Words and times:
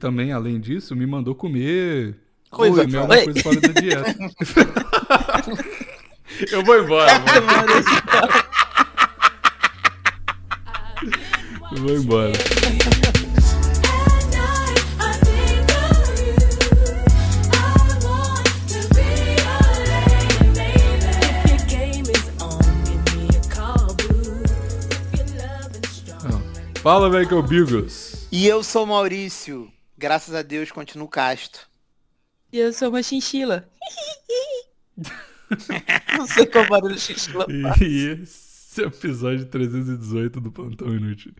também, 0.00 0.30
além 0.30 0.60
disso, 0.60 0.94
me 0.94 1.04
mandou 1.04 1.34
comer 1.34 2.16
Coisa, 2.48 2.82
Oi. 2.82 3.24
coisa 3.24 3.42
fora 3.42 3.60
da 3.60 3.80
dieta. 3.80 4.14
Eu 6.52 6.64
vou 6.64 6.78
embora. 6.78 7.10
Vou, 11.58 11.68
eu 11.72 11.82
vou 11.82 11.96
embora. 11.96 12.32
Fala, 26.80 27.10
velho, 27.10 27.26
que 27.26 27.34
é 27.34 27.36
o 27.36 27.42
Bigos. 27.42 28.28
E 28.30 28.46
eu 28.46 28.62
sou 28.62 28.84
o 28.84 28.86
Maurício. 28.86 29.68
Graças 29.98 30.32
a 30.32 30.42
Deus, 30.42 30.70
continuo 30.70 31.08
casto. 31.08 31.68
E 32.52 32.58
eu 32.58 32.72
sou 32.72 32.88
uma 32.88 33.02
chinchila. 33.02 33.68
Não 36.16 36.24
sei 36.24 36.46
qual 36.46 36.68
barulho 36.68 36.96
chinchila 36.96 37.44
faz. 37.44 37.80
E 37.80 38.06
esse 38.22 38.80
é 38.80 38.84
o 38.84 38.90
episódio 38.90 39.44
318 39.46 40.40
do 40.40 40.52
Plantão 40.52 40.94
Inútil. 40.94 41.32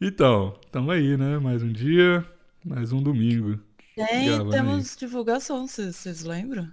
Então, 0.00 0.58
tamo 0.72 0.90
aí, 0.90 1.14
né? 1.18 1.38
Mais 1.38 1.62
um 1.62 1.70
dia, 1.70 2.26
mais 2.64 2.90
um 2.90 3.02
domingo. 3.02 3.60
Tem, 3.94 4.48
temos 4.48 4.96
divulgação, 4.96 5.68
vocês 5.68 6.24
lembram? 6.24 6.72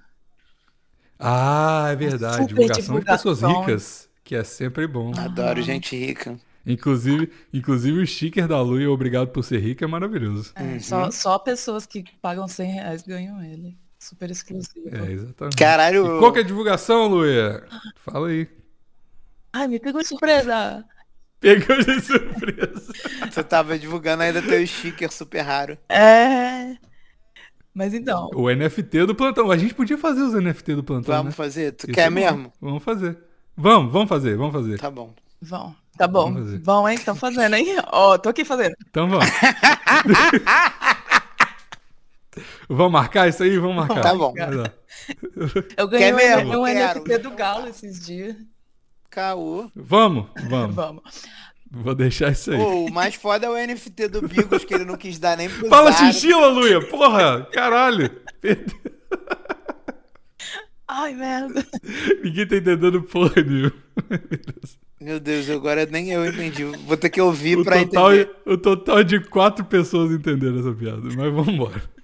Ah, 1.20 1.90
é 1.92 1.96
verdade. 1.98 2.36
Super 2.36 2.48
Divulgação 2.48 3.00
de 3.00 3.06
pessoas 3.06 3.40
divulgação. 3.40 3.66
ricas, 3.66 4.10
que 4.24 4.34
é 4.34 4.46
sempre 4.46 4.88
bom. 4.88 5.12
Adoro 5.18 5.62
gente 5.62 5.94
rica. 5.94 6.40
Inclusive, 6.68 7.32
inclusive 7.54 8.00
o 8.02 8.06
sticker 8.06 8.48
da 8.48 8.62
Lu 8.62 8.80
e 8.80 8.88
o 8.88 8.92
obrigado 8.94 9.30
por 9.30 9.44
ser 9.44 9.60
rico 9.60 9.84
é 9.84 9.88
maravilhoso. 9.88 10.52
É, 10.56 10.64
Uhum. 10.64 10.80
só, 10.82 11.10
só 11.12 11.40
pessoas 11.40 11.86
que 11.86 12.04
pagam 12.22 12.48
100 12.48 12.72
reais 12.72 13.02
ganham 13.04 13.42
ele. 13.44 13.78
Super 13.98 14.30
exclusivo. 14.30 14.90
É, 14.92 15.12
exatamente. 15.12 15.56
Caralho. 15.58 16.18
E 16.18 16.20
qual 16.20 16.32
que 16.32 16.40
é 16.40 16.42
a 16.44 16.46
divulgação, 16.46 17.08
Luia? 17.08 17.66
Fala 17.96 18.28
aí. 18.28 18.48
Ai, 19.54 19.68
me 19.68 19.80
pegou 19.80 20.02
de 20.02 20.08
surpresa. 20.08 20.86
Pegou 21.40 21.78
de 21.78 22.02
surpresa. 22.02 22.92
Tu 23.34 23.44
tava 23.44 23.78
divulgando 23.78 24.24
ainda 24.24 24.42
teu 24.42 24.66
sticker 24.66 25.12
super 25.12 25.42
raro. 25.42 25.78
É. 25.88 26.76
Mas 27.74 27.94
então, 27.94 28.30
O 28.34 28.50
NFT 28.50 29.06
do 29.06 29.14
plantão. 29.14 29.52
A 29.52 29.58
gente 29.58 29.76
podia 29.76 29.98
fazer 30.00 30.22
os 30.24 30.34
NFT 30.34 30.76
do 30.76 30.84
plantão, 30.84 31.14
Vamos 31.16 31.32
né? 31.34 31.36
fazer? 31.36 31.74
Tu 31.74 31.86
Isso 31.86 31.94
quer 31.94 32.08
é 32.08 32.10
mesmo? 32.10 32.52
Vamos 32.60 32.84
fazer. 32.84 33.18
Vamos, 33.56 33.92
vamos 33.94 34.10
fazer, 34.10 34.36
vamos 34.36 34.52
fazer. 34.54 34.80
Tá 34.80 34.90
bom. 34.90 35.14
vão. 35.40 35.76
Tá 35.98 36.08
bom. 36.08 36.34
Vão, 36.62 36.88
hein? 36.88 36.96
Estão 36.96 37.16
fazendo, 37.16 37.56
hein? 37.56 37.78
Ó, 37.88 38.18
tô 38.18 38.30
aqui 38.30 38.46
fazendo. 38.46 38.76
Então 38.88 39.10
vamos. 39.10 39.26
vamos 42.70 42.92
marcar 42.92 43.28
isso 43.28 43.44
aí? 43.44 43.58
Vamos 43.58 43.78
marcar. 43.78 44.02
Tá 44.02 44.14
bom. 44.14 44.34
Eu 45.76 45.88
ganhei 45.88 46.14
um, 46.14 46.16
mesmo? 46.16 46.62
um 46.62 46.66
Quero. 46.66 47.00
NFT 47.00 47.18
do 47.18 47.32
Galo 47.32 47.68
esses 47.68 48.06
dias. 48.06 48.36
Caô. 49.10 49.72
Vamos, 49.76 50.28
vamos. 50.48 50.76
Vamos. 50.76 51.02
Vou 51.72 51.96
deixar 51.96 52.32
isso 52.32 52.52
aí. 52.52 52.58
Pô, 52.58 52.86
o 52.86 52.92
mais 52.92 53.16
foda 53.16 53.48
é 53.48 53.50
o 53.50 53.68
NFT 53.68 54.08
do 54.08 54.22
Bigos, 54.22 54.64
que 54.64 54.74
ele 54.74 54.86
não 54.86 54.96
quis 54.96 55.20
dar 55.20 55.36
nem 55.36 55.50
pro 55.50 55.68
Fala 55.68 55.92
chinchila, 55.92 56.48
Luia! 56.48 56.80
Porra! 56.88 57.46
Caralho! 57.52 58.10
Ai, 60.88 61.14
merda. 61.14 61.66
Ninguém 62.24 62.48
tá 62.48 62.56
entendendo 62.56 63.04
porra 63.04 63.42
nenhuma. 63.42 63.74
Meu 65.00 65.20
Deus, 65.20 65.50
agora 65.50 65.86
nem 65.86 66.10
eu 66.12 66.26
entendi. 66.26 66.64
Vou 66.64 66.98
ter 66.98 67.10
que 67.10 67.22
ouvir 67.22 67.58
O 67.60 67.64
pra 67.64 67.78
total, 67.86 68.14
entender. 68.14 68.36
o 68.46 68.58
total 68.58 69.04
de 69.04 69.20
quatro 69.20 69.64
pessoas 69.66 70.12
entenderam 70.12 70.60
essa 70.60 70.74
piada, 70.74 71.02
mas 71.04 71.16
vamos 71.16 71.48
embora. 71.50 71.84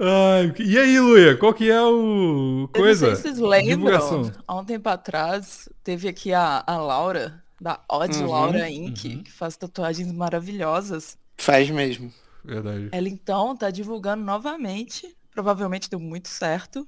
Ai, 0.00 0.54
e 0.60 0.78
aí, 0.78 1.00
Luia, 1.00 1.36
qual 1.36 1.52
que 1.52 1.68
é 1.68 1.82
o 1.82 2.68
Eu 2.74 2.80
coisa? 2.80 3.08
não 3.08 3.16
sei 3.16 3.32
se 3.32 3.36
vocês 3.36 3.38
lembram, 3.38 3.76
Divulgação. 3.76 4.32
há 4.46 4.56
um 4.56 4.64
tempo 4.64 4.88
atrás, 4.88 5.68
teve 5.82 6.06
aqui 6.08 6.32
a, 6.32 6.62
a 6.64 6.76
Laura, 6.76 7.42
da 7.60 7.80
Odd 7.90 8.16
Uhum, 8.16 8.30
Laura 8.30 8.70
Inc., 8.70 9.04
uhum. 9.04 9.22
que 9.24 9.32
faz 9.32 9.56
tatuagens 9.56 10.12
maravilhosas. 10.12 11.18
Faz 11.36 11.68
mesmo. 11.70 12.12
Verdade. 12.44 12.88
Ela 12.92 13.08
então 13.08 13.56
tá 13.56 13.70
divulgando 13.70 14.22
novamente, 14.24 15.16
provavelmente 15.32 15.90
deu 15.90 15.98
muito 15.98 16.28
certo. 16.28 16.86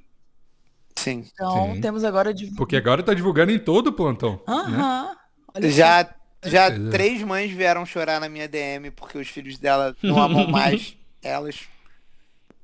Sim. 0.96 1.24
Então 1.32 1.74
Sim. 1.74 1.80
temos 1.80 2.04
agora. 2.04 2.34
Porque 2.56 2.76
agora 2.76 3.02
tá 3.02 3.14
divulgando 3.14 3.52
em 3.52 3.58
todo 3.58 3.88
o 3.88 3.92
plantão. 3.92 4.40
né? 4.46 4.54
Aham. 4.54 5.16
Só. 5.54 5.68
Já, 5.68 6.14
já 6.44 6.66
é. 6.66 6.90
três 6.90 7.22
mães 7.22 7.50
vieram 7.50 7.84
chorar 7.84 8.20
na 8.20 8.28
minha 8.28 8.48
DM 8.48 8.90
porque 8.90 9.18
os 9.18 9.28
filhos 9.28 9.58
dela 9.58 9.96
não 10.02 10.20
amam 10.20 10.48
mais 10.48 10.96
elas. 11.22 11.60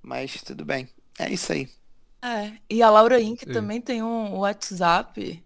Mas 0.03 0.43
tudo 0.43 0.65
bem. 0.65 0.89
É 1.19 1.31
isso 1.31 1.53
aí. 1.53 1.69
É, 2.23 2.53
e 2.69 2.83
a 2.83 2.91
Laura 2.91 3.21
Inc. 3.21 3.41
Sim. 3.41 3.53
também 3.53 3.81
tem 3.81 4.03
um 4.03 4.39
WhatsApp 4.39 5.43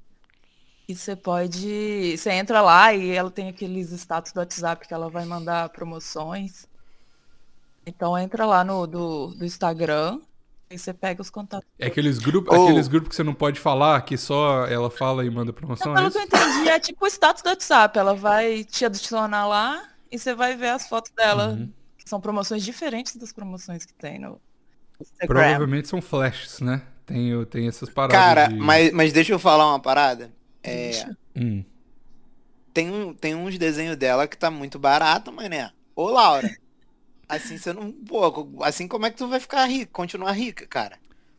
e 0.88 0.96
você 0.96 1.14
pode. 1.14 2.16
Você 2.16 2.30
entra 2.30 2.60
lá 2.60 2.92
e 2.92 3.10
ela 3.10 3.30
tem 3.30 3.48
aqueles 3.48 3.92
status 3.92 4.32
do 4.32 4.40
WhatsApp 4.40 4.86
que 4.86 4.94
ela 4.94 5.08
vai 5.08 5.24
mandar 5.24 5.68
promoções. 5.68 6.66
Então 7.86 8.18
entra 8.18 8.44
lá 8.44 8.64
no 8.64 8.86
do, 8.86 9.28
do 9.28 9.44
Instagram 9.44 10.20
e 10.70 10.78
você 10.78 10.94
pega 10.94 11.20
os 11.20 11.28
contatos. 11.28 11.68
É 11.78 11.88
aqueles 11.88 12.18
grupos, 12.18 12.56
Oh. 12.56 12.64
aqueles 12.64 12.86
grupos 12.86 13.08
que 13.08 13.16
você 13.16 13.24
não 13.24 13.34
pode 13.34 13.58
falar, 13.58 14.00
que 14.02 14.16
só 14.16 14.66
ela 14.66 14.88
fala 14.88 15.24
e 15.24 15.30
manda 15.30 15.52
promoção, 15.52 15.92
é 15.92 15.96
pelo 15.96 16.08
isso? 16.08 16.16
que 16.16 16.36
eu 16.36 16.40
entendi, 16.40 16.68
é 16.68 16.78
tipo 16.78 17.04
o 17.04 17.08
status 17.08 17.42
do 17.42 17.48
WhatsApp. 17.48 17.98
Ela 17.98 18.14
vai 18.14 18.62
te 18.64 18.84
adicionar 18.84 19.46
lá 19.48 19.82
e 20.10 20.18
você 20.18 20.32
vai 20.34 20.56
ver 20.56 20.68
as 20.68 20.88
fotos 20.88 21.10
dela. 21.12 21.48
Uhum. 21.48 21.72
Que 21.98 22.08
são 22.08 22.20
promoções 22.20 22.64
diferentes 22.64 23.16
das 23.16 23.32
promoções 23.32 23.84
que 23.84 23.92
tem 23.92 24.18
no 24.18 24.40
Instagram. 25.00 25.26
Provavelmente 25.26 25.88
são 25.88 26.00
flashes, 26.00 26.60
né? 26.60 26.82
Tem, 27.04 27.44
tem 27.46 27.66
essas 27.66 27.90
paradas 27.90 28.16
Cara, 28.16 28.46
de... 28.46 28.54
mas, 28.54 28.92
mas 28.92 29.12
deixa 29.12 29.32
eu 29.32 29.38
falar 29.38 29.68
uma 29.68 29.80
parada. 29.80 30.30
É. 30.62 31.04
Hum. 31.34 31.64
tem, 32.72 32.90
um, 32.90 33.12
tem 33.12 33.34
uns 33.34 33.58
desenhos 33.58 33.96
dela 33.96 34.28
que 34.28 34.36
tá 34.36 34.50
muito 34.50 34.78
barato, 34.78 35.32
mané. 35.32 35.72
Ô, 35.96 36.08
Laura. 36.08 36.48
Assim 37.30 37.56
você 37.56 37.72
não. 37.72 37.92
Pô, 37.92 38.48
assim 38.62 38.88
como 38.88 39.06
é 39.06 39.10
que 39.10 39.16
tu 39.16 39.28
vai 39.28 39.38
ficar 39.38 39.64
rica, 39.66 39.88
continuar 39.92 40.32
rica, 40.32 40.66
cara? 40.66 40.98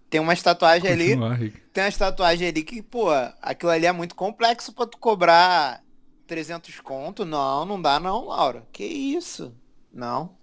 Tem 0.09 0.19
umas 0.21 0.41
tatuagens 0.41 0.91
ali. 0.91 1.09
Continuar, 1.09 1.33
Rick. 1.35 1.57
Tem 1.73 1.83
umas 1.83 1.97
tatuagens 1.97 2.49
ali 2.49 2.63
que, 2.63 2.81
pô, 2.81 3.07
aquilo 3.41 3.71
ali 3.71 3.85
é 3.85 3.91
muito 3.91 4.13
complexo 4.15 4.73
pra 4.73 4.85
tu 4.85 4.97
cobrar 4.97 5.81
300 6.27 6.79
conto. 6.81 7.23
Não, 7.25 7.65
não 7.65 7.81
dá 7.81 7.99
não, 7.99 8.25
Laura. 8.25 8.63
Que 8.71 8.83
isso? 8.85 9.53
Não. 9.93 10.35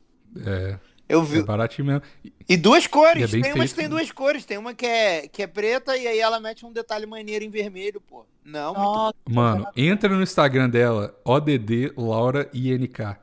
É, 0.44 0.78
Eu 1.08 1.20
é 1.22 1.25
vi. 1.25 1.42
baratinho 1.42 1.87
mesmo. 1.87 2.03
E 2.48 2.56
duas 2.56 2.84
E 2.84 2.88
cores. 2.88 3.22
é 3.25 3.26
bem 3.26 3.42
tem 3.42 3.53
umas 3.54 3.70
que 3.70 3.76
tem 3.76 3.84
né? 3.84 3.91
duas 3.91 4.10
cores. 4.10 4.44
Tem 4.44 4.56
uma 4.58 4.72
que 4.75 4.87
é, 4.87 5.28
que 5.28 5.42
é 5.42 5.47
preta 5.47 5.97
e 5.97 6.06
aí 6.06 6.19
ela 6.19 6.41
mete 6.41 6.64
um 6.64 6.72
detalhe 6.72 7.04
maneiro 7.06 7.44
em 7.44 7.50
vermelho, 7.50 8.00
pô. 8.00 8.25
Não, 8.44 8.75
muito 8.75 9.16
Mano, 9.28 9.66
entra 9.76 10.08
no 10.14 10.22
Instagram 10.22 10.70
dela, 10.70 11.14
ODD 11.25 11.92
Laura 11.97 12.48
INK. 12.54 13.16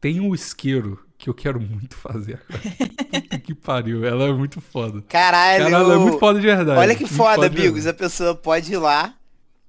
Tem 0.00 0.20
um 0.20 0.32
isqueiro 0.34 1.04
que 1.20 1.28
eu 1.30 1.34
quero 1.34 1.60
muito 1.60 1.94
fazer 1.96 2.40
agora. 2.48 2.62
Puta 3.20 3.38
que 3.38 3.54
pariu, 3.54 4.04
ela 4.04 4.24
é 4.24 4.32
muito 4.32 4.60
foda. 4.60 5.02
Caralho. 5.08 5.64
Cara, 5.64 5.76
ela 5.76 5.94
é 5.94 5.98
muito 5.98 6.18
foda 6.18 6.40
de 6.40 6.46
verdade. 6.46 6.78
Olha 6.80 6.94
que 6.94 7.02
Muito 7.02 7.14
foda, 7.14 7.48
verdade. 7.48 7.88
A 7.88 7.94
pessoa 7.94 8.34
pode 8.34 8.72
ir 8.72 8.78
lá, 8.78 9.14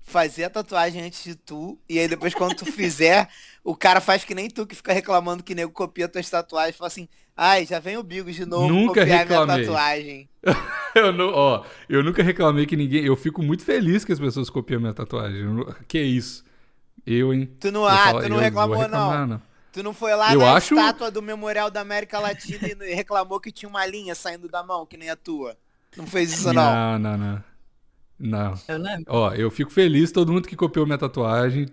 fazer 0.01 0.45
a 0.45 0.50
tatuagem 0.50 1.01
antes 1.03 1.23
de 1.23 1.35
tu, 1.35 1.78
e 1.90 2.00
aí 2.00 2.07
depois 2.07 2.34
quando 2.34 2.56
tu 2.56 2.66
fizer, 2.66 3.28
o 3.63 3.75
cara 3.75 4.00
faz 4.01 4.23
que 4.23 4.34
nem 4.34 4.50
tu 4.50 4.66
que 4.66 4.75
fica 4.75 4.94
reclamando 4.94 5.44
que 5.44 5.53
nego 5.53 5.72
copia 5.72 6.07
tuas 6.07 6.29
tatuagens. 6.29 6.75
Fala 6.75 6.88
assim, 6.88 7.07
ai, 7.35 7.66
já 7.66 7.79
vem 7.79 7.97
o 7.97 8.03
Bigos 8.03 8.35
de 8.35 8.45
novo 8.45 8.67
Nunca 8.67 9.01
copiar 9.01 9.19
reclamei. 9.19 9.56
minha 9.56 9.66
tatuagem. 9.67 10.29
Eu, 10.94 11.13
não, 11.13 11.29
ó, 11.34 11.63
eu 11.88 12.03
nunca 12.03 12.22
reclamei 12.22 12.66
que 12.66 12.75
ninguém. 12.75 13.06
Eu 13.06 13.16
fico 13.16 13.41
muito 13.41 13.63
feliz 13.63 14.03
que 14.03 14.11
as 14.11 14.19
pessoas 14.19 14.50
copiam 14.50 14.81
minha 14.81 14.94
tatuagem. 14.94 15.45
Não- 15.45 15.73
Que 15.88 16.01
isso? 16.01 16.44
Eu, 17.06 17.34
hein? 17.34 17.50
Tu 17.61 17.72
não, 17.72 17.85
ah, 17.85 18.22
tu 18.22 18.28
não 18.28 18.38
reclamou 18.38 18.78
reclamar, 18.78 19.25
não. 19.25 19.41
Tu 19.71 19.81
não 19.81 19.93
foi 19.93 20.13
lá 20.15 20.33
Eu 20.33 20.39
na 20.39 20.53
acho- 20.53 20.75
estátua 20.75 21.09
do 21.09 21.21
Memorial 21.21 21.71
da 21.71 21.81
América 21.81 22.19
Latina 22.19 22.67
e 22.67 22.73
reclamou 22.93 23.40
que 23.40 23.51
tinha 23.51 23.69
uma 23.69 23.85
linha 23.85 24.13
saindo 24.16 24.47
da 24.49 24.61
mão, 24.63 24.85
que 24.85 24.97
nem 24.97 25.09
a 25.09 25.16
tua. 25.16 25.57
Não 25.96 26.05
fez 26.07 26.31
isso 26.34 26.51
não. 26.53 26.99
Não, 26.99 26.99
não, 26.99 27.17
não. 27.17 27.43
Não. 28.23 28.53
eu 28.67 28.78
lembro. 28.78 29.05
Ó, 29.07 29.34
eu 29.34 29.49
fico 29.49 29.72
feliz, 29.72 30.11
todo 30.11 30.31
mundo 30.31 30.47
que 30.47 30.55
copiou 30.55 30.85
minha 30.85 30.97
tatuagem. 30.97 31.66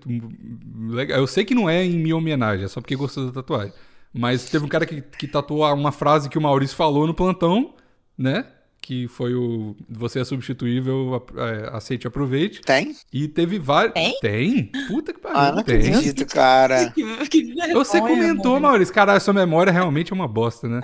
Legal. 0.88 1.18
Eu 1.18 1.26
sei 1.26 1.44
que 1.44 1.54
não 1.54 1.68
é 1.68 1.84
em 1.84 1.98
minha 1.98 2.16
homenagem, 2.16 2.64
é 2.64 2.68
só 2.68 2.80
porque 2.80 2.96
gostou 2.96 3.26
da 3.26 3.32
tatuagem. 3.32 3.72
Mas 4.12 4.48
teve 4.48 4.64
um 4.64 4.68
cara 4.68 4.86
que, 4.86 5.02
que 5.02 5.28
tatuou 5.28 5.70
uma 5.74 5.92
frase 5.92 6.28
que 6.30 6.38
o 6.38 6.40
Maurício 6.40 6.74
falou 6.76 7.06
no 7.06 7.12
plantão, 7.14 7.74
né? 8.16 8.46
Que 8.80 9.08
foi 9.08 9.34
o 9.34 9.76
Você 9.88 10.20
é 10.20 10.24
substituível, 10.24 11.26
é, 11.36 11.76
aceite 11.76 12.04
e 12.04 12.08
aproveite. 12.08 12.60
Tem? 12.62 12.96
E 13.12 13.28
teve 13.28 13.58
vários. 13.58 13.92
Tem? 13.92 14.18
Tem? 14.20 14.72
Puta 14.88 15.12
que 15.12 15.20
pariu. 15.20 15.38
Ah, 15.38 15.52
não 15.52 15.62
tem. 15.62 15.76
acredito, 15.76 16.26
cara. 16.26 16.90
Que, 16.94 17.28
que 17.28 17.44
vergonha, 17.54 17.74
Você 17.74 18.00
comentou. 18.00 18.58
Maurício. 18.58 18.94
Caralho, 18.94 19.20
sua 19.20 19.34
memória 19.34 19.72
realmente 19.72 20.12
é 20.12 20.14
uma 20.14 20.28
bosta, 20.28 20.68
né? 20.68 20.82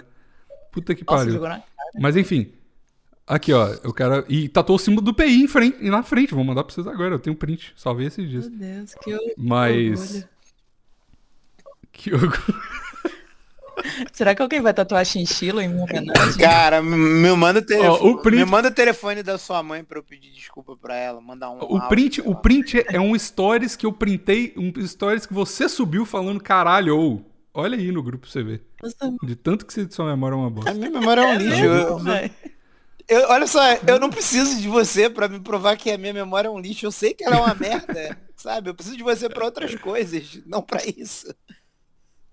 Puta 0.71 0.95
que 0.95 1.05
pariu. 1.05 1.41
Mas 1.99 2.17
enfim. 2.17 2.53
Aqui, 3.27 3.53
ó. 3.53 3.69
Eu 3.83 3.93
quero. 3.93 4.25
E 4.29 4.49
tatuou 4.49 4.77
o 4.77 4.79
símbolo 4.79 5.03
do 5.03 5.15
PI 5.15 5.45
em 5.45 5.49
frente, 5.49 5.79
e 5.81 5.89
na 5.89 6.03
frente. 6.03 6.35
Vou 6.35 6.45
mandar 6.45 6.65
pra 6.65 6.75
vocês 6.75 6.87
agora. 6.87 7.15
Eu 7.15 7.19
tenho 7.19 7.37
print. 7.37 7.73
Salvei 7.77 8.09
esses 8.09 8.29
dias. 8.29 8.49
Meu 8.49 8.59
Deus, 8.59 8.95
que 9.03 9.11
eu... 9.11 9.21
Mas. 9.39 10.01
orgulho. 10.01 10.29
Que 11.93 12.15
orgulho. 12.15 12.61
Será 14.13 14.35
que 14.35 14.43
alguém 14.43 14.61
vai 14.61 14.73
tatuar 14.75 15.05
chinchila 15.05 15.63
em 15.65 15.69
minha 15.69 15.85
homenagem? 15.85 16.39
Cara, 16.39 16.83
me 16.83 16.97
manda 17.37 17.61
o 17.61 17.63
telefone. 17.63 17.89
Ó, 18.11 18.11
o 18.13 18.19
print- 18.19 18.39
Me 18.45 18.51
manda 18.51 18.69
o 18.69 18.71
telefone 18.75 19.23
da 19.23 19.37
sua 19.39 19.63
mãe 19.63 19.83
pra 19.85 19.99
eu 19.99 20.03
pedir 20.03 20.31
desculpa 20.33 20.77
pra 20.77 20.97
ela. 20.97 21.21
Mandar 21.21 21.51
um. 21.51 21.59
O 21.61 21.89
print, 21.89 22.21
o 22.25 22.35
print 22.35 22.85
é 22.89 23.01
um 23.01 23.19
stories 23.19 23.77
que 23.77 23.87
eu 23.87 23.93
printei, 23.93 24.53
um 24.57 24.73
stories 24.87 25.27
que 25.27 25.35
você 25.35 25.69
subiu 25.69 26.05
falando 26.07 26.41
caralho. 26.43 26.97
ou. 26.97 27.31
Olha 27.57 27.79
aí 27.79 27.93
no 27.93 28.03
grupo 28.03 28.23
pra 28.23 28.31
você 28.33 28.43
ver. 28.43 28.63
De 29.23 29.37
tanto 29.37 29.65
que 29.65 29.73
você- 29.73 29.89
sua 29.89 30.07
memória 30.07 30.35
é 30.35 30.39
uma 30.39 30.49
A 30.49 30.51
bosta. 30.51 30.75
minha 30.75 30.91
memória 30.91 31.21
é 31.21 31.27
um 31.27 31.35
lixo. 31.37 31.65
Eu- 33.07 33.29
olha 33.29 33.47
só, 33.47 33.61
eu 33.87 34.01
não 34.01 34.09
preciso 34.09 34.61
de 34.61 34.67
você 34.67 35.11
pra 35.11 35.29
me 35.29 35.39
provar 35.39 35.77
que 35.77 35.91
a 35.91 35.99
minha 35.99 36.13
memória 36.15 36.49
é 36.49 36.51
um 36.51 36.59
lixo. 36.59 36.87
Eu 36.87 36.91
sei 36.91 37.13
que 37.13 37.23
ela 37.23 37.37
é 37.37 37.41
uma 37.41 37.55
merda, 37.55 38.17
sabe? 38.35 38.71
Eu 38.71 38.75
preciso 38.75 38.97
de 38.97 39.03
você 39.03 39.29
pra 39.29 39.45
outras 39.45 39.75
coisas, 39.77 40.41
não 40.47 40.63
pra 40.63 40.81
isso. 40.97 41.33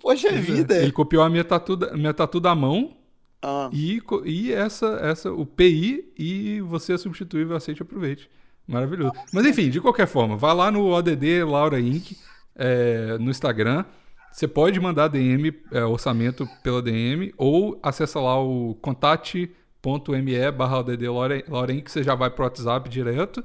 Poxa 0.02 0.32
vida. 0.32 0.76
Ele 0.82 0.92
copiou 0.92 1.24
a 1.24 1.30
minha 1.30 1.44
tatu, 1.44 1.76
da- 1.76 1.94
minha 1.96 2.14
tatu 2.14 2.40
da 2.40 2.54
mão 2.56 2.96
Ah, 3.42 3.70
e, 3.74 4.02
e 4.26 4.52
essa, 4.52 5.00
essa, 5.02 5.32
o 5.32 5.46
PI 5.46 6.12
e 6.18 6.62
você 6.62 6.94
é 6.94 6.98
substituível, 6.98 7.56
aceite 7.56 7.80
e 7.80 7.84
aproveite. 7.84 8.30
Maravilhoso. 8.68 9.14
Mas 9.34 9.46
enfim, 9.46 9.70
de 9.70 9.82
qualquer 9.82 10.08
forma, 10.08 10.36
vá 10.38 10.54
lá 10.54 10.70
no 10.72 10.88
ODD 10.88 11.44
Laura 11.44 11.80
Inc. 11.80 12.12
é, 12.56 13.18
no 13.20 13.30
Instagram. 13.32 13.84
Você 14.32 14.48
pode 14.48 14.80
mandar 14.80 15.10
DM, 15.10 15.54
é, 15.72 15.84
orçamento 15.84 16.48
pela 16.64 16.82
DM, 16.82 17.34
ou 17.38 17.78
acessa 17.84 18.20
lá 18.22 18.40
o 18.42 18.76
contate.me 18.76 20.52
barra 20.52 20.80
ODD 20.80 21.08
Laura, 21.10 21.74
Inc. 21.74 21.90
Você 21.90 22.04
já 22.04 22.16
vai 22.16 22.30
pro 22.30 22.44
WhatsApp 22.46 22.90
direto. 22.90 23.44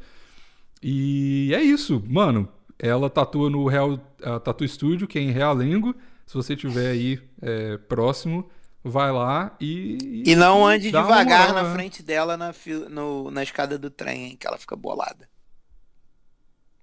E 0.82 1.52
é 1.54 1.60
isso, 1.62 2.02
mano. 2.06 2.48
Ela 2.78 3.08
tatua 3.08 3.48
no 3.48 3.66
Real 3.66 3.96
Tattoo 4.44 4.68
Studio, 4.68 5.08
que 5.08 5.18
é 5.18 5.22
em 5.22 5.30
Realengo. 5.30 5.94
Se 6.26 6.34
você 6.34 6.56
tiver 6.56 6.90
aí 6.90 7.22
é, 7.40 7.78
próximo, 7.78 8.50
vai 8.82 9.12
lá 9.12 9.56
e. 9.60 10.22
E 10.26 10.34
não 10.36 10.66
ande 10.66 10.90
devagar 10.90 11.48
moral, 11.48 11.54
na 11.54 11.68
né? 11.70 11.74
frente 11.74 12.02
dela 12.02 12.36
na, 12.36 12.52
no- 12.90 13.30
na 13.30 13.42
escada 13.42 13.78
do 13.78 13.90
trem, 13.90 14.24
hein, 14.26 14.36
que 14.38 14.46
ela 14.46 14.58
fica 14.58 14.74
bolada. 14.76 15.28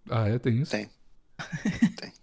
Ah, 0.09 0.27
é, 0.27 0.39
tem 0.39 0.61
isso? 0.61 0.71
Tem. 0.71 0.89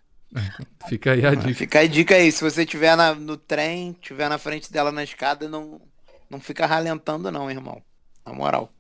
Fica 0.89 1.13
aí 1.13 1.27
a 1.27 1.35
dica. 1.35 1.55
Fica 1.55 1.81
a 1.81 1.87
dica 1.87 2.15
aí, 2.15 2.31
se 2.31 2.43
você 2.43 2.63
estiver 2.63 2.97
no 3.17 3.37
trem, 3.37 3.91
estiver 4.01 4.29
na 4.29 4.39
frente 4.39 4.73
dela 4.73 4.93
na 4.93 5.03
escada, 5.03 5.49
não, 5.49 5.81
não 6.29 6.41
fica 6.41 6.67
ralentando 6.67 7.31
não, 7.33 7.51
irmão. 7.51 7.83
Na 8.25 8.33
moral. 8.33 8.73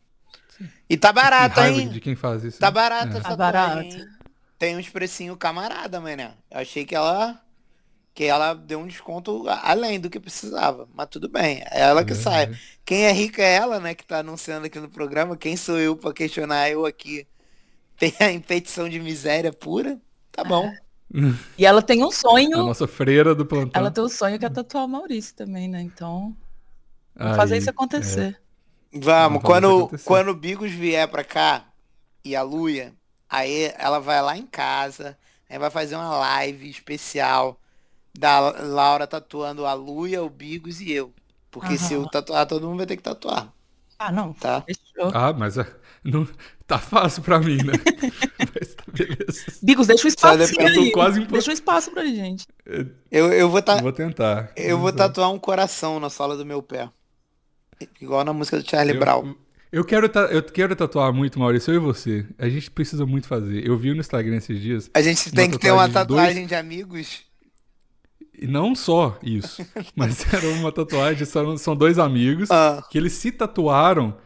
E 0.88 0.96
tá 0.96 1.08
Que 1.08 1.14
barato, 1.14 1.60
raiva 1.60 1.80
hein? 1.80 1.88
de 1.88 2.00
quem 2.00 2.14
faz 2.14 2.44
isso. 2.44 2.58
Tá 2.60 2.66
né? 2.68 2.72
barato 2.72 3.16
É. 3.16 3.18
essa 3.18 3.30
Tá 3.30 3.36
barato. 3.36 3.88
Tem 4.58 4.76
uns 4.76 4.88
precinho 4.88 5.36
camarada, 5.36 6.00
mané. 6.00 6.34
Eu 6.50 6.60
achei 6.60 6.84
que 6.84 6.94
ela 6.94 7.40
que 8.14 8.24
ela 8.24 8.54
deu 8.54 8.80
um 8.80 8.86
desconto 8.86 9.48
a- 9.48 9.70
além 9.70 10.00
do 10.00 10.10
que 10.10 10.20
precisava, 10.20 10.88
mas 10.94 11.08
tudo 11.08 11.28
bem, 11.28 11.62
é 11.70 11.80
ela 11.80 12.04
que 12.04 12.12
É, 12.12 12.14
sai. 12.14 12.50
é. 12.52 12.58
Quem 12.84 13.04
é 13.04 13.12
rica 13.12 13.42
é 13.42 13.54
ela, 13.56 13.80
né, 13.80 13.94
que 13.94 14.04
tá 14.06 14.18
anunciando 14.20 14.66
aqui 14.66 14.78
no 14.80 14.88
programa. 14.90 15.36
Quem 15.36 15.56
sou 15.56 15.78
eu 15.78 15.96
pra 15.96 16.12
questionar 16.12 16.70
eu 16.70 16.86
aqui? 16.86 17.26
Tem 17.98 18.14
a 18.20 18.32
impetição 18.32 18.88
de 18.88 19.00
miséria 19.00 19.52
pura? 19.52 20.00
Tá 20.32 20.44
bom. 20.44 20.78
E 21.58 21.66
ela 21.66 21.82
tem 21.82 22.04
um 22.04 22.10
A 22.10 22.12
sonho. 22.12 22.58
nossa 22.64 22.86
freira 22.86 23.34
do 23.34 23.44
plantão. 23.46 23.80
Ela 23.80 23.90
tem 23.90 24.02
um 24.04 24.08
sonho 24.08 24.38
que 24.38 24.44
é 24.44 24.50
tatuar 24.50 24.84
o 24.84 24.88
Maurício 24.88 25.34
também, 25.34 25.68
né? 25.68 25.80
Então, 25.82 26.36
vamos 27.18 27.34
Aí, 27.34 27.36
fazer 27.36 27.56
isso 27.58 27.70
acontecer. 27.70 28.40
Vamos, 28.92 29.40
Vamos 29.40 29.42
fazer 29.42 29.46
quando, 29.46 29.68
acontecer. 29.68 30.04
quando 30.04 30.28
o 30.30 30.34
Bigos 30.34 30.70
vier 30.72 31.08
pra 31.08 31.24
cá 31.24 31.72
e 32.24 32.34
a 32.36 32.42
Luia, 32.42 32.94
aí 33.28 33.72
ela 33.78 34.00
vai 34.00 34.20
lá 34.22 34.36
em 34.36 34.46
casa, 34.46 35.18
aí 35.48 35.58
vai 35.58 35.70
fazer 35.70 35.96
uma 35.96 36.18
live 36.18 36.68
especial 36.70 37.60
da 38.18 38.38
Laura 38.40 39.06
tatuando 39.06 39.64
a 39.66 39.72
Luia, 39.74 40.22
o 40.22 40.28
Bigos 40.30 40.80
e 40.80 40.92
eu. 40.92 41.12
Porque 41.50 41.76
se 41.78 41.94
eu 41.94 42.06
tatuar, 42.08 42.46
todo 42.46 42.66
mundo 42.68 42.78
vai 42.78 42.86
ter 42.86 42.96
que 42.96 43.02
tatuar, 43.02 43.52
Ah, 43.98 44.12
não. 44.12 44.32
tá? 44.32 44.62
Fechou. 44.62 45.10
Ah, 45.12 45.32
mas 45.32 45.58
é, 45.58 45.66
não, 46.04 46.26
tá 46.66 46.78
fácil 46.78 47.22
pra 47.22 47.40
mim, 47.40 47.56
né? 47.56 47.72
mas 48.54 48.74
tá 48.74 48.84
beleza. 48.92 49.52
Bigos, 49.62 49.86
deixa 49.88 50.04
um 50.04 50.08
espaço 50.08 50.60
Eu 50.60 50.74
tô 50.74 50.92
quase 50.92 51.20
impo... 51.22 51.32
Deixa 51.32 51.50
um 51.50 51.54
espaço 51.54 51.90
pra 51.90 52.04
gente. 52.04 52.46
Eu, 53.10 53.32
eu 53.32 53.50
vou, 53.50 53.60
ta- 53.60 53.80
Vou 53.80 53.92
tentar. 53.92 54.52
eu 54.56 54.78
vou 54.78 54.92
tatuar 54.92 55.32
um 55.32 55.38
coração 55.40 55.98
na 55.98 56.08
sola 56.08 56.36
do 56.36 56.46
meu 56.46 56.62
pé. 56.62 56.88
Igual 58.00 58.24
na 58.24 58.32
música 58.32 58.60
do 58.60 58.68
Charlie 58.70 58.96
Brown. 58.98 59.26
Eu, 59.72 59.80
eu, 59.80 59.84
quero 59.84 60.08
ta- 60.08 60.26
eu 60.26 60.42
quero 60.42 60.76
tatuar 60.76 61.12
muito, 61.12 61.38
Maurício, 61.40 61.72
eu 61.72 61.76
e 61.76 61.78
você. 61.84 62.26
A 62.38 62.48
gente 62.48 62.70
precisa 62.70 63.04
muito 63.06 63.26
fazer. 63.26 63.66
Eu 63.66 63.76
vi 63.76 63.92
no 63.92 64.00
Instagram 64.00 64.36
esses 64.36 64.60
dias. 64.60 64.90
A 64.94 65.00
gente 65.02 65.32
tem 65.32 65.50
que 65.50 65.58
ter 65.58 65.72
uma 65.72 65.88
tatuagem 65.88 66.04
de 66.04 66.06
dois- 66.06 66.20
tatuagem 66.28 66.46
de 66.46 66.54
amigos. 66.54 67.22
E 68.40 68.46
não 68.46 68.74
só 68.74 69.18
isso, 69.22 69.62
mas 69.94 70.24
era 70.32 70.48
uma 70.54 70.72
tatuagem, 70.72 71.26
são, 71.26 71.56
são 71.58 71.76
dois 71.76 71.98
amigos, 71.98 72.50
Ah. 72.50 72.82
que 72.90 72.96
eles 72.96 73.12
se 73.12 73.30
tatuaram, 73.30 74.16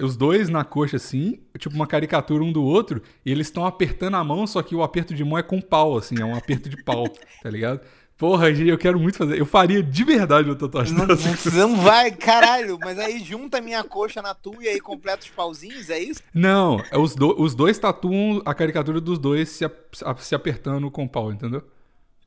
os 0.00 0.16
dois 0.16 0.48
na 0.48 0.64
coxa 0.64 0.96
assim, 0.96 1.38
tipo 1.58 1.74
uma 1.76 1.86
caricatura 1.86 2.42
um 2.42 2.50
do 2.52 2.64
outro, 2.64 3.00
e 3.24 3.30
eles 3.30 3.46
estão 3.46 3.64
apertando 3.64 4.16
a 4.16 4.24
mão, 4.24 4.46
só 4.46 4.62
que 4.62 4.74
o 4.74 4.82
aperto 4.82 5.14
de 5.14 5.22
mão 5.22 5.38
é 5.38 5.42
com 5.44 5.60
pau, 5.60 5.96
assim, 5.96 6.16
é 6.20 6.24
um 6.24 6.34
aperto 6.34 6.68
de 6.68 6.82
pau, 6.82 7.04
tá 7.42 7.48
ligado? 7.50 7.80
Porra, 8.18 8.54
gente, 8.54 8.68
eu 8.68 8.78
quero 8.78 9.00
muito 9.00 9.18
fazer. 9.18 9.36
Eu 9.38 9.44
faria 9.44 9.82
de 9.82 10.04
verdade 10.04 10.48
uma 10.48 10.54
tatuagem 10.54 10.94
Não, 10.96 11.06
dessa. 11.06 11.50
não, 11.50 11.76
vai, 11.78 12.10
caralho, 12.12 12.78
mas 12.80 12.96
aí 12.96 13.18
junta 13.18 13.60
minha 13.60 13.82
coxa 13.82 14.22
na 14.22 14.32
tua 14.32 14.62
e 14.62 14.68
aí 14.68 14.80
completa 14.80 15.24
os 15.24 15.30
pauzinhos, 15.30 15.90
é 15.90 15.98
isso? 15.98 16.20
Não, 16.32 16.80
é 16.92 16.96
os, 16.98 17.16
do- 17.16 17.34
os 17.40 17.52
dois 17.54 17.78
tatuam 17.78 18.40
a 18.44 18.54
caricatura 18.54 19.00
dos 19.00 19.18
dois 19.18 19.48
se, 19.48 19.64
ap- 19.64 19.94
se 20.20 20.34
apertando 20.36 20.88
com 20.88 21.06
pau, 21.08 21.32
entendeu? 21.32 21.64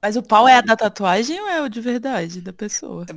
Mas 0.05 0.15
o 0.15 0.21
pau 0.21 0.47
é 0.47 0.57
a 0.57 0.61
da 0.61 0.75
tatuagem 0.75 1.41
ou 1.41 1.47
é 1.47 1.63
o 1.63 1.67
de 1.67 1.81
verdade 1.81 2.39
da 2.39 2.53
pessoa? 2.53 3.07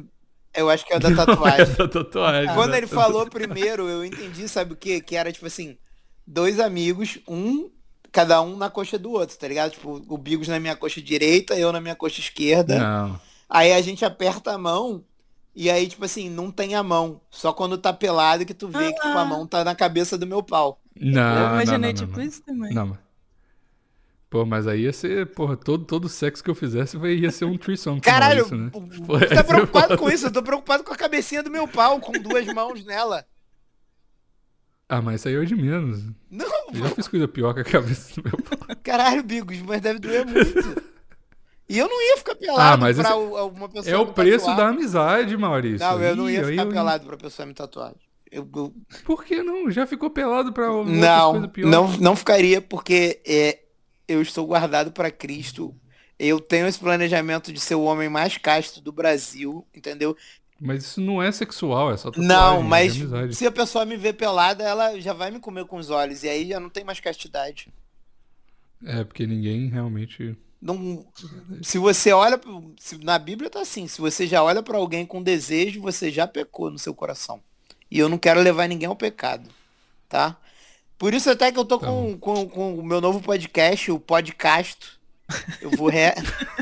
Eu 0.55 0.71
acho 0.71 0.87
que 0.87 0.95
é 0.95 0.97
o 0.97 0.99
da 0.99 1.13
tatuagem. 1.15 1.75
Da 1.75 1.87
tatuagem. 1.87 2.55
Quando 2.55 2.71
né? 2.71 2.79
ele 2.79 2.87
falou 2.87 3.29
primeiro, 3.29 3.87
eu 3.87 4.03
entendi, 4.03 4.49
sabe 4.49 4.73
o 4.73 4.77
quê? 4.77 4.99
Que 4.99 5.15
era 5.15 5.31
tipo 5.31 5.45
assim, 5.45 5.77
dois 6.27 6.59
amigos, 6.59 7.19
um, 7.29 7.69
cada 8.11 8.41
um 8.41 8.57
na 8.57 8.71
coxa 8.71 8.99
do 8.99 9.13
outro, 9.13 9.37
tá 9.37 9.47
ligado? 9.47 9.73
Tipo, 9.73 10.03
o 10.09 10.17
Bigos 10.17 10.49
na 10.49 10.59
minha 10.59 10.75
coxa 10.75 11.03
direita, 11.03 11.59
eu 11.59 11.71
na 11.75 11.79
minha 11.79 11.95
coxa 11.95 12.21
esquerda. 12.21 12.79
Não. 12.79 13.21
Aí 13.51 13.71
a 13.71 13.83
gente 13.83 14.03
aperta 14.03 14.53
a 14.53 14.57
mão 14.57 15.05
e 15.55 15.69
aí, 15.69 15.89
tipo 15.89 16.07
assim, 16.07 16.31
não 16.31 16.51
tem 16.51 16.75
a 16.75 16.83
mão. 16.83 17.21
Só 17.31 17.53
quando 17.53 17.77
tá 17.77 17.93
pelado 17.93 18.47
que 18.47 18.55
tu 18.55 18.67
vê 18.67 18.95
que 18.95 19.01
tipo, 19.03 19.09
a 19.09 19.27
mão 19.27 19.47
tá 19.47 19.63
na 19.63 19.75
cabeça 19.75 20.17
do 20.17 20.27
meu 20.27 20.43
pau. 20.43 20.81
Não, 20.99 21.21
eu 21.21 21.49
não, 21.49 21.55
imaginei 21.55 21.79
não, 21.79 21.89
não, 21.89 21.93
tipo 21.93 22.17
não. 22.17 22.25
isso 22.25 22.43
também. 22.43 22.73
Não. 22.73 22.99
Pô, 24.31 24.45
mas 24.45 24.67
aí 24.67 24.83
ia 24.83 24.93
ser, 24.93 25.27
porra, 25.33 25.57
todo, 25.57 25.85
todo 25.87 26.07
sexo 26.09 26.45
que 26.45 26.51
eu 26.51 26.55
fizesse 26.55 26.99
ia 26.99 27.31
ser 27.31 27.47
um 27.47 27.57
threesome 27.57 27.99
Caralho, 28.01 28.47
Maurício, 28.51 28.59
né? 28.59 28.71
tu 29.27 29.35
tá 29.35 29.43
preocupado 29.45 29.97
com 29.97 30.11
isso? 30.11 30.27
Eu 30.27 30.31
tô 30.33 30.43
preocupado 30.43 30.85
com 30.85 30.93
a 30.93 30.97
cabecinha 30.97 31.43
do 31.43 31.51
meu 31.51 31.67
pau, 31.67 31.99
com 31.99 32.13
duas 32.13 32.45
mãos 32.53 32.85
nela. 32.85 33.25
Ah, 34.89 35.03
mas 35.03 35.17
isso 35.21 35.29
aí 35.29 35.35
é 35.37 35.45
de 35.45 35.55
menos. 35.55 36.03
Não, 36.31 36.47
Eu 36.73 36.81
já 36.81 36.89
fiz 36.91 37.09
coisa 37.09 37.29
pior 37.29 37.53
com 37.55 37.61
a 37.61 37.65
cabeça 37.65 38.21
do 38.21 38.29
meu 38.29 38.39
pau. 38.39 38.77
caralho, 38.83 39.23
Bigos, 39.23 39.61
mas 39.63 39.81
deve 39.81 39.99
doer 39.99 40.27
muito. 40.27 40.83
E 41.69 41.79
eu 41.79 41.87
não 41.89 42.03
ia 42.03 42.17
ficar 42.17 42.35
pelado 42.35 42.61
Ah, 42.63 42.77
mas 42.79 42.97
pra 42.97 43.11
esse- 43.11 43.15
uma 43.19 43.69
pessoa 43.69 43.95
É 43.95 43.99
o 43.99 44.07
preço 44.07 44.47
tatuar. 44.47 44.57
da 44.57 44.69
amizade, 44.69 45.37
Maurício. 45.37 45.87
Não, 45.87 46.03
eu 46.03 46.17
não 46.17 46.31
ia 46.31 46.41
Ih, 46.41 46.45
ficar 46.47 46.63
eu- 46.65 46.69
pelado 46.71 47.07
pra 47.07 47.17
pessoa 47.19 47.45
me 47.45 47.53
tatuar. 47.53 47.95
Eu, 48.31 48.49
eu- 48.57 48.75
Por 49.05 49.25
que 49.25 49.43
não? 49.43 49.71
Já 49.71 49.87
ficou 49.87 50.09
pelado 50.11 50.53
pra 50.53 50.67
Não, 50.69 51.33
coisas 51.33 51.51
piores? 51.51 51.71
não, 51.71 51.89
não 51.99 52.17
ficaria 52.17 52.63
porque 52.63 53.21
é, 53.27 53.59
eu 54.09 54.23
estou 54.23 54.47
guardado 54.47 54.91
pra 54.93 55.11
Cristo. 55.11 55.75
Eu 56.19 56.41
tenho 56.41 56.67
esse 56.67 56.79
planejamento 56.79 57.53
de 57.53 57.61
ser 57.61 57.77
o 57.77 57.83
homem 57.85 58.09
mais 58.09 58.37
casto 58.39 58.81
do 58.81 58.91
Brasil, 58.91 59.65
entendeu? 59.75 60.17
Mas 60.61 60.83
isso 60.85 61.01
não 61.01 61.23
é 61.23 61.31
sexual, 61.31 61.93
é 61.93 61.97
só 61.97 62.11
tatuagem, 62.11 62.27
Não, 62.29 62.61
é 62.61 62.63
mas 62.65 62.97
amizade. 62.97 63.37
se 63.37 63.47
a 63.47 63.53
pessoa 63.53 63.85
me 63.85 63.97
ver 63.97 64.15
pelada, 64.15 64.65
ela 64.65 64.99
já 65.01 65.13
vai 65.13 65.31
me 65.31 65.39
comer 65.39 65.65
com 65.67 65.77
os 65.77 65.91
olhos. 65.91 66.25
E 66.25 66.29
aí 66.29 66.49
já 66.49 66.59
não 66.59 66.69
tem 66.69 66.83
mais 66.85 66.99
castidade. 66.99 67.69
É, 68.85 69.05
porque 69.05 69.27
ninguém 69.27 69.69
realmente... 69.69 70.37
Não, 70.61 71.07
se 71.63 71.79
você 71.79 72.13
olha, 72.13 72.41
se- 72.79 72.99
na 72.99 73.17
Bíblia 73.19 73.49
tá 73.49 73.61
assim, 73.61 73.87
se 73.87 74.01
você 74.01 74.27
já 74.27 74.43
olha 74.43 74.61
pra 74.63 74.77
alguém 74.77 75.07
com 75.07 75.23
desejo, 75.23 75.81
você 75.81 76.11
já 76.11 76.27
pecou 76.27 76.71
no 76.71 76.79
seu 76.79 76.93
coração. 76.93 77.41
E 77.91 77.99
eu 77.99 78.09
não 78.09 78.19
quero 78.19 78.41
levar 78.41 78.69
ninguém 78.69 78.89
ao 78.89 78.97
pecado, 78.97 79.49
tá? 80.09 80.37
Por 80.99 81.15
isso 81.15 81.31
até 81.31 81.53
que 81.53 81.59
eu 81.59 81.65
tô 81.65 81.79
Tá 81.79 81.87
com, 81.87 82.19
com, 82.19 82.49
com 82.49 82.75
o 82.79 82.83
meu 82.83 83.01
novo 83.01 83.21
podcast, 83.21 83.91
o 83.93 84.01
Podcasto. 84.01 84.99
Eu 85.61 85.71
vou, 85.71 85.89
re... 85.89 86.13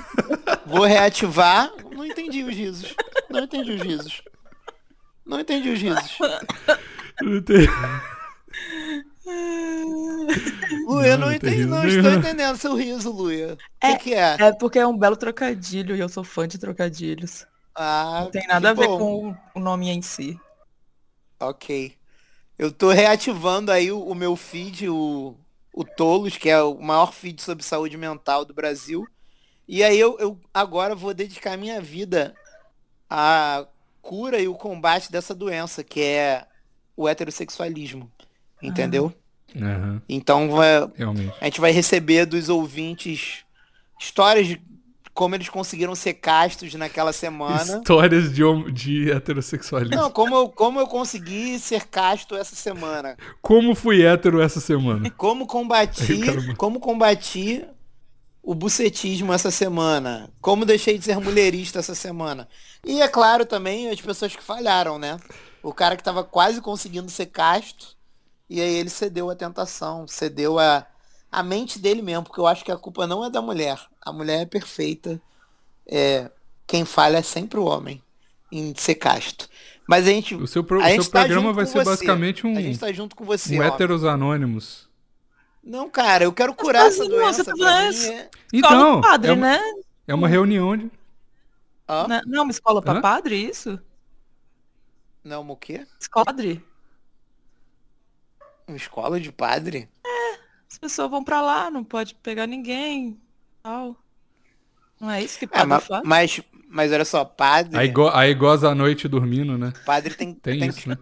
vou 0.67 0.85
reativar. 0.85 1.73
Não 1.93 2.05
entendi 2.05 2.43
os 2.45 2.55
risos. 2.55 2.95
Não 3.31 3.41
entendi 3.45 3.73
os 3.73 3.81
risos. 3.83 4.23
Não 5.25 5.41
entendi 5.41 5.71
os 5.71 5.81
risos. 5.81 6.19
Não 7.23 7.43
tem- 7.43 7.67
Luia, 10.87 11.09
eu 11.09 11.19
Não, 11.19 11.19
não 11.19 11.27
não 11.27 11.33
entendi, 11.33 11.65
não 11.65 11.87
estou 11.87 12.13
entendendo 12.13 12.57
seu 12.57 12.75
riso, 12.77 13.11
Luia. 13.11 13.55
O 13.55 13.87
É, 13.87 13.97
que, 13.97 14.05
que 14.11 14.15
é? 14.15 14.37
É 14.39 14.53
porque 14.53 14.79
é 14.79 14.87
um 14.87 14.97
belo 14.97 15.17
trocadilho 15.17 15.97
e 15.97 16.01
eu 16.01 16.09
sou 16.09 16.23
fã 16.23 16.47
de 16.47 16.59
trocadilhos. 16.59 17.47
Ah, 17.75 18.21
Não 18.25 18.31
tem 18.31 18.47
nada 18.47 18.71
a 18.71 18.75
ver 18.75 18.87
bom. 18.87 18.99
com 18.99 19.31
o- 19.31 19.37
o 19.55 19.61
nome 19.61 19.89
em 19.91 20.01
si. 20.01 20.39
Ok. 21.41 21.95
Eu 22.59 22.71
tô 22.73 22.91
reativando 22.91 23.71
aí 23.71 23.91
o, 23.93 24.01
o 24.01 24.15
meu 24.15 24.35
feed, 24.37 24.89
o, 24.89 25.35
o 25.73 25.85
Tolos, 25.85 26.37
que 26.37 26.49
é 26.49 26.61
o 26.63 26.79
maior 26.81 27.13
feed 27.13 27.41
sobre 27.43 27.65
saúde 27.65 27.97
mental 27.97 28.45
do 28.45 28.55
Brasil. 28.55 29.07
E 29.69 29.83
aí 29.85 29.99
eu, 29.99 30.17
eu 30.19 30.41
agora 30.55 30.95
vou 30.95 31.13
dedicar 31.13 31.57
minha 31.57 31.81
vida 31.81 32.35
a 33.11 33.67
cura 34.01 34.41
e 34.41 34.49
o 34.49 34.55
combate 34.55 35.11
dessa 35.11 35.35
doença, 35.35 35.83
que 35.85 36.01
é 36.01 36.47
o 36.97 37.09
heterossexualismo. 37.09 38.11
Entendeu? 38.63 39.13
Aham, 39.55 40.03
Então 40.09 40.51
vai- 40.51 40.89
a 41.41 41.45
gente 41.45 41.61
vai 41.61 41.71
receber 41.73 42.27
dos 42.27 42.49
ouvintes 42.49 43.45
histórias 44.01 44.47
de 44.47 44.61
como 45.17 45.35
eles 45.35 45.49
conseguiram 45.49 45.95
ser 45.95 46.13
castos 46.13 46.75
naquela 46.75 47.11
semana. 47.11 47.79
Histórias 47.79 48.35
de, 48.35 48.43
de 48.71 49.11
heterossexualismo. 49.11 49.97
Não, 49.97 50.11
como 50.11 50.37
eu, 50.37 50.49
como 50.51 50.79
eu 50.79 50.87
consegui 50.87 51.59
ser 51.59 51.87
casto 51.87 52.37
essa 52.37 52.55
semana. 52.55 53.17
Como 53.41 53.75
fui 53.75 54.05
hétero 54.05 54.43
essa 54.43 54.61
semana? 54.61 55.11
Como 55.17 55.47
combati, 55.47 56.21
como 56.59 56.79
combati 56.79 57.65
o 58.43 58.55
bucetismo 58.55 59.33
essa 59.33 59.51
semana. 59.51 60.31
Como 60.41 60.67
deixei 60.67 60.99
de 60.99 61.05
ser 61.07 61.19
mulherista 61.19 61.79
essa 61.79 61.95
semana. 61.95 62.47
E 62.85 63.01
é 63.01 63.09
claro 63.09 63.47
também 63.47 63.89
as 63.89 64.01
pessoas 64.01 64.37
que 64.37 64.43
falharam, 64.43 64.99
né? 64.99 65.17
O 65.63 65.73
cara 65.73 65.97
que 65.97 66.05
tava 66.05 66.23
quase 66.23 66.61
conseguindo 66.61 67.11
ser 67.11 67.27
casto 67.27 67.97
e 68.51 68.61
aí 68.61 68.75
ele 68.75 68.91
cedeu 68.91 69.31
à 69.31 69.35
tentação, 69.35 70.07
cedeu 70.07 70.59
a 70.59 70.87
a 71.31 71.43
mente 71.43 71.79
dele 71.79 72.03
mesmo, 72.03 72.25
porque 72.25 72.41
eu 72.41 72.47
acho 72.47 72.65
que 72.65 72.73
a 72.73 72.77
culpa 72.77 73.07
não 73.07 73.25
é 73.25 73.31
da 73.31 73.43
mulher. 73.43 73.79
A 74.01 74.13
mulher 74.13 74.43
é 74.43 74.47
perfeita. 74.47 75.21
É, 75.87 76.31
quem 76.67 76.85
falha 76.85 77.19
é 77.19 77.23
sempre 77.23 77.59
o 77.61 77.65
homem 77.65 78.03
em 78.51 78.75
ser 78.75 78.95
casto. 78.97 79.49
Mas 79.89 80.07
a 80.07 80.11
gente 80.11 80.35
O 80.35 80.47
seu, 80.47 80.65
pro- 80.65 80.81
a 80.81 80.87
o 80.87 80.89
gente 80.89 81.03
seu 81.05 81.13
tá 81.13 81.21
programa 81.21 81.49
junto 81.49 81.55
vai 81.57 81.67
ser 81.67 81.73
você. 81.79 81.85
basicamente 81.85 82.47
um, 82.47 82.57
a 82.57 82.61
gente 82.61 82.79
tá 82.79 82.93
junto 82.93 83.15
com 83.15 83.25
você, 83.25 83.59
um 83.59 83.63
héteros 83.63 84.05
anônimos. 84.05 84.89
Não, 85.63 85.89
cara, 85.91 86.25
eu 86.25 86.33
quero 86.33 86.55
curar 86.55 86.87
essa 86.87 87.03
Não, 87.05 87.11
doença. 87.11 87.45
você 87.45 87.53
tá 87.55 87.89
isso. 87.89 88.11
é- 88.11 88.31
Então, 88.53 88.71
escola 88.99 89.01
padre, 89.03 89.31
é, 89.31 89.35
uma, 89.35 89.47
né? 89.47 89.61
é 90.09 90.15
uma 90.15 90.29
reunião 90.29 90.77
de... 90.77 90.91
Hã? 91.89 92.07
Né? 92.09 92.23
Não, 92.27 92.43
uma 92.45 92.51
escola 92.51 92.81
pra 92.83 92.95
Hã? 92.95 93.01
padre, 93.01 93.37
isso? 93.37 93.79
Não, 95.23 95.49
o 95.49 95.57
quê? 95.57 95.87
Escoladre. 96.01 96.65
Uma 98.67 98.77
escola 98.77 99.21
de 99.21 99.31
padre? 99.31 99.89
As 100.77 100.79
pessoas 100.79 101.11
vão 101.11 101.25
pra 101.25 101.41
lá, 101.41 101.71
não 101.71 101.83
pode 101.83 102.15
pegar 102.17 102.47
ninguém. 102.47 103.19
Tal. 103.63 103.97
Não 105.01 105.11
é 105.11 105.23
isso 105.23 105.39
que 105.39 105.47
É, 105.47 105.49
padre 105.49 105.69
mas, 105.69 105.87
faz? 105.87 106.03
mas, 106.05 106.41
mas 106.69 106.93
olha 106.93 107.05
só, 107.07 107.25
padre. 107.25 107.79
Aí, 107.79 107.89
go, 107.89 108.09
aí 108.11 108.35
goza 108.35 108.69
a 108.69 108.75
noite 108.75 109.09
dormindo, 109.09 109.57
né? 109.57 109.73
Padre 109.87 110.15
tem, 110.15 110.35
Tem 110.35 110.61
tem 110.61 110.69
isso, 110.69 110.87
né? 110.87 110.99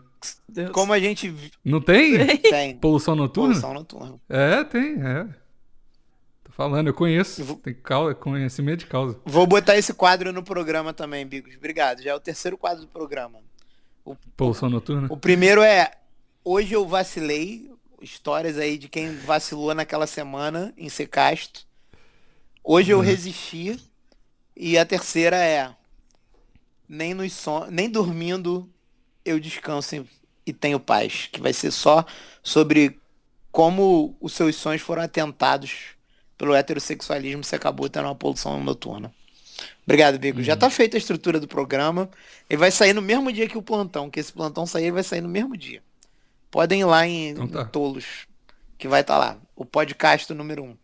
Deus. 0.48 0.70
Como 0.70 0.92
a 0.92 1.00
gente 1.00 1.34
Não 1.64 1.80
tem? 1.80 2.36
tem 2.38 2.78
Poluição 2.78 3.16
noturna? 3.16 3.48
poluição 3.48 3.74
noturna. 3.74 4.20
É, 4.28 4.62
tem, 4.62 4.94
é. 5.04 5.24
Tô 6.44 6.52
falando, 6.52 6.86
eu 6.86 6.94
conheço. 6.94 7.40
Eu 7.40 7.44
vou- 7.46 7.56
Tem 7.56 7.74
causa, 7.74 8.14
conhecimento 8.14 8.78
de 8.80 8.86
causa. 8.86 9.18
Vou 9.24 9.44
botar 9.44 9.76
esse 9.76 9.92
quadro 9.92 10.32
no 10.32 10.44
programa 10.44 10.92
também, 10.94 11.26
Bigos. 11.26 11.56
Obrigado. 11.56 12.00
Já 12.00 12.12
é 12.12 12.14
o 12.14 12.20
terceiro 12.20 12.56
quadro 12.56 12.82
do 12.82 12.88
programa. 12.88 13.40
Poluição 14.36 14.70
noturna? 14.70 15.08
O 15.10 15.16
primeiro 15.16 15.60
é 15.62 15.90
Hoje 16.44 16.74
eu 16.74 16.86
vacilei. 16.86 17.73
Histórias 18.00 18.58
aí 18.58 18.76
de 18.76 18.88
quem 18.88 19.16
vacilou 19.16 19.74
naquela 19.74 20.06
semana 20.06 20.72
em 20.76 20.88
ser 20.88 21.06
casto. 21.06 21.66
Hoje 22.62 22.90
eu 22.90 23.00
resisti. 23.00 23.80
E 24.56 24.78
a 24.78 24.86
terceira 24.86 25.36
é 25.36 25.74
nem 26.88 27.12
nos 27.12 27.32
son... 27.32 27.66
nem 27.70 27.90
dormindo 27.90 28.70
eu 29.24 29.40
descanso 29.40 30.06
e 30.46 30.52
tenho 30.52 30.78
paz, 30.78 31.28
que 31.32 31.40
vai 31.40 31.52
ser 31.52 31.70
só 31.70 32.04
sobre 32.42 33.00
como 33.50 34.16
os 34.20 34.32
seus 34.32 34.56
sonhos 34.56 34.82
foram 34.82 35.02
atentados 35.02 35.94
pelo 36.36 36.54
heterossexualismo, 36.54 37.44
você 37.44 37.56
acabou 37.56 37.88
tendo 37.88 38.06
uma 38.06 38.14
poluição 38.14 38.62
noturna. 38.62 39.14
Obrigado, 39.84 40.18
Bigo. 40.18 40.42
Já 40.42 40.56
tá 40.56 40.68
feita 40.68 40.96
a 40.96 40.98
estrutura 40.98 41.38
do 41.38 41.46
programa. 41.46 42.10
Ele 42.50 42.58
vai 42.58 42.70
sair 42.70 42.92
no 42.92 43.00
mesmo 43.00 43.32
dia 43.32 43.48
que 43.48 43.56
o 43.56 43.62
plantão, 43.62 44.10
que 44.10 44.18
esse 44.18 44.32
plantão 44.32 44.66
sair, 44.66 44.84
ele 44.84 44.92
vai 44.92 45.02
sair 45.02 45.20
no 45.20 45.28
mesmo 45.28 45.56
dia. 45.56 45.82
Podem 46.54 46.82
ir 46.82 46.84
lá 46.84 47.04
em, 47.04 47.30
Então 47.30 47.48
tá. 47.48 47.62
em 47.62 47.66
Tolos, 47.66 48.28
que 48.78 48.86
vai 48.86 49.00
estar 49.00 49.18
lá. 49.18 49.36
O 49.56 49.64
podcast 49.64 50.32
número 50.32 50.62
um. 50.62 50.76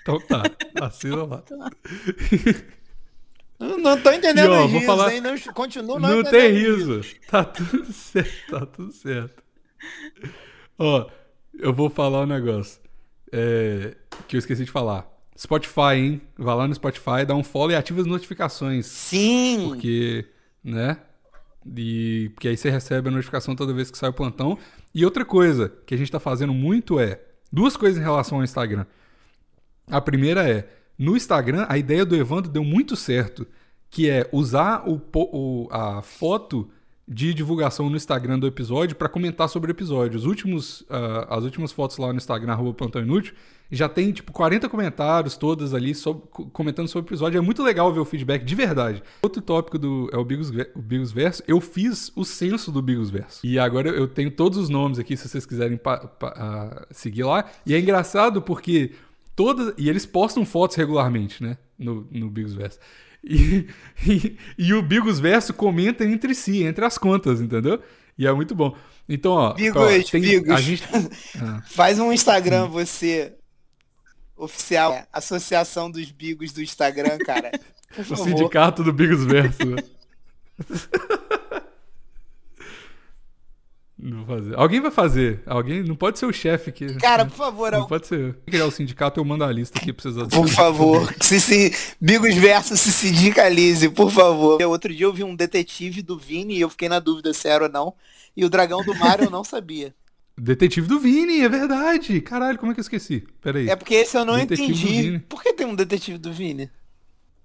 Então 0.00 0.18
tá, 0.26 0.42
assina 0.80 1.22
lá. 1.24 1.42
Não, 3.58 3.76
não 3.76 4.00
tô 4.00 4.10
entendendo 4.10 4.46
E, 4.54 4.56
ó, 4.56 4.64
risos, 4.64 4.86
falar- 4.86 5.12
hein? 5.14 5.20
Não, 5.20 5.38
continuo 5.52 5.98
não, 5.98 6.08
Não 6.08 6.20
entendendo 6.20 6.30
tem 6.40 6.66
os 6.66 7.02
riso. 7.02 7.16
Tá 7.28 7.44
tudo 7.44 7.84
certo, 7.92 8.50
tá 8.50 8.64
tudo 8.64 8.92
certo. 8.92 9.42
Ó, 10.78 11.06
eu 11.58 11.74
vou 11.74 11.90
falar 11.90 12.22
um 12.22 12.26
negócio. 12.26 12.80
é, 13.30 13.94
que 14.26 14.36
eu 14.36 14.38
esqueci 14.38 14.64
de 14.64 14.70
falar. 14.70 15.06
Spotify, 15.38 15.94
hein? 15.96 16.22
Vai 16.38 16.54
lá 16.56 16.66
no 16.66 16.74
Spotify, 16.74 17.26
dá 17.26 17.34
um 17.34 17.44
follow 17.44 17.72
e 17.72 17.74
ativa 17.76 18.00
as 18.00 18.06
notificações. 18.06 18.86
Sim! 18.86 19.66
Porque, 19.68 20.24
né? 20.64 20.96
E, 21.76 22.30
porque 22.34 22.48
aí 22.48 22.56
você 22.56 22.70
recebe 22.70 23.08
a 23.08 23.12
notificação 23.12 23.56
toda 23.56 23.72
vez 23.72 23.90
que 23.90 23.98
sai 23.98 24.10
o 24.10 24.12
plantão. 24.12 24.58
E 24.94 25.04
outra 25.04 25.24
coisa 25.24 25.72
que 25.86 25.94
a 25.94 25.98
gente 25.98 26.10
tá 26.12 26.20
fazendo 26.20 26.52
muito 26.54 27.00
é. 27.00 27.20
Duas 27.52 27.76
coisas 27.76 27.98
em 28.00 28.04
relação 28.04 28.38
ao 28.38 28.44
Instagram. 28.44 28.84
A 29.88 30.00
primeira 30.00 30.48
é, 30.48 30.68
no 30.98 31.16
Instagram, 31.16 31.66
a 31.68 31.78
ideia 31.78 32.04
do 32.04 32.16
Evandro 32.16 32.50
deu 32.50 32.64
muito 32.64 32.96
certo, 32.96 33.46
que 33.88 34.10
é 34.10 34.28
usar 34.32 34.82
o, 34.88 35.00
o- 35.14 35.68
a 35.70 36.02
foto 36.02 36.68
de 37.08 37.32
divulgação 37.32 37.88
no 37.88 37.96
Instagram 37.96 38.38
do 38.38 38.46
episódio 38.48 38.96
para 38.96 39.08
comentar 39.08 39.48
sobre 39.48 39.70
o 39.70 39.72
episódio. 39.72 40.18
Os 40.18 40.24
últimos, 40.26 40.84
ah, 40.90 41.36
as 41.36 41.44
últimas 41.44 41.70
fotos 41.70 41.98
lá 41.98 42.08
no 42.12 42.16
Instagram, 42.16 42.52
arroba 42.52 42.74
Plantão 42.74 43.00
Inútil, 43.00 43.32
já 43.70 43.88
tem 43.88 44.10
tipo 44.12 44.32
40 44.32 44.68
comentários, 44.68 45.36
todas 45.36 45.72
ali, 45.74 45.94
sob- 45.94 46.22
co- 46.30 46.46
comentando 46.46 46.88
sobre 46.88 47.06
o 47.06 47.08
episódio. 47.08 47.38
É 47.38 47.40
muito 47.40 47.62
legal 47.62 47.92
ver 47.92 48.00
o 48.00 48.04
feedback, 48.04 48.44
de 48.44 48.54
verdade. 48.56 49.02
Outro 49.22 49.40
tópico 49.40 49.78
do 49.78 50.08
é 50.12 50.16
o 50.18 50.24
Bigos, 50.24 50.50
o 50.74 50.82
Bigos 50.82 51.12
Verso, 51.12 51.42
eu 51.46 51.60
fiz 51.60 52.10
o 52.16 52.24
censo 52.24 52.72
do 52.72 52.82
Bigos 52.82 53.08
Verso. 53.10 53.40
E 53.46 53.56
agora 53.58 53.88
eu 53.88 54.08
tenho 54.08 54.30
todos 54.30 54.58
os 54.58 54.68
nomes 54.68 54.98
aqui, 54.98 55.16
se 55.16 55.28
vocês 55.28 55.46
quiserem 55.46 55.76
pa- 55.76 55.98
pa- 56.08 56.34
ah, 56.36 56.86
seguir 56.90 57.22
lá. 57.24 57.44
E 57.64 57.72
é 57.74 57.78
engraçado 57.78 58.42
porque 58.42 58.92
todas. 59.36 59.72
E 59.78 59.88
eles 59.88 60.04
postam 60.06 60.44
fotos 60.44 60.76
regularmente, 60.76 61.40
né? 61.42 61.56
No, 61.78 62.06
no 62.10 62.28
Bigos 62.30 62.54
Verso. 62.54 62.78
E, 63.26 63.66
e, 64.06 64.38
e 64.56 64.72
o 64.74 64.80
Bigos 64.80 65.18
Verso 65.18 65.52
comenta 65.52 66.04
entre 66.04 66.34
si, 66.34 66.62
entre 66.62 66.84
as 66.84 66.96
contas, 66.96 67.40
entendeu? 67.40 67.82
E 68.16 68.26
é 68.26 68.32
muito 68.32 68.54
bom. 68.54 68.74
Então, 69.08 69.32
ó. 69.32 69.52
Bigos, 69.52 69.82
ó, 69.82 70.10
tem- 70.10 70.20
Bigos. 70.20 70.60
Gente. 70.60 70.84
Ah. 71.42 71.62
Faz 71.66 71.98
um 71.98 72.12
Instagram, 72.12 72.66
você. 72.66 73.34
Oficial. 74.36 74.92
É, 74.92 75.06
Associação 75.12 75.90
dos 75.90 76.10
Bigos 76.10 76.52
do 76.52 76.62
Instagram, 76.62 77.18
cara. 77.18 77.50
O 78.10 78.16
sindicato 78.16 78.82
do 78.82 78.92
Bigos 78.92 79.24
Verso. 79.24 79.58
Não 83.98 84.24
vou 84.24 84.36
fazer. 84.36 84.54
Alguém 84.58 84.80
vai 84.80 84.90
fazer. 84.90 85.42
Alguém. 85.46 85.82
Não 85.82 85.96
pode 85.96 86.18
ser 86.18 86.26
o 86.26 86.32
chefe 86.32 86.68
aqui. 86.68 86.94
Cara, 86.96 87.24
por 87.24 87.34
favor, 87.36 87.72
Não 87.72 87.80
ao- 87.80 87.88
pode 87.88 88.06
ser. 88.06 88.34
Se 88.44 88.50
criar 88.50 88.66
o 88.66 88.70
sindicato, 88.70 89.18
eu 89.18 89.24
mando 89.24 89.42
a 89.44 89.50
lista 89.50 89.78
aqui 89.78 89.90
pra 89.92 90.10
vocês 90.10 90.28
por 90.28 90.48
favor. 90.48 91.14
Se, 91.22 91.40
se, 91.40 91.72
Bigos 91.98 92.34
Verso 92.34 92.76
se 92.76 92.92
sindicalize, 92.92 93.88
por 93.88 94.10
favor. 94.10 94.62
Outro 94.62 94.94
dia 94.94 95.06
eu 95.06 95.12
vi 95.14 95.24
um 95.24 95.34
detetive 95.34 96.02
do 96.02 96.18
Vini 96.18 96.56
e 96.56 96.60
eu 96.60 96.68
fiquei 96.68 96.88
na 96.90 96.98
dúvida 97.00 97.32
se 97.32 97.48
era 97.48 97.64
ou 97.64 97.70
não. 97.70 97.94
E 98.36 98.44
o 98.44 98.50
dragão 98.50 98.84
do 98.84 98.94
mar 98.94 99.18
eu 99.22 99.30
não 99.30 99.42
sabia. 99.42 99.94
Detetive 100.38 100.86
do 100.86 101.00
Vini, 101.00 101.40
é 101.40 101.48
verdade. 101.48 102.20
Caralho, 102.20 102.58
como 102.58 102.70
é 102.72 102.74
que 102.74 102.80
eu 102.80 102.82
esqueci? 102.82 103.24
Peraí. 103.40 103.70
É 103.70 103.74
porque 103.76 103.94
esse 103.94 104.14
eu 104.18 104.26
não 104.26 104.36
Detetive 104.36 104.64
entendi. 104.72 105.18
Por 105.26 105.42
que 105.42 105.54
tem 105.54 105.66
um 105.66 105.74
detetive 105.74 106.18
do 106.18 106.30
Vini? 106.30 106.70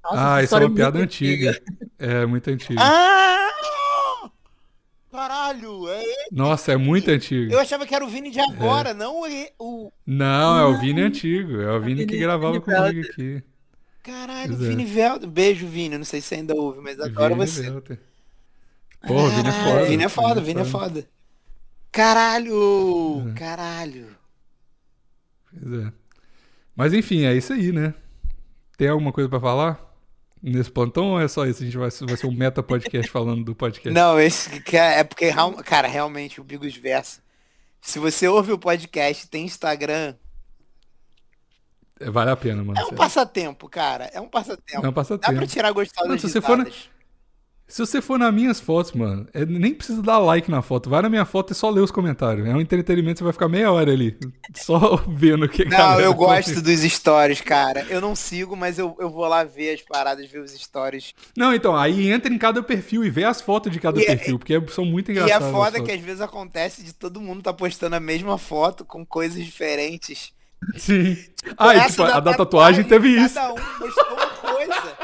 Nossa, 0.03 0.33
ah, 0.35 0.37
essa 0.43 0.55
isso 0.57 0.63
é 0.63 0.65
uma 0.67 0.75
piada 0.75 0.97
muito 0.97 1.07
antiga. 1.09 1.61
É, 1.97 2.25
muito 2.25 2.49
antiga. 2.49 2.81
Ah! 2.83 3.47
Caralho! 5.11 5.89
É 5.89 6.01
ele. 6.03 6.27
Nossa, 6.31 6.71
é 6.71 6.77
muito 6.77 7.09
antiga. 7.11 7.53
Eu 7.53 7.59
achava 7.59 7.85
que 7.85 7.93
era 7.93 8.05
o 8.05 8.07
Vini 8.07 8.31
de 8.31 8.39
agora, 8.39 8.93
não 8.93 9.27
e- 9.27 9.51
o. 9.59 9.91
Não, 10.05 10.57
é 10.59 10.65
o 10.65 10.79
Vini 10.79 11.01
antigo. 11.01 11.59
É 11.61 11.71
o 11.75 11.81
Vini 11.81 12.05
que 12.05 12.13
Vini- 12.13 12.19
gravava 12.25 12.53
Vini 12.53 12.63
comigo 12.63 12.81
Velter. 12.83 13.11
aqui. 13.11 13.43
Caralho, 14.03 14.55
Pois 14.55 14.61
é. 14.65 14.69
Vini 14.69 14.85
Velter. 14.85 15.29
Beijo, 15.29 15.67
Vini. 15.67 15.97
Não 15.97 16.05
sei 16.05 16.21
se 16.21 16.27
você 16.27 16.35
ainda 16.35 16.55
ouve, 16.55 16.79
mas 16.81 16.99
adoro 16.99 17.35
Vini 17.35 17.47
você. 17.47 17.61
Velter. 17.63 17.99
Pô, 19.05 19.13
o 19.15 19.29
Vini 19.29 19.49
é 19.49 19.51
foda. 19.51 19.85
Vini 19.85 20.03
é 20.03 20.09
foda, 20.09 20.41
Vini 20.41 20.61
é 20.61 20.65
foda. 20.65 21.07
Caralho! 21.91 22.55
Uhum. 22.55 23.33
Caralho! 23.35 24.07
Pois 25.51 25.81
é. 25.87 25.91
Mas 26.75 26.93
enfim, 26.93 27.25
é 27.25 27.35
isso 27.35 27.51
aí, 27.51 27.71
né? 27.73 27.93
Tem 28.77 28.87
alguma 28.87 29.11
coisa 29.11 29.27
pra 29.29 29.39
falar? 29.41 29.90
Nesse 30.41 30.71
plantão 30.71 31.11
ou 31.11 31.19
é 31.21 31.27
só 31.27 31.45
isso? 31.45 31.61
A 31.61 31.65
gente 31.65 31.77
vai, 31.77 31.89
vai 31.89 32.17
ser 32.17 32.25
um 32.27 32.31
meta 32.31 32.63
podcast 32.63 33.09
falando 33.11 33.43
do 33.43 33.53
podcast. 33.55 33.91
Não, 33.91 34.19
esse 34.19 34.49
é 34.75 34.99
é 34.99 35.03
porque, 35.03 35.31
cara, 35.63 35.87
realmente, 35.87 36.41
o 36.41 36.43
Bigos 36.43 36.75
Verso. 36.75 37.21
Se 37.79 37.99
você 37.99 38.27
ouve 38.27 38.51
o 38.51 38.57
podcast 38.59 39.27
tem 39.27 39.45
Instagram, 39.45 40.15
É, 41.99 42.09
Vale 42.09 42.31
a 42.31 42.35
pena, 42.35 42.63
mano. 42.63 42.77
é 42.79 42.81
um 42.81 42.85
sério. 42.85 42.97
passatempo, 42.97 43.69
cara. 43.69 44.05
É 44.13 44.19
um 44.19 44.27
passatempo. 44.27 44.63
É 44.73 44.79
um 44.79 44.81
Dá 44.81 44.91
pra 44.91 45.03
passatempo. 45.03 45.47
tirar 45.47 45.71
gostosas 45.71 46.09
Não, 46.09 46.17
se 46.17 46.27
você 46.29 46.41
for 46.41 46.57
na-. 46.57 46.65
Se 47.71 47.79
você 47.79 48.01
for 48.01 48.19
nas 48.19 48.33
minhas 48.33 48.59
fotos, 48.59 48.91
mano, 48.91 49.25
é, 49.33 49.45
nem 49.45 49.73
precisa 49.73 50.01
dar 50.01 50.17
like 50.19 50.51
na 50.51 50.61
foto. 50.61 50.89
Vai 50.89 51.01
na 51.01 51.09
minha 51.09 51.23
foto 51.23 51.53
e 51.53 51.55
só 51.55 51.69
lê 51.69 51.79
os 51.79 51.89
comentários. 51.89 52.45
É 52.45 52.53
um 52.53 52.59
entretenimento, 52.59 53.19
você 53.19 53.23
vai 53.23 53.31
ficar 53.31 53.47
meia 53.47 53.71
hora 53.71 53.89
ali. 53.89 54.17
Só 54.53 54.97
vendo 55.07 55.45
o 55.45 55.49
que 55.49 55.63
Não, 55.63 55.97
eu 56.01 56.13
gosto 56.13 56.61
dos 56.61 56.81
stories, 56.81 57.39
cara. 57.39 57.85
Eu 57.89 58.01
não 58.01 58.13
sigo, 58.13 58.57
mas 58.57 58.77
eu, 58.77 58.93
eu 58.99 59.09
vou 59.09 59.25
lá 59.25 59.45
ver 59.45 59.75
as 59.75 59.81
paradas, 59.81 60.29
ver 60.29 60.39
os 60.39 60.51
stories. 60.51 61.13
Não, 61.37 61.55
então, 61.55 61.73
aí 61.73 62.11
entra 62.11 62.33
em 62.33 62.37
cada 62.37 62.61
perfil 62.61 63.05
e 63.05 63.09
vê 63.09 63.23
as 63.23 63.39
fotos 63.39 63.71
de 63.71 63.79
cada 63.79 63.97
E 64.01 64.03
é- 64.03 64.07
perfil, 64.17 64.37
porque 64.37 64.59
são 64.67 64.83
muito 64.83 65.09
E 65.09 65.13
engraçadas. 65.13 65.41
é 65.41 65.45
as 65.47 65.51
foda 65.53 65.81
que 65.81 65.91
às 65.93 66.01
vezes 66.01 66.19
acontece 66.19 66.83
de 66.83 66.91
todo 66.93 67.21
mundo 67.21 67.41
tá 67.41 67.53
postando 67.53 67.95
a 67.95 67.99
mesma 68.01 68.37
foto 68.37 68.83
com 68.83 69.05
coisas 69.05 69.41
diferentes. 69.45 70.33
Sim. 70.75 71.17
Ah, 71.57 71.75
e, 71.75 71.87
tipo, 71.87 72.03
a 72.03 72.19
da 72.19 72.35
tatuagem 72.35 72.83
teve 72.83 73.09
isso. 73.09 73.33
Cada 73.33 73.53
um 73.53 73.55
postou 73.55 74.13
uma 74.13 74.27
coisa. 74.27 74.97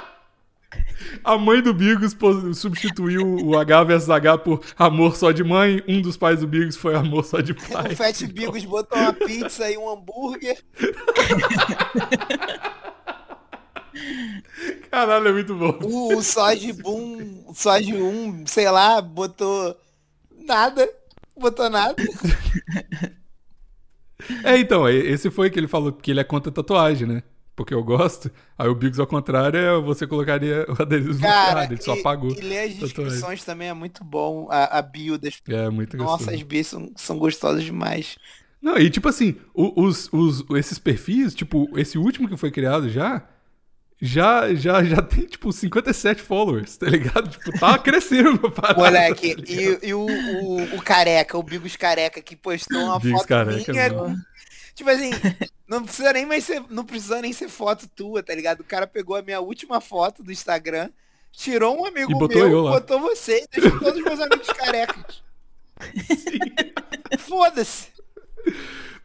A 1.27 1.38
mãe 1.38 1.62
do 1.62 1.74
Bigos 1.74 2.15
substituiu 2.55 3.36
o 3.43 3.57
H 3.57 3.84
versus 3.84 4.10
H 4.10 4.38
por 4.38 4.63
amor 4.77 5.17
só 5.17 5.34
de 5.34 5.43
mãe. 5.43 5.84
Um 5.86 6.01
dos 6.01 6.15
pais 6.15 6.39
do 6.39 6.48
Bigos 6.48 6.77
foi 6.77 6.96
amor 6.96 7.25
só 7.25 7.41
de 7.41 7.53
pai. 7.53 7.91
O 7.91 7.96
Fat 7.98 8.24
Bigos 8.27 8.63
botou 8.63 8.98
uma 8.98 9.12
pizza 9.12 9.69
e 9.69 9.77
um 9.77 9.89
hambúrguer. 9.89 10.57
Caralho, 14.89 15.27
é 15.27 15.34
muito 15.34 15.53
bom. 15.53 15.77
O, 15.84 16.15
o 16.15 16.24
Soj 16.24 16.72
Boom, 16.72 17.43
o 17.46 17.53
Soj 17.53 17.91
1, 17.91 18.48
sei 18.48 18.72
lá, 18.72 19.01
botou 19.01 19.77
nada. 20.31 20.89
Botou 21.38 21.69
nada. 21.69 22.01
É, 24.43 24.57
então, 24.57 24.89
esse 24.89 25.29
foi 25.29 25.48
que 25.50 25.60
ele 25.60 25.67
falou 25.67 25.93
que 25.93 26.12
ele 26.12 26.19
é 26.19 26.24
contra 26.24 26.51
tatuagem, 26.51 27.07
né? 27.07 27.24
Porque 27.58 27.74
eu 27.74 27.84
gosto. 27.84 28.32
Aí 28.56 28.70
o 28.70 28.76
Bigos, 28.76 29.00
ao 29.00 29.08
contrário, 29.08 29.60
é 29.60 29.82
você 29.82 30.06
colocaria 30.06 30.64
o 30.70 30.80
adesivo 30.80 31.16
no 31.16 31.20
Cara. 31.22 31.66
Ele 31.66 31.82
só 31.82 31.94
apagou. 31.94 32.30
e 32.30 32.40
ler 32.40 32.70
as 32.70 32.76
descrições 32.76 33.44
também 33.44 33.68
é 33.68 33.74
muito 33.74 34.04
bom. 34.04 34.48
A, 34.52 34.78
a 34.78 34.82
bio 34.84 35.18
das. 35.18 35.42
É, 35.50 35.68
muito 35.68 35.98
gostoso. 35.98 36.20
Nossa, 36.20 36.36
as 36.36 36.44
bios 36.44 36.68
são, 36.68 36.92
são 36.96 37.18
gostosas 37.18 37.64
demais. 37.64 38.16
Não, 38.62 38.78
e 38.78 38.90
tipo 38.92 39.10
assim, 39.10 39.38
os, 39.56 40.08
os, 40.12 40.46
esses 40.56 40.78
perfis, 40.78 41.34
tipo, 41.34 41.68
esse 41.80 41.98
último 41.98 42.28
que 42.28 42.38
foi 42.38 42.52
criado 42.52 42.90
já, 42.90 43.28
já, 44.00 44.54
já, 44.54 44.84
já 44.84 45.02
tem, 45.02 45.26
tipo, 45.26 45.52
57 45.52 46.22
followers, 46.22 46.78
tá 46.78 46.88
ligado? 46.88 47.30
Tipo, 47.30 47.60
tá 47.60 47.78
crescendo 47.80 48.46
a 48.46 48.52
parada. 48.52 48.80
Moleque, 48.80 49.36
tá 49.36 49.44
e, 49.48 49.80
e 49.90 49.94
o, 49.94 50.06
o, 50.06 50.76
o 50.76 50.82
careca, 50.82 51.38
o 51.38 51.44
Bigos 51.44 51.76
careca, 51.76 52.22
que 52.22 52.36
postou 52.36 52.84
uma 52.84 53.00
Bigos 53.00 53.20
foto 53.20 53.28
careca, 53.28 53.72
minha 53.72 53.94
mano. 53.94 54.18
Tipo 54.77 54.91
assim, 54.91 55.10
não 55.67 55.84
precisa 55.84 56.13
nem 56.13 56.24
mais 56.27 56.43
ser. 56.43 56.63
Não 56.69 56.86
precisa 56.86 57.19
nem 57.19 57.34
ser 57.34 57.50
foto 57.50 57.88
tua, 57.96 58.22
tá 58.22 58.36
ligado? 58.36 58.60
O 58.62 58.63
cara 58.63 58.86
pegou 58.86 59.15
a 59.15 59.24
minha 59.24 59.39
última 59.41 59.81
foto 59.81 60.22
do 60.24 60.31
Instagram, 60.31 60.91
tirou 61.31 61.81
um 61.81 61.86
amigo 61.86 62.12
E 62.12 62.13
botou 62.15 62.38
meu, 62.43 62.51
eu 62.51 62.62
lá. 62.62 62.72
botou 62.74 63.00
você 63.00 63.43
e 63.51 63.60
deixou 63.60 63.79
todos 63.79 63.98
os 64.00 64.05
meus 64.05 64.19
amigos 64.19 64.48
carecas. 64.50 65.24
Foda-se. 67.19 67.88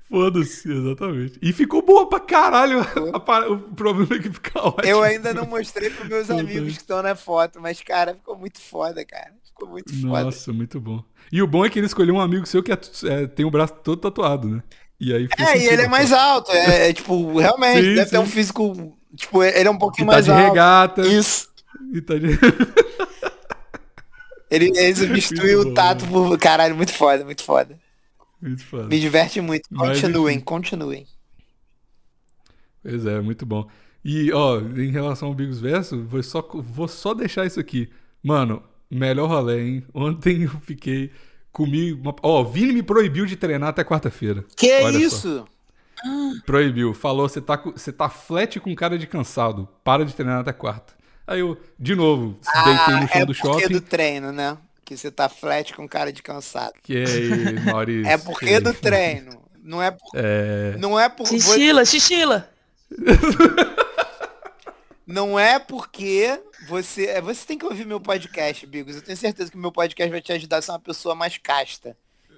Foda-se, 0.08 0.70
exatamente. 0.70 1.38
E 1.40 1.52
ficou 1.54 1.80
boa 1.80 2.06
pra 2.06 2.20
caralho. 2.20 2.80
o 3.50 3.58
problema 3.74 4.14
é 4.16 4.18
que 4.18 4.30
fica 4.30 4.60
ótimo. 4.60 4.84
Eu 4.86 5.02
ainda 5.02 5.32
não 5.32 5.46
mostrei 5.46 5.88
pros 5.88 6.06
meus 6.08 6.30
amigos 6.30 6.74
que 6.74 6.80
estão 6.82 7.02
na 7.02 7.14
foto, 7.14 7.60
mas, 7.60 7.80
cara, 7.80 8.14
ficou 8.14 8.36
muito 8.36 8.60
foda, 8.60 9.02
cara. 9.06 9.32
Ficou 9.46 9.68
muito 9.70 9.90
foda. 10.02 10.24
Nossa, 10.24 10.52
muito 10.52 10.78
bom. 10.78 11.02
E 11.30 11.40
o 11.42 11.46
bom 11.46 11.64
é 11.64 11.70
que 11.70 11.78
ele 11.78 11.86
escolheu 11.86 12.14
um 12.14 12.20
amigo 12.20 12.44
seu 12.46 12.62
que 12.62 12.72
é- 12.72 12.78
é, 13.06 13.26
tem 13.26 13.46
o 13.46 13.50
braço 13.50 13.72
todo 13.82 14.00
tatuado, 14.00 14.48
né? 14.48 14.62
E 15.02 15.12
aí 15.12 15.28
É, 15.38 15.58
e 15.58 15.68
sentido, 15.68 15.72
ele 15.72 15.82
é 15.82 15.88
mais 15.88 16.12
alto. 16.12 16.52
É, 16.52 16.90
é, 16.90 16.92
tipo, 16.92 17.36
realmente, 17.40 17.88
Sim, 17.88 17.94
deve 17.96 18.10
ter 18.10 18.16
sim. 18.16 18.22
um 18.22 18.26
físico. 18.26 18.98
Tipo, 19.16 19.42
ele 19.42 19.68
é 19.68 19.70
um 19.70 19.76
E 19.76 19.78
pouquinho 19.78 20.06
tá 20.08 20.12
mais 20.14 20.28
alto. 20.28 20.40
regata. 20.48 21.02
Isso. 21.06 21.48
E 21.92 22.00
tá 22.00 22.14
de... 22.18 22.28
Ele, 24.50 24.70
ele 24.76 24.94
substituiu 24.94 25.60
o 25.60 25.72
Tato 25.74 26.06
por. 26.06 26.38
Caralho, 26.38 26.76
muito 26.76 26.92
foda, 26.92 27.24
muito 27.24 27.42
foda. 27.42 27.78
muito 28.40 28.62
foda. 28.64 28.84
Me 28.84 29.00
diverte 29.00 29.40
muito. 29.40 29.66
Mas, 29.70 30.02
Continuem, 30.02 30.36
enfim. 30.36 30.44
continuem. 30.44 31.06
Pois 32.82 33.06
é, 33.06 33.20
muito 33.20 33.46
bom. 33.46 33.66
E, 34.04 34.32
ó, 34.32 34.60
em 34.60 34.90
relação 34.90 35.28
ao 35.28 35.34
Bigos 35.34 35.60
Verso, 35.60 36.02
vou 36.04 36.22
só, 36.22 36.46
vou 36.52 36.88
só 36.88 37.14
deixar 37.14 37.46
isso 37.46 37.60
aqui. 37.60 37.90
Mano, 38.22 38.62
melhor 38.90 39.28
rolê, 39.28 39.62
hein? 39.62 39.84
Ontem 39.94 40.42
eu 40.42 40.50
fiquei. 40.66 41.10
Comi. 41.52 41.92
Uma... 41.92 42.14
Ó, 42.22 42.40
o 42.40 42.44
Vini 42.44 42.72
me 42.72 42.82
proibiu 42.82 43.26
de 43.26 43.36
treinar 43.36 43.68
até 43.68 43.84
quarta-feira. 43.84 44.44
Que 44.56 44.72
Olha 44.82 44.92
só. 44.92 44.98
isso? 44.98 45.44
Proibiu. 46.46 46.94
Falou, 46.94 47.28
você 47.28 47.40
tá, 47.40 47.56
você 47.56 47.92
tá 47.92 48.08
flat 48.08 48.58
com 48.58 48.74
cara 48.74 48.98
de 48.98 49.06
cansado. 49.06 49.68
Para 49.84 50.04
de 50.04 50.14
treinar 50.14 50.40
até 50.40 50.52
quarta. 50.52 50.94
Aí 51.26 51.40
eu, 51.40 51.56
de 51.78 51.94
novo, 51.94 52.38
deitei 52.64 52.94
no 52.94 53.08
chão 53.08 53.20
é 53.20 53.26
do 53.26 53.34
porque 53.34 53.48
shopping. 53.48 53.72
do 53.74 53.80
treino, 53.80 54.32
né? 54.32 54.58
Que 54.84 54.96
você 54.96 55.10
tá 55.10 55.28
flat 55.28 55.72
com 55.74 55.88
cara 55.88 56.12
de 56.12 56.22
cansado. 56.22 56.74
Que 56.82 56.98
é 56.98 57.04
aí, 57.04 57.60
Maurício. 57.64 58.10
É 58.10 58.18
porque 58.18 58.58
do 58.58 58.74
treino. 58.74 59.40
Não 59.62 59.80
é 59.80 59.92
por. 59.92 60.10
É. 60.14 60.76
Não 60.78 60.98
é 60.98 61.08
por. 61.08 61.26
Xixila, 61.26 61.84
xixila. 61.84 62.48
Não 65.12 65.38
é 65.38 65.58
porque 65.58 66.40
você. 66.66 67.06
é, 67.06 67.20
Você 67.20 67.46
tem 67.46 67.58
que 67.58 67.66
ouvir 67.66 67.84
meu 67.86 68.00
podcast, 68.00 68.66
Bigos. 68.66 68.96
Eu 68.96 69.02
tenho 69.02 69.16
certeza 69.18 69.50
que 69.50 69.58
meu 69.58 69.70
podcast 69.70 70.10
vai 70.10 70.22
te 70.22 70.32
ajudar 70.32 70.56
a 70.58 70.62
ser 70.62 70.72
uma 70.72 70.80
pessoa 70.80 71.14
mais 71.14 71.36
casta. 71.36 71.94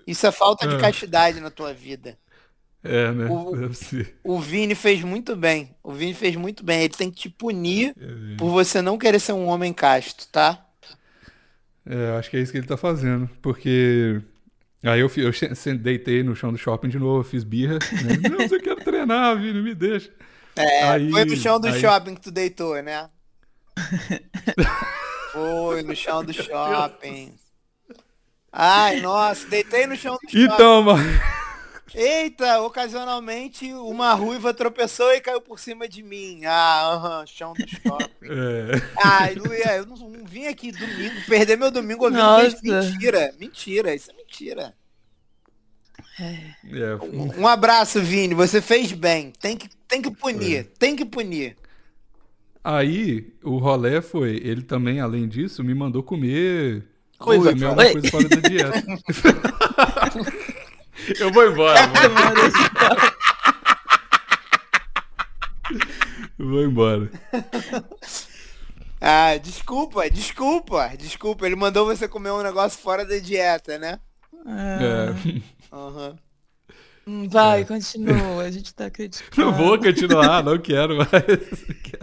Isso 0.06 0.26
é 0.26 0.32
falta 0.32 0.66
de 0.66 0.74
É. 0.74 0.78
castidade 0.80 1.38
na 1.40 1.50
tua 1.50 1.72
vida. 1.72 2.18
É, 2.82 3.12
né? 3.12 3.26
O-. 3.30 4.34
O 4.34 4.40
Vini 4.40 4.74
fez 4.74 5.02
muito 5.02 5.36
bem. 5.36 5.74
O 5.82 5.92
Vini 5.92 6.12
fez 6.14 6.34
muito 6.36 6.64
bem. 6.64 6.80
Ele 6.80 6.94
tem 6.94 7.10
que 7.10 7.16
te 7.22 7.30
punir 7.30 7.94
É, 7.98 8.36
por 8.36 8.50
você 8.50 8.82
não 8.82 8.98
querer 8.98 9.20
ser 9.20 9.32
um 9.32 9.46
homem 9.46 9.72
casto, 9.72 10.26
tá? 10.28 10.60
É, 11.86 12.16
acho 12.18 12.28
que 12.30 12.36
é 12.36 12.40
isso 12.40 12.50
que 12.52 12.58
ele 12.58 12.66
tá 12.66 12.76
fazendo. 12.76 13.30
Porque. 13.40 14.20
Aí 14.82 15.00
eu, 15.00 15.10
eu 15.16 15.76
deitei 15.78 16.22
no 16.22 16.34
chão 16.36 16.52
do 16.52 16.58
shopping 16.58 16.88
de 16.88 16.98
novo, 16.98 17.22
fiz 17.22 17.42
birra. 17.44 17.74
Né? 17.74 18.18
Não, 18.28 18.40
eu 18.44 18.60
quero 18.60 18.84
treinar, 18.84 19.40
Vini, 19.40 19.62
me 19.62 19.74
deixa. 19.74 20.10
É, 20.56 20.82
Aí- 20.90 21.10
foi 21.10 21.24
no 21.24 21.36
chão 21.36 21.58
do 21.60 21.68
aí- 21.68 21.80
shopping 21.80 22.14
que 22.14 22.20
tu 22.20 22.30
deitou, 22.30 22.80
né? 22.82 23.08
foi 25.32 25.82
no 25.82 25.94
chão 25.96 26.24
do 26.24 26.32
shopping. 26.32 27.34
Ai, 28.52 29.00
nossa, 29.00 29.46
deitei 29.48 29.86
no 29.86 29.96
chão 29.96 30.14
do 30.14 30.30
shopping. 30.30 30.44
Então, 30.44 30.82
mano. 30.82 31.02
Eita, 31.92 32.60
ocasionalmente 32.62 33.72
uma 33.72 34.14
ruiva 34.14 34.52
tropeçou 34.52 35.12
e 35.12 35.20
caiu 35.20 35.40
por 35.40 35.60
cima 35.60 35.88
de 35.88 36.02
mim. 36.02 36.44
Ah, 36.44 36.92
aham, 36.92 37.26
chão 37.26 37.52
do 37.52 37.68
shopping. 37.68 38.26
É, 38.26 38.82
Ai, 39.04 39.34
Luia, 39.34 39.76
eu 39.76 39.86
não, 39.86 39.96
não 39.96 40.24
vim 40.24 40.46
aqui 40.46 40.72
domingo, 40.72 41.14
perder 41.28 41.56
meu 41.56 41.70
domingo 41.70 42.04
ouvindo 42.04 42.20
Nossa. 42.20 42.58
mentira. 42.62 43.32
Mentira, 43.38 43.94
isso 43.94 44.10
é 44.10 44.14
mentira. 44.14 44.74
É, 46.20 46.94
Um, 47.12 47.42
um 47.42 47.46
abraço, 47.46 48.00
Vini, 48.00 48.34
você 48.34 48.60
fez 48.60 48.92
bem. 48.92 49.32
Tem 49.40 49.56
que, 49.56 49.68
tem 49.88 50.00
que 50.00 50.10
punir, 50.10 50.66
tem 50.78 50.94
que 50.94 51.04
punir. 51.04 51.56
Aí, 52.62 53.32
o 53.42 53.58
rolé 53.58 54.00
foi, 54.00 54.40
ele 54.42 54.62
também, 54.62 55.00
além 55.00 55.28
disso, 55.28 55.62
me 55.62 55.74
mandou 55.74 56.02
comer 56.02 56.84
Coisa 57.18 57.50
alguma 57.50 57.76
Oi. 57.76 57.92
coisa 57.92 58.10
fora 58.10 58.28
da 58.28 58.48
dieta. 58.48 58.82
eu 61.18 61.32
vou 61.32 61.46
embora, 61.46 61.80
mano. 61.86 62.40
Eu 66.38 66.46
vou 66.48 66.62
embora. 66.62 67.10
Ah, 69.00 69.36
desculpa, 69.38 70.10
desculpa, 70.10 70.92
desculpa. 70.98 71.46
Ele 71.46 71.56
mandou 71.56 71.86
você 71.86 72.08
comer 72.08 72.32
um 72.32 72.42
negócio 72.42 72.78
fora 72.78 73.04
da 73.04 73.18
dieta, 73.18 73.78
né? 73.78 74.00
É, 74.46 75.14
Aham. 75.74 76.16
Hum, 77.06 77.28
Vai, 77.28 77.66
continua. 77.66 78.44
A 78.44 78.50
gente 78.50 78.74
tá 78.74 78.86
acreditando. 78.86 79.30
não 79.36 79.52
vou 79.52 79.78
continuar, 79.78 80.42
não 80.42 80.58
quero 80.58 80.96
mais. 80.96 81.10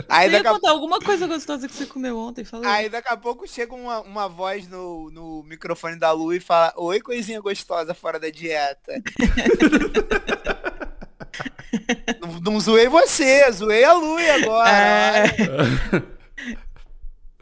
Aí 0.08 0.30
Você 0.30 0.36
ia 0.36 0.42
a, 0.42 0.44
contar 0.44 0.70
alguma 0.70 1.00
coisa 1.00 1.26
gostosa 1.26 1.68
que 1.68 1.74
você 1.74 1.88
comeu 1.88 2.20
ontem, 2.20 2.44
fala 2.44 2.68
aí. 2.68 2.84
aí 2.84 2.90
daqui 2.90 3.12
a 3.12 3.18
pouco 3.18 3.48
chega 3.48 3.74
uma, 3.74 4.02
uma 4.02 4.28
voz 4.28 4.68
no, 4.68 5.10
no 5.10 5.42
microfone 5.44 5.98
da 5.98 6.12
Lu 6.12 6.32
e 6.34 6.40
fala 6.40 6.72
Oi, 6.78 7.00
coisinha 7.00 7.42
gostosa 7.42 7.96
fora 7.96 8.20
da 8.20 8.30
dieta. 8.30 9.02
não, 12.22 12.40
não 12.54 12.60
zoei 12.60 12.88
você, 12.88 13.52
zoei 13.52 13.84
a 13.84 13.94
Lu 13.94 14.18
agora. 14.18 14.70
É. 14.70 16.12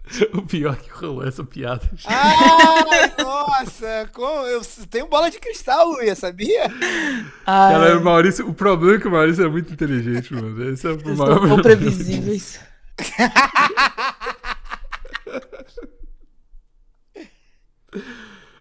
O 0.33 0.41
pior 0.41 0.73
é 0.73 0.77
que 0.77 0.89
rolou 0.89 1.25
essa 1.25 1.43
piada. 1.43 1.89
Ai, 2.05 3.13
nossa, 3.23 4.09
como 4.13 4.45
eu 4.47 4.61
tenho 4.89 5.07
bola 5.07 5.29
de 5.29 5.39
cristal, 5.39 5.87
Luia, 5.87 6.15
sabia? 6.15 6.65
Ai, 7.45 7.73
Cara, 7.73 7.97
o 7.97 8.03
Maurício, 8.03 8.47
o 8.47 8.53
problema 8.53 8.97
é 8.97 8.99
que 8.99 9.07
o 9.07 9.11
Maurício 9.11 9.45
é 9.45 9.49
muito 9.49 9.71
inteligente, 9.71 10.33
mano. 10.33 10.69
Esse 10.71 10.87
é 10.87 10.91
o 10.91 11.15
maior 11.15 11.47
tão 11.47 11.61
previsíveis. 11.61 12.59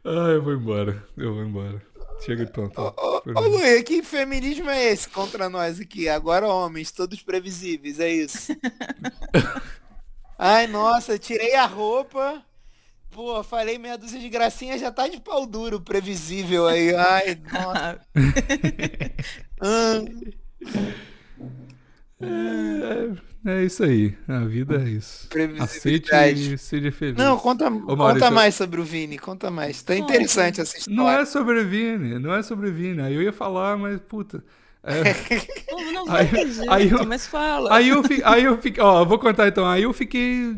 Ah, 0.04 0.30
eu 0.30 0.42
vou 0.42 0.54
embora. 0.54 1.06
Eu 1.18 1.34
vou 1.34 1.44
embora. 1.44 1.82
Chega 2.24 2.46
de 2.46 2.50
plantão. 2.50 2.94
Ô, 2.96 3.22
ô 3.26 3.40
Luia, 3.40 3.82
que 3.82 4.02
feminismo 4.02 4.70
é 4.70 4.86
esse 4.90 5.06
contra 5.06 5.50
nós 5.50 5.78
aqui? 5.78 6.08
Agora 6.08 6.48
homens, 6.48 6.90
todos 6.90 7.22
previsíveis, 7.22 8.00
é 8.00 8.10
isso. 8.10 8.56
Ai, 10.38 10.66
nossa, 10.66 11.18
tirei 11.18 11.54
a 11.54 11.66
roupa, 11.66 12.42
Pô, 13.10 13.42
falei 13.42 13.78
meia 13.78 13.98
dúzia 13.98 14.20
de 14.20 14.28
gracinha, 14.28 14.78
já 14.78 14.92
tá 14.92 15.08
de 15.08 15.20
pau 15.20 15.46
duro, 15.46 15.80
previsível 15.80 16.66
aí. 16.68 16.94
Ai, 16.94 17.38
nossa. 17.52 18.00
Ah, 19.60 20.00
É, 22.20 23.50
é 23.60 23.64
isso 23.64 23.82
aí. 23.84 24.16
A 24.28 24.40
vida 24.40 24.76
é 24.76 24.88
isso. 24.88 25.28
Aceite 25.60 26.10
e 26.14 26.58
seja 26.58 26.90
feliz. 26.92 27.16
Não, 27.16 27.38
conta, 27.38 27.70
conta 27.70 27.96
Maurício, 27.96 28.32
mais 28.32 28.54
sobre 28.54 28.80
o 28.80 28.84
Vini, 28.84 29.18
conta 29.18 29.50
mais. 29.50 29.82
Tá 29.82 29.94
Conta. 29.94 30.12
interessante 30.14 30.60
essa 30.60 30.76
história. 30.76 30.96
Não 30.96 31.10
é 31.10 31.24
sobre 31.24 31.64
Vini, 31.64 32.18
não 32.18 32.34
é 32.34 32.42
sobre 32.42 32.70
Vini. 32.70 33.00
Aí 33.02 33.14
eu 33.14 33.22
ia 33.22 33.32
falar, 33.32 33.76
mas 33.76 34.00
puta. 34.00 34.44
É, 34.82 35.02
Não, 35.70 35.92
não 35.92 36.14
Aí- 36.14 36.28
jeito, 36.28 36.70
aí 36.72 36.90
eu- 36.90 37.06
mas 37.06 37.26
fala. 37.26 37.74
aí 37.74 37.88
eu 37.88 38.02
fiquei. 38.02 38.22
Aí 38.24 38.44
eu 38.44 38.58
fiquei. 38.60 38.82
Ó, 38.82 39.04
vou 39.04 39.18
contar 39.18 39.48
então. 39.48 39.66
Aí 39.66 39.82
eu 39.82 39.92
fiquei 39.92 40.54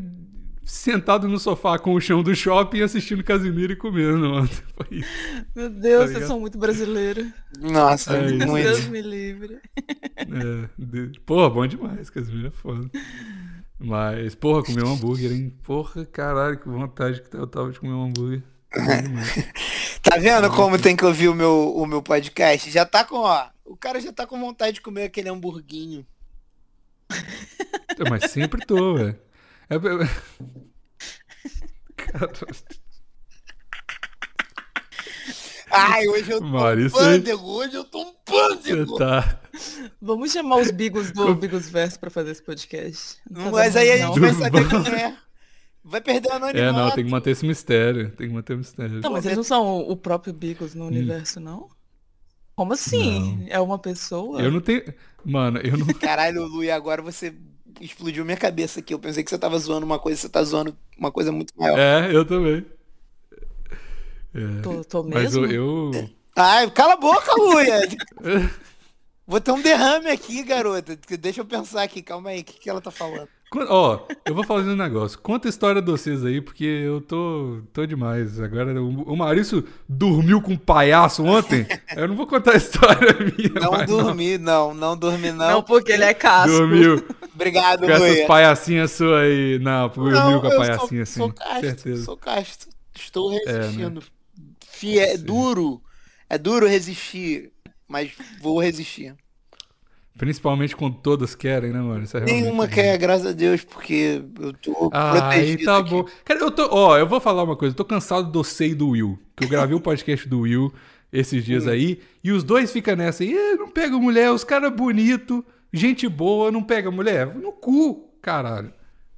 sentado 0.62 1.26
no 1.26 1.38
sofá 1.38 1.78
com 1.78 1.94
o 1.94 2.00
chão 2.00 2.22
do 2.22 2.34
shopping 2.34 2.82
assistindo 2.82 3.24
Casimiro 3.24 3.72
e 3.72 3.76
comendo 3.76 4.32
ontem. 4.32 4.58
Foi 4.76 4.98
isso. 4.98 5.08
Meu 5.56 5.68
Deus, 5.68 5.82
Tá 5.98 5.98
vocês 6.06 6.14
ligado? 6.14 6.28
são 6.28 6.40
muito 6.40 6.58
brasileiros. 6.58 7.26
Nossa, 7.58 8.16
É 8.16 8.46
muito. 8.46 8.54
Deus 8.54 8.84
me 8.86 9.02
livre. 9.02 9.58
É, 10.16 10.68
de- 10.78 11.18
porra, 11.26 11.50
bom 11.50 11.66
demais, 11.66 12.08
Casimiro 12.10 12.48
é 12.48 12.50
foda. 12.52 12.88
Mas, 13.82 14.34
porra, 14.34 14.62
comer 14.62 14.84
um 14.84 14.92
hambúrguer, 14.92 15.32
hein? 15.32 15.56
Porra, 15.64 16.04
caralho, 16.04 16.58
que 16.58 16.68
vontade 16.68 17.22
que 17.22 17.34
eu 17.34 17.46
tava 17.46 17.72
de 17.72 17.80
comer 17.80 17.94
um 17.94 18.04
hambúrguer. 18.04 18.42
Tá 20.02 20.16
vendo 20.16 20.50
como 20.50 20.78
tem 20.78 20.96
que 20.96 21.04
ouvir 21.04 21.28
o 21.28 21.34
meu, 21.34 21.72
o 21.76 21.86
meu 21.86 22.02
podcast? 22.02 22.70
Já 22.70 22.84
tá 22.86 23.04
com, 23.04 23.16
ó. 23.18 23.46
O 23.80 23.88
cara 23.88 23.98
já 23.98 24.12
tá 24.12 24.26
com 24.26 24.38
vontade 24.38 24.74
de 24.74 24.80
comer 24.82 25.04
aquele 25.04 25.30
hamburguinho. 25.30 26.06
Mas 28.10 28.30
sempre 28.30 28.62
tô, 28.66 28.94
velho. 28.94 29.18
É... 29.70 29.78
Cara, 31.96 32.30
Ai, 35.70 36.06
hoje 36.08 36.30
eu 36.30 36.40
tô 36.40 36.46
um 36.46 36.90
pândego, 36.90 37.42
hoje 37.42 37.74
eu 37.74 37.84
tô 37.84 38.02
um 38.02 38.12
você 38.12 38.14
pândego. 38.26 38.98
tá. 38.98 39.40
Vamos 39.98 40.30
chamar 40.30 40.56
os 40.56 40.70
bigos 40.70 41.10
do 41.10 41.34
Bigos 41.34 41.70
Verso 41.70 41.98
pra 41.98 42.10
fazer 42.10 42.32
esse 42.32 42.42
podcast. 42.42 43.16
Não 43.30 43.44
tá 43.44 43.50
Mas 43.52 43.76
aí 43.76 43.92
a 43.92 43.98
não. 44.00 44.08
gente 44.08 44.20
vai 44.20 44.34
saber 44.34 44.68
quem 44.68 44.92
é. 44.94 45.16
Vai 45.82 46.02
perder 46.02 46.28
o 46.28 46.32
anonimato. 46.34 46.58
É, 46.58 46.70
não, 46.70 46.90
tem 46.90 47.02
que 47.06 47.10
manter 47.10 47.30
esse 47.30 47.46
mistério. 47.46 48.10
Tem 48.10 48.28
que 48.28 48.34
manter 48.34 48.52
o 48.52 48.58
mistério. 48.58 49.00
Não, 49.00 49.10
mas 49.10 49.24
eles 49.24 49.38
não 49.38 49.44
são 49.44 49.66
o 49.66 49.92
o 49.92 49.96
próprio 49.96 50.34
Bigos 50.34 50.74
no 50.74 50.84
universo, 50.84 51.40
não? 51.40 51.79
Como 52.54 52.72
assim? 52.72 53.46
É 53.48 53.58
uma 53.60 53.78
pessoa? 53.78 54.40
Eu 54.40 54.50
não 54.50 54.60
tenho. 54.60 54.82
Mano, 55.24 55.58
eu 55.58 55.76
não. 55.76 55.86
Caralho, 55.98 56.44
Lu, 56.46 56.64
e 56.64 56.70
agora 56.70 57.02
você 57.02 57.34
explodiu 57.80 58.24
minha 58.24 58.36
cabeça 58.36 58.80
aqui. 58.80 58.92
Eu 58.92 58.98
pensei 58.98 59.22
que 59.22 59.30
você 59.30 59.38
tava 59.38 59.58
zoando 59.58 59.86
uma 59.86 59.98
coisa, 59.98 60.20
você 60.20 60.28
tá 60.28 60.42
zoando 60.42 60.76
uma 60.98 61.10
coisa 61.10 61.32
muito 61.32 61.52
maior. 61.56 61.78
É, 61.78 62.14
eu 62.14 62.24
também. 62.24 62.64
É. 64.34 64.60
Tô, 64.62 64.84
tô 64.84 65.02
Mas 65.02 65.34
mesmo? 65.34 65.46
eu. 65.46 65.90
eu... 65.92 66.10
Ai, 66.36 66.70
cala 66.70 66.94
a 66.94 66.96
boca, 66.96 67.34
Luia! 67.36 67.80
Vou 69.26 69.40
ter 69.40 69.52
um 69.52 69.60
derrame 69.60 70.08
aqui, 70.08 70.42
garota. 70.42 70.98
Deixa 71.18 71.40
eu 71.40 71.44
pensar 71.44 71.82
aqui, 71.82 72.02
calma 72.02 72.30
aí, 72.30 72.40
o 72.40 72.44
que, 72.44 72.58
que 72.58 72.70
ela 72.70 72.80
tá 72.80 72.90
falando? 72.90 73.28
Ó, 73.68 74.06
eu 74.24 74.34
vou 74.34 74.44
fazer 74.44 74.70
um 74.70 74.76
negócio. 74.76 75.18
Conta 75.18 75.48
a 75.48 75.50
história 75.50 75.82
de 75.82 75.90
vocês 75.90 76.24
aí, 76.24 76.40
porque 76.40 76.64
eu 76.64 77.00
tô, 77.00 77.60
tô 77.72 77.84
demais. 77.84 78.40
Agora, 78.40 78.80
o, 78.80 79.02
o 79.02 79.16
Maurício 79.16 79.66
dormiu 79.88 80.40
com 80.40 80.52
um 80.52 80.56
palhaço 80.56 81.24
ontem. 81.24 81.66
Eu 81.96 82.06
não 82.06 82.14
vou 82.14 82.28
contar 82.28 82.52
a 82.52 82.56
história 82.56 83.16
minha. 83.18 83.50
Não 83.60 83.84
dormi, 83.84 84.38
não, 84.38 84.72
não 84.72 84.96
dormi, 84.96 85.32
não. 85.32 85.50
Não, 85.50 85.62
porque 85.64 85.90
ele 85.90 86.04
é 86.04 86.14
casco. 86.14 86.56
Dormiu 86.56 87.04
Obrigado, 87.34 87.86
com 87.86 87.90
essas 87.90 88.26
palhacinhas 88.26 88.92
suas 88.92 89.22
aí. 89.24 89.58
Não, 89.58 89.88
dormiu 89.88 90.12
Não, 90.12 90.40
com 90.40 90.46
a 90.46 90.56
palhacinha 90.56 91.04
sou, 91.04 91.26
assim. 91.26 91.32
sou 91.32 91.32
casto, 91.32 91.60
certeza. 91.60 92.04
sou 92.04 92.16
casto. 92.16 92.68
Estou 92.94 93.30
né? 93.32 93.38
resistindo. 93.46 94.02
Fie- 94.64 94.98
é 94.98 95.16
duro, 95.16 95.82
é 96.28 96.38
duro 96.38 96.68
resistir, 96.68 97.50
mas 97.88 98.12
vou 98.40 98.60
resistir. 98.60 99.14
Principalmente 100.20 100.76
quando 100.76 100.96
todas 100.96 101.34
querem, 101.34 101.70
né, 101.72 101.80
mano? 101.80 102.04
Isso 102.04 102.14
é 102.18 102.20
Nenhuma 102.26 102.68
quer, 102.68 102.98
graças 102.98 103.28
a 103.28 103.32
Deus, 103.32 103.64
porque 103.64 104.22
eu 104.38 104.52
tô 104.52 104.90
Ah, 104.92 105.12
protegido 105.12 105.64
tá 105.64 105.78
aqui. 105.78 105.88
bom. 105.88 106.04
Cara, 106.26 106.40
eu 106.40 106.50
tô. 106.50 106.68
Ó, 106.70 106.98
eu 106.98 107.06
vou 107.06 107.18
falar 107.22 107.42
uma 107.42 107.56
coisa. 107.56 107.72
Eu 107.72 107.76
tô 107.78 107.86
cansado 107.86 108.30
do 108.30 108.44
Sei 108.44 108.74
do 108.74 108.90
Will. 108.90 109.18
Que 109.34 109.44
eu 109.44 109.48
gravei 109.48 109.74
o 109.74 109.80
podcast 109.80 110.28
do 110.28 110.40
Will 110.40 110.70
esses 111.10 111.42
dias 111.42 111.64
Hum. 111.66 111.70
aí. 111.70 112.02
E 112.22 112.32
os 112.32 112.44
dois 112.44 112.70
ficam 112.70 112.94
nessa 112.96 113.22
aí. 113.22 113.32
"Eh, 113.34 113.54
não 113.56 113.70
pega 113.70 113.96
mulher, 113.98 114.30
os 114.30 114.44
caras 114.44 114.70
bonito, 114.70 115.42
gente 115.72 116.06
boa, 116.06 116.52
não 116.52 116.62
pega 116.62 116.90
mulher. 116.90 117.34
No 117.34 117.50
cu, 117.50 118.12
caralho. 118.20 118.74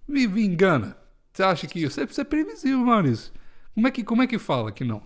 Me, 0.07 0.29
me 0.29 0.47
engana. 0.47 0.97
Você 1.33 1.43
acha 1.43 1.67
que 1.67 1.83
isso? 1.83 2.01
Isso 2.01 2.21
é 2.21 2.25
previsível, 2.25 2.79
Maurício. 2.79 3.33
Como 3.75 3.89
é 3.89 3.91
que, 3.91 4.05
como 4.05 4.23
é 4.23 4.27
que 4.29 4.39
fala 4.39 4.71
que 4.71 4.85
não? 4.85 5.03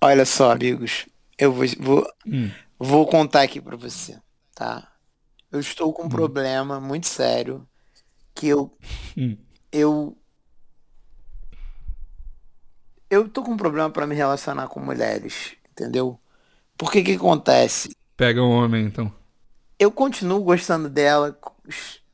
Olha 0.00 0.24
só, 0.24 0.52
amigos, 0.52 1.06
eu 1.36 1.52
vou, 1.52 1.66
vou, 1.80 2.06
Hum. 2.24 2.48
vou 2.78 3.06
contar 3.08 3.42
aqui 3.42 3.60
pra 3.60 3.76
você, 3.76 4.16
tá? 4.54 4.86
Eu 5.50 5.60
estou 5.60 5.92
com 5.92 6.04
um 6.04 6.08
problema 6.08 6.80
muito 6.80 7.06
sério 7.06 7.66
que 8.34 8.48
eu 8.48 8.72
Hum. 9.16 9.36
eu 9.72 10.16
eu 13.10 13.28
tô 13.28 13.42
com 13.42 13.52
um 13.52 13.56
problema 13.56 13.90
pra 13.90 14.06
me 14.06 14.14
relacionar 14.14 14.68
com 14.68 14.78
mulheres, 14.78 15.56
entendeu? 15.72 16.18
Porque 16.78 17.02
que 17.02 17.12
acontece? 17.14 17.94
Pega 18.16 18.40
um 18.40 18.50
homem, 18.50 18.86
então. 18.86 19.12
Eu 19.78 19.90
continuo 19.90 20.40
gostando 20.44 20.88
dela, 20.88 21.36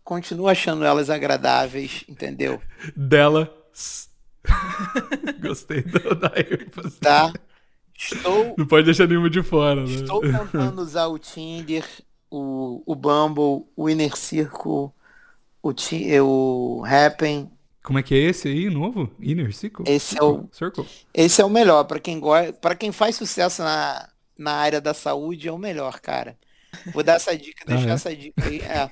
continuo 0.03 0.49
achando 0.49 0.85
elas 0.85 1.11
agradáveis, 1.11 2.05
entendeu? 2.09 2.63
Dela. 2.97 3.53
Gostei 5.43 5.83
da, 5.83 6.15
da 6.15 6.33
ênfase. 6.39 6.99
Tá? 7.01 7.33
Estou 7.95 8.55
Não 8.57 8.67
pode 8.67 8.85
deixar 8.85 9.07
nenhuma 9.07 9.29
de 9.29 9.43
fora, 9.43 9.85
né? 9.85 9.93
Estou 9.93 10.21
tentando 10.21 10.81
usar 10.81 11.07
o 11.07 11.19
Tinder, 11.19 11.85
o, 12.37 12.83
o 12.87 12.95
Bumble, 12.95 13.67
o 13.77 13.89
Inner 13.89 14.17
Circle, 14.17 14.91
o, 15.63 15.73
Ti- 15.75 16.21
o 16.21 16.85
Happen. 16.87 17.51
Como 17.83 17.99
é 17.99 18.03
que 18.03 18.15
é 18.15 18.19
esse 18.19 18.49
aí, 18.49 18.69
novo? 18.69 19.11
Inner 19.21 19.53
Circle? 19.55 19.87
Esse 19.87 20.19
é 20.19 20.23
o- 20.23 20.49
Circle. 20.53 20.85
Esse 21.15 21.41
é 21.41 21.45
o 21.45 21.51
melhor 21.51 21.85
para 21.85 22.01
quem 22.01 22.21
gosta, 22.21 22.53
para 22.55 22.75
quem 22.77 22.93
faz 22.93 23.17
sucesso 23.17 23.63
na, 23.63 24.09
na 24.39 24.53
área 24.53 24.81
da 24.81 24.95
saúde 24.95 25.49
é 25.49 25.53
o 25.53 25.59
melhor, 25.59 26.01
cara. 26.01 26.39
Vou 26.93 27.03
dar 27.05 27.15
essa 27.17 27.37
dica, 27.37 27.65
Ah, 27.69 27.75
deixar 27.75 27.93
é? 27.93 27.93
essa 27.95 28.15
dica 28.17 28.47
aí. 28.47 28.61
É. 28.63 28.91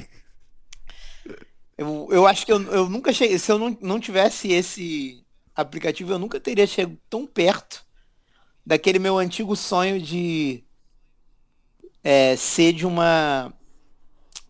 Eu, 1.76 2.08
eu 2.10 2.26
acho 2.26 2.46
que 2.46 2.52
eu, 2.52 2.62
eu 2.72 2.88
nunca 2.88 3.12
cheguei, 3.12 3.38
se 3.38 3.50
eu 3.50 3.58
não, 3.58 3.76
não 3.80 3.98
tivesse 4.00 4.52
esse 4.52 5.24
aplicativo, 5.54 6.12
eu 6.12 6.18
nunca 6.18 6.38
teria 6.40 6.66
chegado 6.66 6.96
tão 7.10 7.26
perto 7.26 7.84
daquele 8.66 8.98
meu 9.00 9.18
antigo 9.18 9.56
sonho 9.56 10.00
de 10.02 10.63
é, 12.04 12.36
ser 12.36 12.72
de 12.74 12.86
uma 12.86 13.52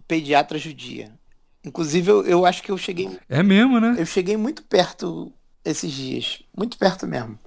pediatra 0.09 0.59
judia. 0.59 1.19
Inclusive, 1.65 2.11
eu, 2.11 2.27
eu 2.27 2.47
acho 2.47 2.63
que 2.63 2.71
eu 2.71 2.77
cheguei 2.77 3.19
É 3.29 3.43
mesmo, 3.43 3.81
né? 3.81 3.97
eu 3.99 4.05
cheguei 4.07 4.37
muito 4.37 4.63
perto 4.65 5.33
esses 5.65 5.91
dias. 5.91 6.43
Muito 6.57 6.77
perto 6.77 7.07
mesmo. 7.07 7.39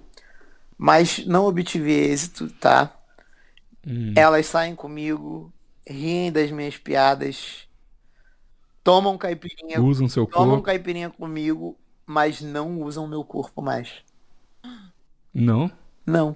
Mas 0.77 1.25
não 1.25 1.45
obtive 1.45 1.91
êxito, 1.91 2.49
tá? 2.51 2.95
Hum. 3.85 4.13
Elas 4.15 4.45
saem 4.47 4.75
comigo, 4.75 5.53
riem 5.87 6.31
das 6.31 6.51
minhas 6.51 6.77
piadas, 6.77 7.67
tomam 8.83 9.17
caipirinha, 9.17 9.81
Usam 9.81 10.07
seu 10.09 10.25
tomam 10.25 10.49
corpo. 10.51 10.63
caipirinha 10.63 11.09
comigo, 11.09 11.77
mas 12.05 12.41
não 12.41 12.81
usam 12.81 13.07
meu 13.07 13.23
corpo 13.23 13.61
mais. 13.61 14.03
Não. 15.33 15.71
Não. 16.05 16.35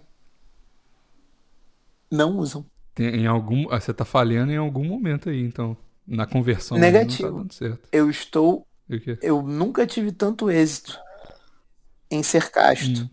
Não 2.11 2.37
usam. 2.37 2.65
Tem, 2.93 3.07
em 3.21 3.27
algum, 3.27 3.71
ah, 3.71 3.79
você 3.79 3.93
tá 3.93 4.03
falhando 4.05 4.51
em 4.51 4.57
algum 4.57 4.83
momento 4.85 5.29
aí, 5.29 5.41
então. 5.41 5.75
Na 6.07 6.25
conversão 6.25 6.75
aí 6.75 6.81
Negativo. 6.81 7.29
não 7.29 7.35
tá 7.35 7.39
dando 7.43 7.53
certo. 7.53 7.87
Eu 7.91 8.09
estou. 8.09 8.67
E 8.89 8.95
o 8.97 9.01
quê? 9.01 9.17
Eu 9.21 9.41
nunca 9.41 9.87
tive 9.87 10.11
tanto 10.11 10.49
êxito 10.51 10.99
em 12.09 12.21
ser 12.23 12.49
casto. 12.51 13.03
Hum. 13.03 13.09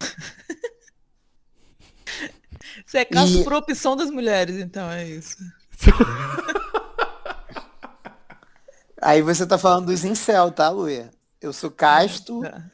Você 2.84 2.98
é 2.98 3.04
caso 3.04 3.40
E- 3.40 3.44
por 3.44 3.52
opção 3.54 3.96
das 3.96 4.10
mulheres, 4.10 4.56
então 4.56 4.90
é 4.90 5.08
isso. 5.08 5.36
Aí 9.00 9.20
você 9.22 9.46
tá 9.46 9.56
falando 9.58 9.86
dos 9.86 10.04
incel, 10.04 10.50
tá, 10.50 10.68
Luia? 10.70 11.10
Eu 11.40 11.52
sou 11.52 11.70
casto 11.70 12.40
Tá. 12.40 12.64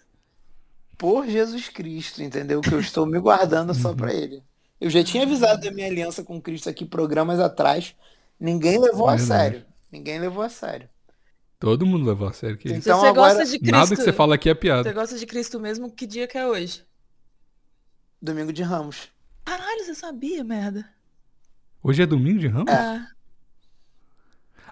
por 0.96 1.26
Jesus 1.26 1.68
Cristo, 1.68 2.22
entendeu? 2.22 2.60
Que 2.60 2.72
eu 2.72 2.78
estou 2.80 3.04
me 3.04 3.18
guardando 3.18 3.74
só 3.74 3.92
pra 3.94 4.12
ele. 4.14 4.42
Eu 4.80 4.88
já 4.90 5.04
tinha 5.04 5.24
avisado 5.24 5.60
da 5.60 5.70
minha 5.70 5.86
aliança 5.86 6.24
com 6.24 6.40
Cristo 6.40 6.68
aqui 6.70 6.84
programas 6.86 7.38
atrás. 7.38 7.94
Ninguém 8.38 8.78
levou 8.78 9.08
a 9.08 9.16
Verdade. 9.16 9.26
sério. 9.52 9.66
Ninguém 9.92 10.18
levou 10.18 10.42
a 10.42 10.48
sério. 10.48 10.88
Todo 11.58 11.84
mundo 11.84 12.06
levou 12.06 12.26
a 12.28 12.32
sério 12.32 12.56
que 12.56 12.68
isso. 12.68 12.78
Então 12.78 12.96
Se 12.96 13.00
você 13.02 13.08
agora- 13.08 13.34
gosta 13.34 13.44
de 13.50 13.58
Cristo, 13.58 13.72
Nada 13.76 13.96
que 13.96 14.02
você 14.02 14.12
fala 14.12 14.34
aqui 14.36 14.48
é 14.48 14.54
você 14.54 14.60
piada. 14.60 14.92
gosta 14.92 15.18
de 15.18 15.26
Cristo 15.26 15.60
mesmo, 15.60 15.90
que 15.90 16.06
dia 16.06 16.26
que 16.26 16.38
é 16.38 16.46
hoje? 16.46 16.82
Domingo 18.22 18.52
de 18.52 18.62
Ramos. 18.62 19.10
Caralho, 19.44 19.84
você 19.84 19.94
sabia, 19.94 20.42
merda. 20.42 20.88
Hoje 21.82 22.02
é 22.02 22.06
domingo 22.06 22.38
de 22.38 22.46
Ramos? 22.48 22.72
É, 22.72 23.06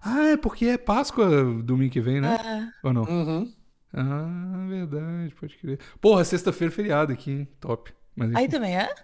Ah, 0.01 0.25
é 0.29 0.37
porque 0.37 0.67
é 0.67 0.79
Páscoa 0.79 1.29
domingo 1.63 1.93
que 1.93 2.01
vem, 2.01 2.21
né? 2.21 2.37
é. 2.83 2.87
Ou 2.87 2.93
não? 2.95 3.03
Uhum. 3.03 3.53
Ah, 3.93 4.67
verdade, 4.69 5.35
pode 5.35 5.57
crer. 5.59 5.79
Porra, 6.01 6.25
sexta-feira 6.25 6.73
é 6.73 6.77
feriado 6.77 7.13
aqui, 7.13 7.31
hein? 7.33 7.49
Top. 7.61 7.93
Mas, 8.15 8.35
Aí 8.35 8.49
também 8.49 8.77
é? 8.79 8.95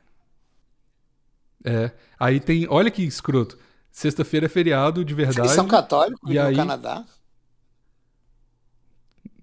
É. 1.65 1.91
Aí 2.19 2.39
tem. 2.41 2.67
Olha 2.69 2.91
que 2.91 3.03
escroto. 3.03 3.59
Sexta-feira 3.91 4.47
é 4.47 4.49
feriado 4.49 5.05
de 5.05 5.15
verdade. 5.15 5.39
Vocês 5.49 5.53
são 5.53 5.67
católicos 5.69 6.31
E 6.31 6.35
no 6.35 6.41
aí- 6.43 6.57
Canadá? 6.57 7.05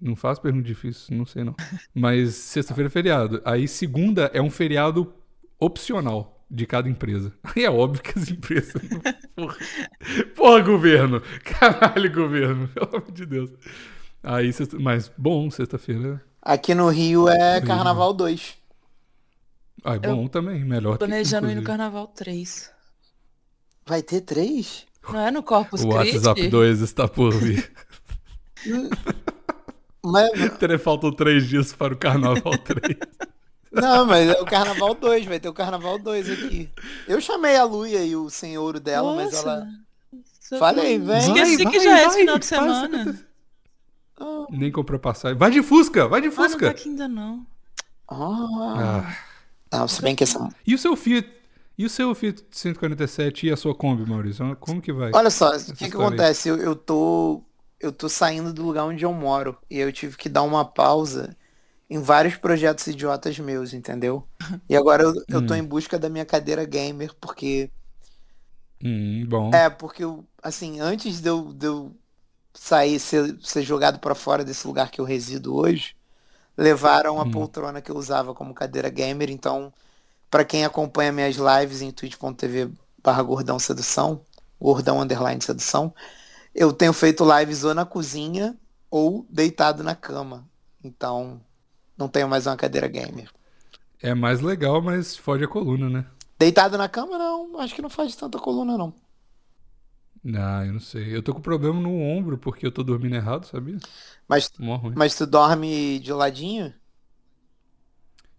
Não 0.00 0.16
faço 0.16 0.40
pergunta 0.40 0.64
difícil, 0.66 1.16
não 1.16 1.24
sei 1.24 1.44
não. 1.44 1.54
Mas 1.94 2.34
sexta-feira 2.34 2.88
é 2.88 2.90
feriado. 2.90 3.40
Aí 3.44 3.68
segunda 3.68 4.30
é 4.34 4.42
um 4.42 4.50
feriado 4.50 5.14
opcional 5.60 6.44
de 6.50 6.66
cada 6.66 6.88
empresa. 6.88 7.32
Aí 7.44 7.64
é 7.64 7.70
óbvio 7.70 8.02
que 8.02 8.18
as 8.18 8.28
empresas. 8.28 8.82
Porra, 9.34 9.56
Porra 10.34 10.60
governo! 10.60 11.22
Caralho, 11.44 12.12
governo, 12.12 12.68
pelo 12.74 12.88
amor 12.96 13.12
de 13.12 13.24
Deus. 13.24 13.50
Aí, 14.22 14.52
sexta... 14.52 14.78
mas 14.78 15.10
bom, 15.16 15.50
sexta-feira. 15.50 16.22
Aqui 16.42 16.74
no 16.74 16.88
Rio 16.88 17.28
é. 17.28 17.60
Carnaval 17.60 18.12
2. 18.12 18.56
Ah, 19.84 19.94
é 19.94 19.98
bom 19.98 20.28
também, 20.28 20.64
melhor 20.64 20.92
que 20.92 20.98
Planejando 20.98 21.50
ir 21.50 21.56
no. 21.56 21.62
Carnaval 21.64 22.06
3. 22.08 22.70
Vai 23.86 24.02
ter 24.02 24.20
três? 24.20 24.86
Não 25.08 25.18
é 25.18 25.30
no 25.30 25.42
Corpus 25.42 25.82
O 25.82 25.88
Christi? 25.88 26.16
WhatsApp 26.18 26.48
2 26.48 26.80
está 26.80 27.08
por 27.08 27.32
vir. 27.34 27.72
Mas, 30.04 30.30
Faltam 30.82 31.12
três 31.12 31.48
dias 31.48 31.72
para 31.72 31.94
o 31.94 31.96
Carnaval 31.96 32.58
3. 32.58 32.96
não, 33.70 34.04
mas 34.04 34.28
é 34.30 34.40
o 34.40 34.44
Carnaval 34.44 34.94
2, 34.94 35.26
vai 35.26 35.38
ter 35.38 35.48
o 35.48 35.52
Carnaval 35.54 35.98
2 35.98 36.28
aqui. 36.30 36.68
Eu 37.06 37.20
chamei 37.20 37.56
a 37.56 37.62
Luia 37.64 38.04
e 38.04 38.16
o 38.16 38.28
senhor 38.28 38.80
dela, 38.80 39.14
mas 39.14 39.32
Nossa. 39.32 39.48
ela. 39.48 39.68
Só 40.40 40.58
Falei, 40.58 40.98
que- 40.98 41.04
vem. 41.06 41.18
Esqueci 41.18 41.62
Vai, 41.62 41.72
que 41.72 41.78
vai, 41.78 41.86
já 41.86 41.98
é 42.00 42.04
esse 42.06 42.18
final 42.18 42.38
de 42.38 42.46
semana. 42.46 42.84
acontecer. 43.02 43.26
Ah, 44.20 44.46
Nem 44.50 44.72
comprou 44.72 44.98
passagem. 44.98 45.38
Vai 45.38 45.50
de 45.52 45.62
Fusca, 45.62 46.08
vai 46.08 46.20
de 46.20 46.26
Ah, 46.26 46.30
não 46.30 46.36
tá 46.36 46.42
Fusca. 46.48 46.70
aqui 46.70 46.88
ainda 46.88 47.06
não. 47.08 47.46
ah. 48.08 49.04
Ah. 49.08 49.16
Não, 49.72 49.88
se 49.88 50.02
bem 50.02 50.14
que 50.14 50.24
essa. 50.24 50.48
E 50.66 50.74
o 50.74 50.78
seu 50.78 50.96
Fiat? 50.96 51.28
E 51.76 51.84
o 51.84 51.90
seu 51.90 52.14
Fiat 52.14 52.44
147 52.50 53.46
e 53.46 53.50
a 53.50 53.56
sua 53.56 53.74
Kombi, 53.74 54.08
Maurício? 54.08 54.56
Como 54.56 54.80
que 54.80 54.92
vai? 54.92 55.12
Olha 55.14 55.30
só, 55.30 55.50
o 55.56 55.64
que, 55.74 55.88
que 55.90 55.96
acontece? 55.96 56.48
Eu, 56.48 56.56
eu 56.58 56.76
tô. 56.76 57.42
Eu 57.80 57.92
tô 57.92 58.08
saindo 58.08 58.52
do 58.52 58.62
lugar 58.64 58.84
onde 58.84 59.04
eu 59.04 59.12
moro. 59.12 59.58
E 59.68 59.78
eu 59.78 59.92
tive 59.92 60.16
que 60.16 60.28
dar 60.28 60.42
uma 60.42 60.64
pausa 60.64 61.36
em 61.90 62.00
vários 62.02 62.36
projetos 62.36 62.86
idiotas 62.88 63.38
meus, 63.38 63.74
entendeu? 63.74 64.28
E 64.68 64.76
agora 64.76 65.02
eu, 65.04 65.14
eu 65.30 65.42
tô 65.42 65.54
Hum. 65.54 65.56
em 65.56 65.64
busca 65.64 65.98
da 65.98 66.08
minha 66.08 66.26
cadeira 66.26 66.64
gamer, 66.64 67.14
porque. 67.20 67.70
Hum, 68.82 69.26
bom. 69.28 69.52
É, 69.52 69.68
porque 69.70 70.02
eu, 70.04 70.26
assim, 70.42 70.80
antes 70.80 71.20
de 71.20 71.28
eu, 71.28 71.52
de 71.52 71.66
eu 71.66 71.96
sair, 72.54 73.00
ser, 73.00 73.38
ser 73.42 73.62
jogado 73.62 74.00
pra 74.00 74.14
fora 74.14 74.44
desse 74.44 74.66
lugar 74.66 74.90
que 74.90 75.00
eu 75.00 75.04
resido 75.04 75.54
hoje, 75.56 75.96
levaram 76.56 77.20
a 77.20 77.24
Hum. 77.24 77.26
poltrona 77.26 77.80
que 77.82 77.90
eu 77.90 77.96
usava 77.96 78.34
como 78.34 78.54
cadeira 78.54 78.88
gamer. 78.90 79.30
Então, 79.30 79.72
pra 80.30 80.44
quem 80.44 80.64
acompanha 80.64 81.12
minhas 81.12 81.36
lives 81.36 81.82
em 81.82 81.92
twitch.tv 81.92 82.72
barra 83.02 83.22
gordão 83.22 83.58
sedução, 83.58 84.24
gordão 84.60 85.00
underline 85.00 85.42
sedução, 85.42 85.94
eu 86.54 86.72
tenho 86.72 86.92
feito 86.92 87.24
lives 87.38 87.64
ou 87.64 87.74
na 87.74 87.86
cozinha 87.86 88.56
ou 88.90 89.26
deitado 89.30 89.82
na 89.84 89.94
cama. 89.96 90.48
Então, 90.84 91.40
não 91.96 92.08
tenho 92.08 92.28
mais 92.28 92.46
uma 92.46 92.56
cadeira 92.56 92.88
gamer. 92.88 93.30
É 94.00 94.14
mais 94.14 94.40
legal, 94.42 94.82
mas 94.82 95.16
fode 95.16 95.44
a 95.44 95.48
coluna, 95.48 95.88
né? 95.88 96.06
Deitado 96.38 96.76
na 96.76 96.88
cama, 96.90 97.18
não. 97.18 97.58
Acho 97.60 97.74
que 97.74 97.82
não 97.82 97.88
faz 97.90 98.14
tanta 98.16 98.38
coluna, 98.38 98.76
não. 98.76 98.92
Ah, 100.36 100.64
eu 100.64 100.72
não 100.74 100.80
sei. 100.80 101.14
Eu 101.14 101.22
tô 101.22 101.34
com 101.34 101.40
problema 101.40 101.80
no 101.80 101.90
ombro 102.00 102.38
porque 102.38 102.64
eu 102.66 102.70
tô 102.72 102.82
dormindo 102.82 103.16
errado, 103.16 103.44
sabia? 103.46 103.78
Mas, 104.28 104.50
mas 104.94 105.14
tu 105.16 105.26
dorme 105.26 105.98
de 105.98 106.12
ladinho? 106.12 106.72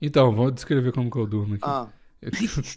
Então, 0.01 0.33
vou 0.33 0.49
descrever 0.51 0.91
como 0.93 1.09
que 1.11 1.17
eu 1.17 1.25
durmo 1.27 1.55
aqui. 1.55 1.63
Ah. 1.65 1.87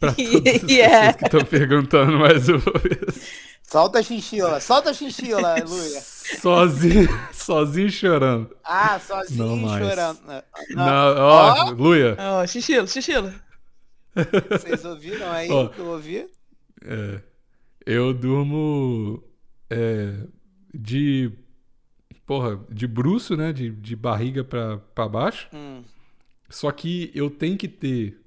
pra 0.00 0.12
todas 0.14 0.54
as 0.64 0.70
Yeah. 0.70 1.12
pessoas 1.12 1.16
que 1.16 1.24
estão 1.24 1.44
perguntando 1.44 2.18
mais 2.18 2.48
uma 2.48 2.58
vez. 2.60 3.46
Solta 3.62 3.98
a 3.98 4.02
chinchila, 4.02 4.60
solta 4.60 4.90
a 4.90 4.94
chinchila, 4.94 5.56
Luia. 5.66 6.00
Sozinho, 6.00 7.08
sozinho 7.32 7.90
chorando. 7.90 8.56
Ah, 8.64 8.98
sozinho 9.00 9.44
Não 9.46 9.56
mais. 9.56 9.84
chorando. 9.88 10.20
Não, 10.26 10.42
Não, 10.70 11.16
ó, 11.18 11.70
Luia. 11.70 12.16
Ó, 12.18 12.46
xixilo, 12.46 12.86
xixilo. 12.88 13.32
Vocês 14.50 14.84
ouviram 14.84 15.30
aí 15.30 15.50
Ó. 15.50 15.64
o 15.64 15.68
que 15.70 15.78
eu 15.78 15.86
ouvi? 15.86 16.26
É, 16.84 17.20
eu 17.86 18.12
durmo 18.12 19.22
é, 19.70 20.26
de. 20.74 21.32
Porra, 22.26 22.60
de 22.70 22.86
bruço, 22.88 23.36
né? 23.36 23.52
De, 23.52 23.70
de 23.70 23.94
barriga 23.94 24.42
pra, 24.42 24.78
pra 24.78 25.08
baixo. 25.08 25.48
Hum. 25.54 25.82
Só 26.50 26.70
que 26.72 27.10
eu 27.14 27.30
tenho 27.30 27.56
que 27.56 27.68
ter 27.68 28.20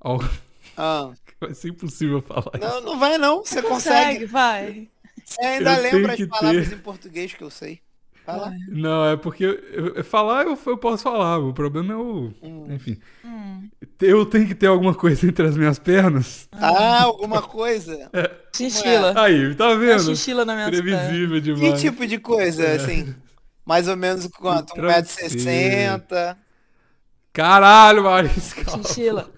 algo. 0.00 0.24
Ah. 0.76 1.12
Vai 1.40 1.52
ser 1.54 1.68
impossível 1.70 2.22
falar 2.22 2.52
isso. 2.54 2.60
Não, 2.66 2.80
não 2.80 2.98
vai 2.98 3.18
não, 3.18 3.44
você 3.44 3.60
Consegue, 3.60 4.20
consegue. 4.20 4.26
vai. 4.26 4.88
Você 5.24 5.42
ainda 5.44 5.74
Eu 5.74 5.82
lembra 5.82 6.12
as 6.12 6.16
que 6.16 6.26
palavras 6.28 6.68
ter. 6.68 6.74
em 6.76 6.78
português 6.78 7.34
que 7.34 7.42
eu 7.42 7.50
sei. 7.50 7.80
Vai 8.26 8.36
lá. 8.38 8.52
Não, 8.68 9.04
é 9.10 9.16
porque 9.16 9.44
eu- 9.44 9.94
eu- 9.96 10.04
falar 10.04 10.44
eu, 10.44 10.58
eu 10.66 10.78
posso 10.78 11.02
falar. 11.02 11.38
O 11.38 11.52
problema 11.52 11.92
é 11.92 11.96
o. 11.96 12.32
Hum. 12.42 12.66
Enfim. 12.70 12.98
Hum. 13.24 13.68
Eu 14.00 14.24
tenho 14.26 14.46
que 14.46 14.54
ter 14.54 14.66
alguma 14.68 14.94
coisa 14.94 15.26
entre 15.26 15.46
as 15.46 15.56
minhas 15.56 15.78
pernas. 15.78 16.48
Ah, 16.52 17.02
alguma 17.02 17.42
coisa? 17.42 18.10
Xixila. 18.54 19.12
Aí, 19.20 19.54
tá 19.54 19.66
Uma 19.68 19.78
vendo? 19.78 20.02
xixila 20.04 20.44
na 20.44 20.54
minha 20.54 20.68
Previsível 20.68 21.36
Que 21.36 21.40
demais. 21.40 21.80
tipo 21.80 22.06
de 22.06 22.18
coisa, 22.18 22.72
assim? 22.72 23.14
Mais 23.64 23.88
ou 23.88 23.96
menos 23.96 24.26
quanto? 24.28 24.72
Um 24.78 24.82
1,60m? 24.82 26.36
Caralho, 27.32 28.02
Maurício. 28.04 28.64
cala 28.64 28.78
a 28.78 28.82
Xixila. 28.82 29.30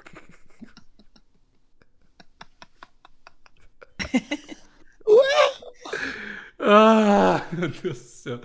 Ah, 6.59 7.43
meu 7.53 7.69
Deus 7.69 7.83
do 7.99 8.05
céu. 8.05 8.41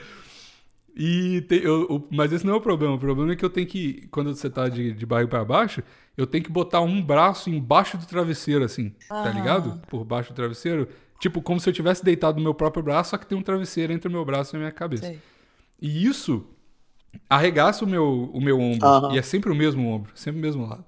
E 1.02 1.40
tem, 1.48 1.60
eu- 1.60 1.84
o- 1.90 2.08
mas 2.12 2.34
esse 2.34 2.46
não 2.46 2.54
é 2.54 2.58
o 2.58 2.62
problema. 2.62 2.96
O 2.96 3.00
problema 3.00 3.32
é 3.32 3.36
que 3.38 3.46
eu 3.46 3.50
tenho 3.50 3.66
que, 3.66 4.06
quando 4.12 4.36
você 4.36 4.50
tá 4.50 4.68
de, 4.68 4.92
de 4.92 5.06
barriga 5.06 5.30
pra 5.30 5.46
baixo, 5.46 5.82
eu 6.18 6.28
tenho 6.28 6.44
que 6.44 6.52
botar 6.52 6.82
um 6.82 7.02
braço 7.02 7.50
embaixo 7.50 7.98
do 7.98 8.06
travesseiro, 8.06 8.66
assim, 8.66 8.90
tá 9.08 9.24
Ah. 9.24 9.30
ligado? 9.30 9.80
Por 9.88 10.04
baixo 10.04 10.34
do 10.34 10.36
travesseiro. 10.36 10.90
Tipo, 11.18 11.42
como 11.42 11.58
se 11.60 11.70
eu 11.70 11.74
tivesse 11.74 12.04
deitado 12.04 12.36
no 12.38 12.44
meu 12.44 12.54
próprio 12.54 12.84
braço, 12.84 13.12
só 13.12 13.18
que 13.18 13.26
tem 13.26 13.38
um 13.38 13.42
travesseiro 13.42 13.94
entre 13.94 14.10
o 14.10 14.12
meu 14.12 14.26
braço 14.26 14.54
e 14.54 14.58
a 14.58 14.60
minha 14.60 14.72
cabeça. 14.74 15.06
Sei. 15.06 15.20
E 15.82 16.06
isso 16.06 16.46
arregaça 17.30 17.86
o 17.86 17.88
meu, 17.88 18.30
o 18.34 18.42
meu 18.42 18.60
ombro. 18.60 18.86
Aham. 18.88 19.14
E 19.14 19.18
é 19.18 19.22
sempre 19.22 19.52
o 19.52 19.56
mesmo 19.56 19.88
ombro, 19.88 20.12
sempre 20.16 20.40
o 20.40 20.42
mesmo 20.42 20.68
lado. 20.68 20.84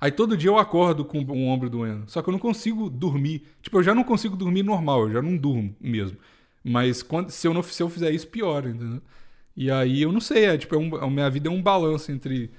Aí 0.00 0.10
todo 0.12 0.36
dia 0.36 0.50
eu 0.50 0.58
acordo 0.58 1.04
com 1.04 1.18
um 1.20 1.48
ombro 1.48 1.68
doendo. 1.70 2.04
Só 2.10 2.22
que 2.22 2.28
eu 2.28 2.32
não 2.32 2.38
consigo 2.38 2.88
dormir. 2.90 3.46
Tipo, 3.62 3.78
eu 3.78 3.82
já 3.82 3.94
não 3.94 4.04
consigo 4.04 4.36
dormir 4.36 4.62
normal, 4.62 5.02
eu 5.08 5.12
já 5.14 5.22
não 5.22 5.36
durmo 5.36 5.74
mesmo. 5.80 6.18
Mas 6.62 7.02
quando, 7.02 7.30
se, 7.30 7.46
eu 7.48 7.54
não, 7.54 7.62
se 7.62 7.82
eu 7.82 7.88
fizer 7.88 8.10
isso, 8.10 8.26
piora, 8.28 8.68
entendeu? 8.68 9.00
E 9.56 9.70
aí 9.70 10.02
eu 10.02 10.12
não 10.12 10.20
sei, 10.20 10.44
é 10.46 10.58
tipo, 10.58 10.74
é 10.74 10.78
um- 10.78 10.96
a 10.96 11.10
minha 11.10 11.30
vida 11.30 11.48
é 11.48 11.52
um 11.52 11.62
balanço 11.62 12.12
entre 12.12 12.50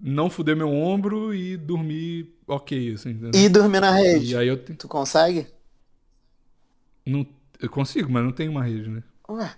não 0.00 0.28
fuder 0.30 0.56
meu 0.56 0.68
ombro 0.70 1.34
e 1.34 1.56
dormir 1.56 2.34
ok, 2.46 2.94
assim, 2.94 3.10
entendeu? 3.10 3.44
E 3.44 3.48
dormir 3.48 3.80
na 3.80 3.90
E 3.92 4.00
rede? 4.00 4.36
aí 4.36 4.48
eu, 4.48 4.56
te- 4.64 4.78
Tu 4.78 4.88
consegue? 4.88 5.46
não, 7.06 7.26
eu 7.60 7.68
consigo, 7.70 8.10
mas 8.10 8.24
não 8.24 8.32
tenho 8.32 8.50
uma 8.50 8.64
rede, 8.64 8.88
né? 8.88 9.02
Ué. 9.28 9.48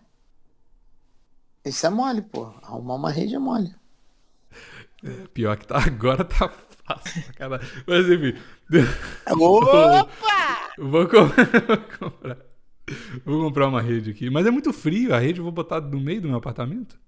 Isso 1.65 1.85
é 1.87 1.91
mole, 1.91 2.23
pô. 2.23 2.45
Arrumar 2.63 2.95
uma 2.95 3.11
rede 3.11 3.35
é 3.35 3.39
mole. 3.39 3.75
Pior 5.35 5.57
que 5.57 5.67
tá 5.67 5.79
agora 5.85 6.25
tá 6.25 6.49
fácil 6.87 7.23
pra 7.25 7.33
caralho. 7.35 7.63
Mas 7.87 8.09
enfim. 8.09 8.35
Opa! 9.31 10.07
Vou, 10.77 11.07
com- 11.09 11.27
vou 11.69 11.79
comprar. 11.99 12.39
Vou 13.25 13.43
comprar 13.45 13.69
uma 13.69 13.81
rede 13.81 14.11
aqui. 14.11 14.29
Mas 14.31 14.47
é 14.47 14.51
muito 14.51 14.73
frio, 14.73 15.15
a 15.15 15.19
rede 15.19 15.39
eu 15.41 15.45
vou 15.45 15.53
botar 15.53 15.81
no 15.81 16.01
meio 16.01 16.21
do 16.21 16.29
meu 16.29 16.37
apartamento? 16.39 16.99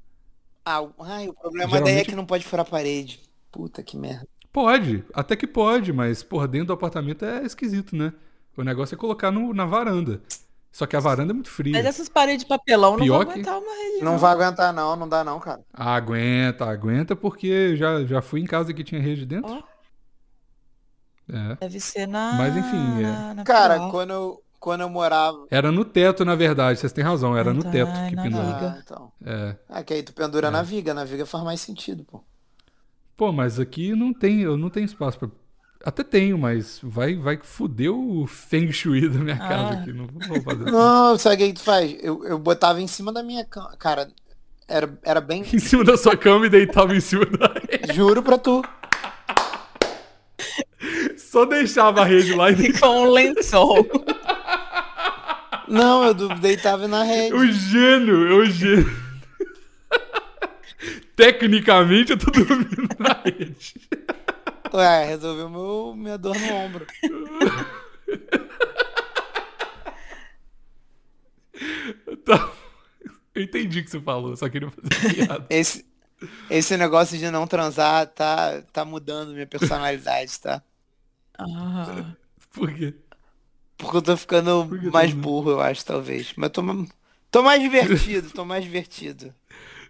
Ah, 0.65 0.81
o- 0.83 0.93
ai, 1.01 1.29
o 1.29 1.35
problema 1.35 1.71
daí 1.71 1.79
é 1.79 1.85
Geralmente- 1.85 2.09
que 2.11 2.17
não 2.17 2.27
pode 2.27 2.45
furar 2.45 2.67
a 2.67 2.69
parede. 2.69 3.21
Puta 3.53 3.83
que 3.83 3.97
merda. 3.97 4.27
Pode, 4.53 5.05
até 5.15 5.37
que 5.37 5.47
pode, 5.47 5.93
mas, 5.93 6.23
porra, 6.23 6.49
dentro 6.49 6.69
do 6.69 6.73
apartamento 6.73 7.25
é 7.25 7.45
esquisito, 7.45 7.95
né? 7.95 8.13
O 8.57 8.63
negócio 8.63 8.95
é 8.95 8.99
colocar 8.99 9.31
no- 9.31 9.53
na 9.53 9.67
varanda. 9.67 10.23
Só 10.73 10.87
que 10.87 10.97
a 10.97 11.01
varanda 11.01 11.33
é 11.33 11.35
muito 11.35 11.51
fria. 11.51 11.73
Mas 11.75 11.87
essas 11.87 12.09
paredes 12.09 12.43
de 12.45 12.49
papelão 12.49 12.93
não 12.97 13.05
Pior 13.05 13.19
vão 13.19 13.27
que- 13.27 13.33
aguentar 13.41 13.59
uma 13.59 13.73
rede. 13.75 14.05
Não 14.05 14.19
vai 14.19 14.33
aguentar 14.33 14.73
não, 14.73 14.97
não 14.97 15.09
dá 15.09 15.23
não, 15.25 15.39
cara. 15.41 15.61
Aguenta, 15.73 16.65
aguenta, 16.67 17.15
porque 17.17 17.77
já, 17.77 18.03
já 18.05 18.21
fui 18.23 18.41
em 18.41 18.47
casa 18.47 18.73
que 18.75 18.83
tinha 18.85 19.01
rede 19.01 19.25
dentro. 19.25 19.53
Ó, 19.53 19.63
É. 21.35 21.57
deve 21.57 21.81
ser 21.81 22.07
na. 22.07 22.33
Mas, 22.35 22.57
enfim, 22.57 23.01
é. 23.01 23.03
na- 23.03 23.35
na 23.35 23.45
Cara, 23.45 23.75
pior. 23.77 23.91
quando 23.91 24.11
eu, 24.13 24.43
quando 24.61 24.81
eu 24.83 24.89
morava... 24.89 25.47
Era 25.51 25.71
no 25.73 25.85
teto, 25.85 26.25
na 26.25 26.35
verdade, 26.35 26.79
vocês 26.79 26.93
têm 26.93 27.05
razão, 27.05 27.37
era 27.37 27.53
no 27.55 27.63
Tá, 27.63 27.71
teto 27.71 27.93
que 28.09 28.17
na 28.17 28.23
pendurava. 28.23 28.55
viga. 28.55 28.75
Ah, 28.77 28.81
então. 28.85 29.13
É. 29.25 29.57
Ah, 29.69 29.83
que 29.83 29.95
aí 29.95 30.03
tu 30.03 30.13
pendura 30.13 30.51
na 30.51 30.63
viga. 30.63 30.93
Na 30.95 31.05
viga 31.05 31.25
faz 31.27 31.45
mais 31.45 31.61
sentido, 31.61 32.05
pô. 32.05 32.23
Pô, 33.17 33.33
mas 33.33 33.59
aqui 33.59 33.95
não 33.95 34.13
tem, 34.13 34.41
eu 34.43 34.57
não 34.57 34.69
tenho 34.71 34.85
espaço 34.87 35.19
pra. 35.19 35.29
Até 35.85 36.03
tenho, 36.03 36.37
mas 36.37 36.81
vai, 36.83 37.15
vai 37.17 37.39
foder 37.43 37.93
o 37.93 38.27
feng 38.27 38.73
shui 38.73 39.09
da 39.09 39.19
minha 39.21 39.39
casa 39.39 39.55
Ah. 39.69 39.81
aqui. 39.81 39.93
Não 39.93 40.07
vou 40.07 40.43
fazer. 40.43 40.65
Não, 40.71 41.17
sabe 41.19 41.35
o 41.37 41.39
que 41.47 41.53
tu 41.55 41.61
faz? 41.63 41.97
Eu, 42.03 42.25
eu 42.25 42.39
botava 42.39 42.81
em 42.81 42.87
cima 42.89 43.13
da 43.13 43.23
minha 43.23 43.45
cama. 43.45 43.77
Cara, 43.79 44.09
Era, 44.69 44.99
era 45.05 45.21
bem. 45.21 45.43
Em 45.55 45.59
cima 45.61 45.85
da 45.85 45.97
sua 45.97 46.17
cama 46.17 46.47
e 46.47 46.51
deitava 46.51 46.95
em 46.95 47.01
cima 47.01 47.25
da. 47.27 47.55
Juro 47.95 48.21
pra 48.23 48.37
tu. 48.37 48.63
Só 51.17 51.45
deixava 51.45 52.03
a 52.03 52.05
rede 52.05 52.35
lá 52.35 52.51
e 52.51 52.55
E 52.55 52.79
com 52.79 52.87
um 53.05 53.11
lençol. 53.11 53.87
Não, 55.69 56.05
eu 56.05 56.15
deitava 56.37 56.87
na 56.87 57.03
rede. 57.03 57.35
O 57.35 57.47
gênio, 57.51 58.39
o 58.39 58.47
gênio. 58.47 59.07
Tecnicamente 61.17 62.13
eu 62.13 62.19
tô 62.19 62.31
dormindo 62.31 62.89
na 62.99 63.21
rede. 63.25 63.75
Ué, 64.73 65.05
resolveu 65.07 65.49
meu, 65.49 65.95
minha 65.97 66.19
dor 66.19 66.37
no 66.39 66.55
ombro. 66.55 66.87
Tá. 72.25 72.53
Eu 73.35 73.43
entendi 73.43 73.81
o 73.81 73.85
que 73.85 73.91
você 73.91 74.01
falou, 74.01 74.37
só 74.37 74.49
queria 74.49 74.71
fazer 74.71 75.15
piada. 75.15 75.47
Esse, 75.49 75.85
esse 76.51 76.77
negócio 76.77 77.19
de 77.19 77.31
não 77.31 77.47
transar 77.47 78.07
tá, 78.09 78.63
tá 78.73 78.85
mudando 78.85 79.33
minha 79.33 79.47
personalidade, 79.47 80.39
tá? 80.41 80.63
Ah, 81.39 82.13
Por 82.53 82.73
quê? 82.73 82.95
Porque 83.77 83.97
eu 83.99 84.03
tô 84.03 84.17
ficando 84.17 84.67
Por 84.69 84.81
que 84.81 84.91
mais 84.91 85.13
não? 85.15 85.21
burro, 85.21 85.51
eu 85.51 85.61
acho, 85.61 85.85
talvez. 85.85 86.33
Mas 86.37 86.51
tô, 86.51 86.63
tô 87.31 87.43
mais 87.43 87.61
divertido, 87.61 88.31
tô 88.31 88.45
mais 88.45 88.65
divertido. 88.65 89.35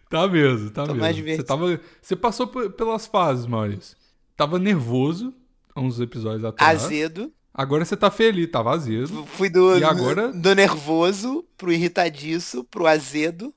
Tá 0.08 0.26
mesmo, 0.28 0.70
tá 0.70 0.82
Tô 0.82 0.88
mesmo. 0.88 1.00
mais 1.00 1.16
Você, 1.16 1.20
divertido. 1.22 1.46
tava, 1.48 1.80
você 2.00 2.14
passou 2.16 2.46
pelas 2.46 3.06
fases, 3.06 3.46
Maurício. 3.46 3.96
Tava 4.36 4.58
nervoso 4.58 5.34
há 5.74 5.80
uns 5.80 5.98
episódios 6.00 6.44
atrás. 6.44 6.84
Azedo. 6.84 7.32
Agora 7.52 7.84
você 7.84 7.96
tá 7.96 8.10
feliz, 8.10 8.50
tava 8.50 8.70
azedo. 8.72 9.24
Fui 9.26 9.48
do, 9.48 9.78
E 9.78 9.82
agora? 9.84 10.30
do 10.32 10.54
nervoso 10.54 11.44
pro 11.56 11.72
irritadiço, 11.72 12.62
pro 12.64 12.86
azedo. 12.86 13.52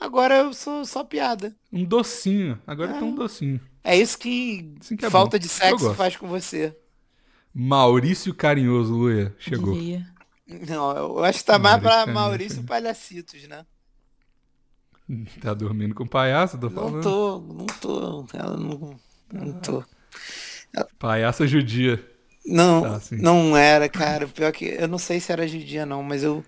Agora 0.00 0.36
eu 0.38 0.52
sou 0.54 0.84
só 0.84 1.04
piada. 1.04 1.54
Um 1.72 1.84
docinho. 1.84 2.58
Agora 2.66 2.92
Ah. 2.92 2.98
tá 2.98 3.04
um 3.04 3.14
docinho. 3.14 3.60
É 3.84 3.96
isso 3.96 4.18
que, 4.18 4.74
Assim 4.80 4.96
que 4.96 5.04
é 5.06 5.10
falta 5.10 5.38
bom. 5.38 5.42
de 5.42 5.48
sexo 5.48 5.94
faz 5.94 6.16
com 6.16 6.26
você. 6.26 6.74
Maurício 7.58 8.34
Carinhoso, 8.34 8.94
Luia. 8.94 9.34
Chegou. 9.38 9.72
diria. 9.72 10.06
Não, 10.68 10.96
eu 10.96 11.24
acho 11.24 11.38
que 11.38 11.44
tá 11.46 11.58
mais 11.58 11.80
pra 11.80 12.06
Maurício 12.06 12.14
Maurício 12.14 12.62
Palhacitos, 12.64 13.48
né? 13.48 13.64
Tá 15.40 15.54
dormindo 15.54 15.94
com 15.94 16.02
o 16.02 16.08
palhaço, 16.08 16.58
tô 16.58 16.68
Não 16.68 16.74
falando. 16.74 17.02
tô, 17.02 17.38
não 17.38 17.66
tô. 17.66 18.26
Ela 18.34 18.56
não, 18.56 18.98
não 19.32 19.52
tô. 19.60 19.84
Palhaça 20.98 21.46
judia. 21.46 22.04
Não, 22.44 22.82
Tá, 22.82 23.00
não 23.12 23.56
era, 23.56 23.88
cara. 23.88 24.26
Pior 24.28 24.52
que 24.52 24.66
eu 24.66 24.88
não 24.88 24.98
sei 24.98 25.20
se 25.20 25.32
era 25.32 25.46
de 25.46 25.64
dia 25.64 25.86
não, 25.86 26.02
mas 26.02 26.22
eu 26.22 26.44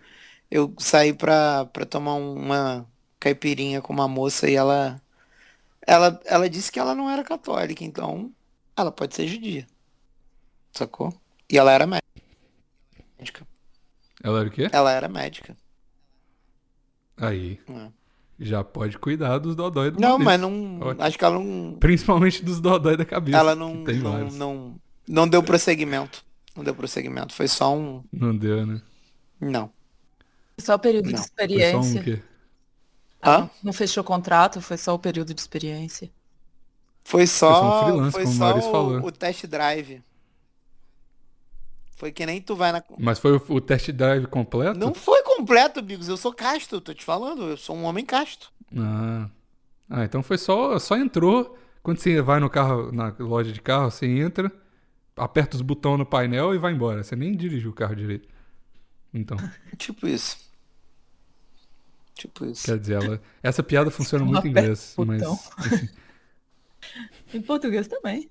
eu 0.50 0.74
saí 0.78 1.12
pra, 1.12 1.66
pra 1.66 1.86
tomar 1.86 2.14
uma 2.14 2.86
caipirinha 3.20 3.80
com 3.80 3.92
uma 3.92 4.08
moça 4.08 4.48
e 4.50 4.54
ela 4.54 5.00
ela 5.86 6.20
ela 6.24 6.50
disse 6.50 6.70
que 6.70 6.78
ela 6.78 6.94
não 6.94 7.08
era 7.10 7.24
católica, 7.24 7.84
então 7.84 8.30
ela 8.76 8.92
pode 8.92 9.14
ser 9.14 9.26
judia. 9.26 9.66
Sacou? 10.72 11.12
E 11.50 11.58
ela 11.58 11.72
era 11.72 11.86
médica. 11.86 13.46
Ela 14.22 14.40
era 14.40 14.48
o 14.48 14.52
quê? 14.52 14.68
Ela 14.72 14.92
era 14.92 15.08
médica. 15.08 15.56
Aí. 17.16 17.60
É. 17.68 17.88
Já 18.40 18.62
pode 18.62 18.98
cuidar 18.98 19.38
dos 19.38 19.56
dodói 19.56 19.90
do 19.90 20.00
Não, 20.00 20.18
Maurício. 20.18 20.24
mas 20.24 20.40
não. 20.40 20.80
Ótimo. 20.80 21.02
Acho 21.04 21.18
que 21.18 21.24
ela 21.24 21.38
não. 21.38 21.76
Principalmente 21.80 22.44
dos 22.44 22.60
dodói 22.60 22.96
da 22.96 23.04
cabeça. 23.04 23.36
Ela 23.36 23.54
não, 23.54 23.74
não, 23.74 24.30
não, 24.30 24.80
não 25.08 25.28
deu 25.28 25.42
prosseguimento. 25.42 26.24
Não 26.54 26.62
deu 26.62 26.74
prosseguimento. 26.74 27.34
Foi 27.34 27.48
só 27.48 27.74
um. 27.76 28.04
Não 28.12 28.36
deu, 28.36 28.64
né? 28.64 28.80
Não. 29.40 29.72
Só 30.58 30.74
o 30.74 30.78
período 30.78 31.10
Não, 31.10 31.12
de 31.12 31.18
Foi 31.18 31.26
só 31.70 31.78
um 31.78 31.80
experiência. 31.86 32.02
quê? 32.02 32.22
Hã? 33.22 33.50
Não 33.62 33.72
fechou 33.72 34.02
contrato, 34.04 34.60
foi 34.60 34.76
só 34.76 34.94
o 34.94 34.98
período 34.98 35.34
de 35.34 35.40
experiência. 35.40 36.10
Foi 37.04 37.26
só 37.26 37.50
um 37.50 37.70
só, 37.70 37.84
freelance, 37.84 38.12
foi 38.12 38.22
como 38.24 38.34
o 38.34 38.62
só 38.62 38.86
o, 38.88 39.06
o 39.06 39.12
test 39.12 39.46
drive. 39.46 40.02
Foi 41.98 42.12
que 42.12 42.24
nem 42.24 42.40
tu 42.40 42.54
vai 42.54 42.70
na. 42.70 42.80
Mas 42.96 43.18
foi 43.18 43.36
o, 43.36 43.42
o 43.48 43.60
test 43.60 43.90
drive 43.90 44.26
completo? 44.28 44.78
Não 44.78 44.94
foi 44.94 45.20
completo, 45.24 45.82
Bigos. 45.82 46.08
Eu 46.08 46.16
sou 46.16 46.32
casto, 46.32 46.80
tô 46.80 46.94
te 46.94 47.04
falando. 47.04 47.42
Eu 47.42 47.56
sou 47.56 47.76
um 47.76 47.82
homem 47.82 48.04
casto. 48.04 48.52
Ah. 48.76 49.28
Ah, 49.90 50.04
então 50.04 50.22
foi 50.22 50.38
só, 50.38 50.78
só 50.78 50.96
entrou. 50.96 51.58
Quando 51.82 51.98
você 51.98 52.22
vai 52.22 52.38
no 52.38 52.48
carro, 52.48 52.92
na 52.92 53.12
loja 53.18 53.50
de 53.50 53.60
carro, 53.60 53.90
você 53.90 54.06
entra, 54.06 54.52
aperta 55.16 55.56
os 55.56 55.62
botões 55.62 55.98
no 55.98 56.06
painel 56.06 56.54
e 56.54 56.58
vai 56.58 56.72
embora. 56.72 57.02
Você 57.02 57.16
nem 57.16 57.34
dirigiu 57.34 57.70
o 57.70 57.74
carro 57.74 57.96
direito. 57.96 58.28
Então, 59.12 59.36
Tipo 59.76 60.06
isso. 60.06 60.36
Tipo 62.14 62.46
isso. 62.46 62.64
quer 62.64 62.78
dizer, 62.78 63.02
ela, 63.02 63.20
essa 63.42 63.62
piada 63.62 63.90
funciona 63.90 64.24
muito 64.24 64.46
em 64.46 64.50
inglês, 64.50 64.94
mas 64.98 65.20
botão. 65.20 65.38
Em 67.34 67.42
português 67.42 67.86
também. 67.88 68.30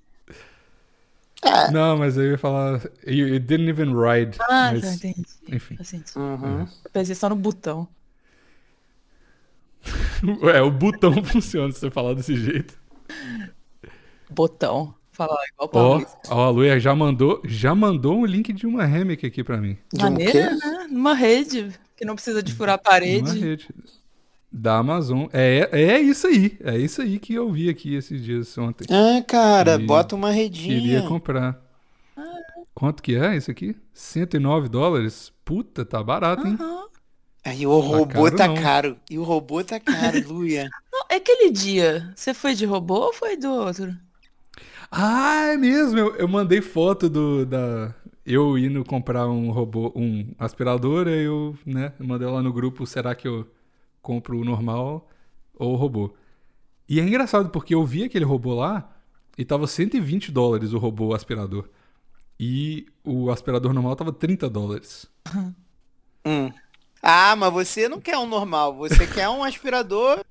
É. 1.44 1.72
não, 1.72 1.98
mas 1.98 2.18
eu 2.18 2.32
ia 2.32 2.38
falar, 2.38 2.82
you, 3.06 3.28
you 3.28 3.40
didn't 3.40 3.70
even 3.70 3.94
ride. 3.96 4.38
Ah, 4.42 4.72
mas, 4.74 4.82
já 4.82 4.94
entendi. 4.94 5.26
enfim. 5.48 5.78
Uhum. 6.16 6.62
Eu 6.84 6.92
pensei 6.92 7.16
só 7.16 7.30
no 7.30 7.36
botão. 7.36 7.88
É, 10.54 10.62
o 10.62 10.72
botão 10.72 11.14
funciona 11.24 11.72
se 11.72 11.80
você 11.80 11.92
falar 11.92 12.14
desse 12.16 12.36
jeito. 12.36 12.78
Botão. 14.30 14.94
Falar 15.12 15.38
igual 15.52 15.68
Ó, 15.68 15.68
paulista. 15.68 16.18
ó, 16.30 16.46
a 16.46 16.50
Luia 16.50 16.80
já 16.80 16.94
mandou, 16.94 17.42
já 17.46 17.74
mandou 17.74 18.18
um 18.20 18.26
link 18.26 18.54
de 18.54 18.68
uma 18.68 18.84
Hammock 18.84 19.26
aqui 19.26 19.44
pra 19.44 19.58
mim. 19.58 19.76
Um 19.96 20.02
Maneira, 20.04 20.56
né? 20.56 20.88
Numa 20.92 21.14
rede 21.16 21.72
que 21.96 22.06
não 22.06 22.14
precisa 22.14 22.44
de 22.44 22.54
furar 22.54 22.76
a 22.76 22.78
Uma 22.78 22.84
parede. 22.84 23.40
rede. 23.40 23.68
Da 24.60 24.78
Amazon. 24.78 25.28
É, 25.32 25.70
é 25.72 26.00
isso 26.00 26.28
aí. 26.28 26.58
É 26.64 26.78
isso 26.78 27.02
aí 27.02 27.20
que 27.20 27.34
eu 27.34 27.52
vi 27.52 27.70
aqui 27.70 27.96
esses 27.96 28.24
dias 28.24 28.58
ontem. 28.58 28.86
Ah, 28.90 29.22
cara, 29.28 29.78
E 29.80 29.86
bota 29.88 30.16
uma 30.16 30.32
Queria 30.32 30.42
redinha. 30.42 31.02
comprar. 31.02 31.62
Quanto 32.74 33.02
que 33.02 33.16
é 33.16 33.36
isso 33.36 33.50
aqui? 33.52 33.76
109 33.94 34.70
dólares? 34.70 35.32
Puta, 35.44 35.86
tá 35.86 36.02
barato, 36.04 36.48
hein? 36.48 36.56
Aham. 36.60 36.88
Aí 37.46 37.66
o 37.66 37.80
robô 37.80 38.30
caro, 38.30 38.38
tá 38.38 38.48
não. 38.48 38.56
caro. 38.56 39.00
E 39.10 39.18
o 39.18 39.24
robô 39.24 39.64
tá 39.64 39.80
caro, 39.80 40.20
Luia. 40.28 40.70
Não, 40.92 41.06
é 41.10 41.16
aquele 41.16 41.52
dia. 41.52 42.12
Você 42.16 42.34
foi 42.34 42.54
de 42.54 42.66
robô 42.66 42.96
ou 43.08 43.14
foi 43.14 43.38
do 43.38 43.50
outro? 43.50 43.96
Ah, 44.92 45.48
é 45.54 45.58
mesmo. 45.58 45.98
Eu, 46.00 46.16
eu 46.16 46.28
mandei 46.28 46.62
foto 46.62 47.10
do 47.10 47.46
da 47.46 47.94
eu 48.26 48.58
indo 48.58 48.84
comprar 48.84 49.26
um 49.28 49.52
robô, 49.52 49.92
um 49.96 50.34
aspirador, 50.38 51.08
aí 51.08 51.24
eu, 51.24 51.58
né, 51.66 51.94
mandei 51.98 52.28
lá 52.28 52.42
no 52.44 52.52
grupo, 52.52 52.86
será 52.86 53.16
que 53.16 53.26
eu 53.26 53.48
compro 54.08 54.40
o 54.40 54.46
normal 54.46 55.10
ou 55.54 55.74
o 55.74 55.76
robô? 55.76 56.16
E 56.88 57.02
é 57.02 57.04
engraçado 57.04 57.50
porque 57.50 57.76
eu 57.76 57.86
vi 57.86 58.06
aquele 58.06 58.24
robô 58.24 58.56
lá 58.56 58.90
e 59.38 59.44
tava 59.44 59.68
120 59.68 60.32
dólares 60.32 60.72
o 60.72 60.78
robô 60.78 61.14
aspirador. 61.14 61.70
E 62.40 62.88
o 63.04 63.30
aspirador 63.30 63.74
normal 63.74 63.96
tava 63.98 64.14
30 64.14 64.50
dólares. 64.50 65.06
Hum. 66.30 66.52
Ah, 67.02 67.38
mas 67.38 67.54
você 67.54 67.88
não 67.88 68.02
quer 68.02 68.18
um 68.18 68.28
normal. 68.28 68.76
Você 68.76 69.08
quer 69.08 69.30
um 69.30 69.46
aspirador 69.46 70.26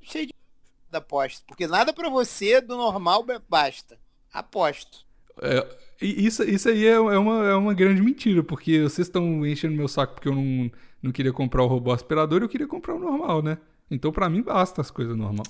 cheio 0.00 0.28
de 0.28 0.34
aposto. 0.96 1.44
Porque 1.44 1.66
nada 1.66 1.92
pra 1.92 2.08
você 2.08 2.60
do 2.60 2.76
normal 2.76 3.26
basta. 3.48 3.98
Aposto. 4.32 5.04
É, 5.42 5.66
isso, 6.00 6.44
isso 6.44 6.68
aí 6.68 6.86
é, 6.86 6.92
é 6.92 6.98
uma, 7.00 7.48
é 7.48 7.54
uma 7.56 7.74
grande 7.74 8.00
mentira, 8.00 8.44
porque 8.44 8.80
vocês 8.82 9.08
estão 9.08 9.44
enchendo 9.44 9.74
meu 9.74 9.88
saco 9.88 10.14
porque 10.14 10.28
eu 10.28 10.36
não, 10.36 10.70
não 11.02 11.12
queria 11.12 11.32
comprar 11.32 11.62
o 11.62 11.66
robô 11.66 11.92
aspirador, 11.92 12.42
eu 12.42 12.48
queria 12.48 12.66
comprar 12.66 12.94
o 12.94 12.98
normal, 12.98 13.42
né? 13.42 13.58
Então 13.90 14.12
pra 14.12 14.28
mim 14.28 14.42
basta 14.42 14.80
as 14.80 14.90
coisas 14.90 15.16
normal. 15.16 15.46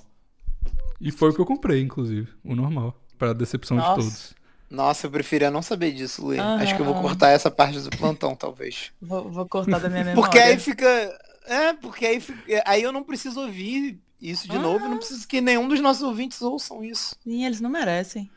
E 1.00 1.10
foi 1.10 1.30
o 1.30 1.34
que 1.34 1.40
eu 1.40 1.46
comprei, 1.46 1.80
inclusive, 1.80 2.28
o 2.44 2.54
normal, 2.54 2.94
Pra 3.18 3.32
decepção 3.32 3.76
de 3.78 3.82
Nossa. 3.82 3.94
todos. 4.00 4.34
Nossa, 4.70 5.06
eu 5.06 5.10
preferia 5.10 5.50
não 5.50 5.60
saber 5.60 5.92
disso, 5.92 6.24
Luia. 6.24 6.42
Aham. 6.42 6.62
Acho 6.62 6.74
que 6.74 6.80
eu 6.80 6.86
vou 6.86 6.94
cortar 6.94 7.30
essa 7.30 7.50
parte 7.50 7.78
do 7.80 7.90
plantão, 7.90 8.34
talvez. 8.34 8.92
Vou, 9.00 9.28
vou 9.30 9.46
cortar 9.48 9.78
da 9.78 9.90
minha 9.90 10.04
memória. 10.04 10.22
Porque 10.22 10.38
aí 10.38 10.58
fica. 10.58 10.86
É, 11.44 11.72
porque 11.74 12.06
aí, 12.06 12.20
fica... 12.20 12.62
aí 12.64 12.82
eu 12.82 12.92
não 12.92 13.02
preciso 13.02 13.40
ouvir 13.40 13.98
isso 14.22 14.48
de 14.48 14.56
novo. 14.58 14.84
Eu 14.86 14.90
não 14.90 14.98
preciso 14.98 15.26
que 15.26 15.40
nenhum 15.40 15.68
dos 15.68 15.80
nossos 15.80 16.02
ouvintes 16.02 16.40
ouçam 16.40 16.84
isso. 16.84 17.14
Sim, 17.22 17.44
eles 17.44 17.60
não 17.60 17.68
merecem. 17.68 18.30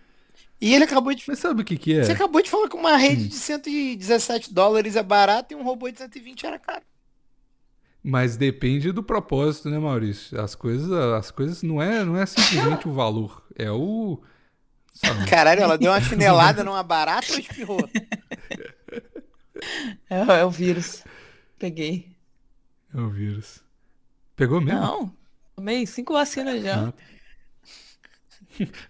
E 0.59 0.73
ele 0.73 0.83
acabou 0.85 1.13
de. 1.13 1.23
Mas 1.27 1.39
sabe 1.39 1.61
o 1.61 1.65
que 1.65 1.77
que 1.77 1.93
é? 1.99 2.03
Você 2.03 2.11
acabou 2.13 2.41
de 2.41 2.49
falar 2.49 2.67
que 2.67 2.75
uma 2.75 2.93
Hum. 2.95 2.97
rede 2.97 3.27
de 3.27 3.35
117 3.35 4.53
dólares 4.53 4.95
é 4.95 5.03
barata 5.03 5.53
e 5.53 5.55
um 5.55 5.63
robô 5.63 5.89
de 5.89 5.97
120 5.99 6.45
era 6.45 6.57
caro. 6.57 6.83
Mas 8.03 8.35
depende 8.35 8.91
do 8.91 9.01
propósito, 9.01 9.69
né, 9.69 9.79
Maurício? 9.79 10.39
As 10.41 10.55
coisas, 10.55 10.91
as 10.91 11.31
coisas 11.31 11.63
não 11.63 11.81
é, 11.81 12.03
não 12.03 12.17
é 12.17 12.25
simplesmente 12.25 12.87
o 12.87 12.91
valor, 12.93 13.41
é 13.55 13.71
o 13.71 14.21
sabe? 14.93 15.25
Caralho, 15.29 15.61
ela 15.61 15.77
deu 15.77 15.89
uma 15.91 16.01
chinelada 16.01 16.63
numa 16.65 16.83
barata 16.83 17.31
ou 17.31 17.39
espirrou? 17.39 17.89
É, 20.09 20.39
é 20.41 20.45
o 20.45 20.49
vírus. 20.51 21.03
Peguei. 21.57 22.11
É 22.93 22.99
o 22.99 23.09
vírus. 23.09 23.63
Pegou 24.35 24.59
mesmo? 24.59 24.79
Não. 24.81 25.13
Tomei 25.55 25.85
cinco 25.85 26.13
vacinas 26.13 26.61
já. 26.61 26.89
Ah. 26.89 26.93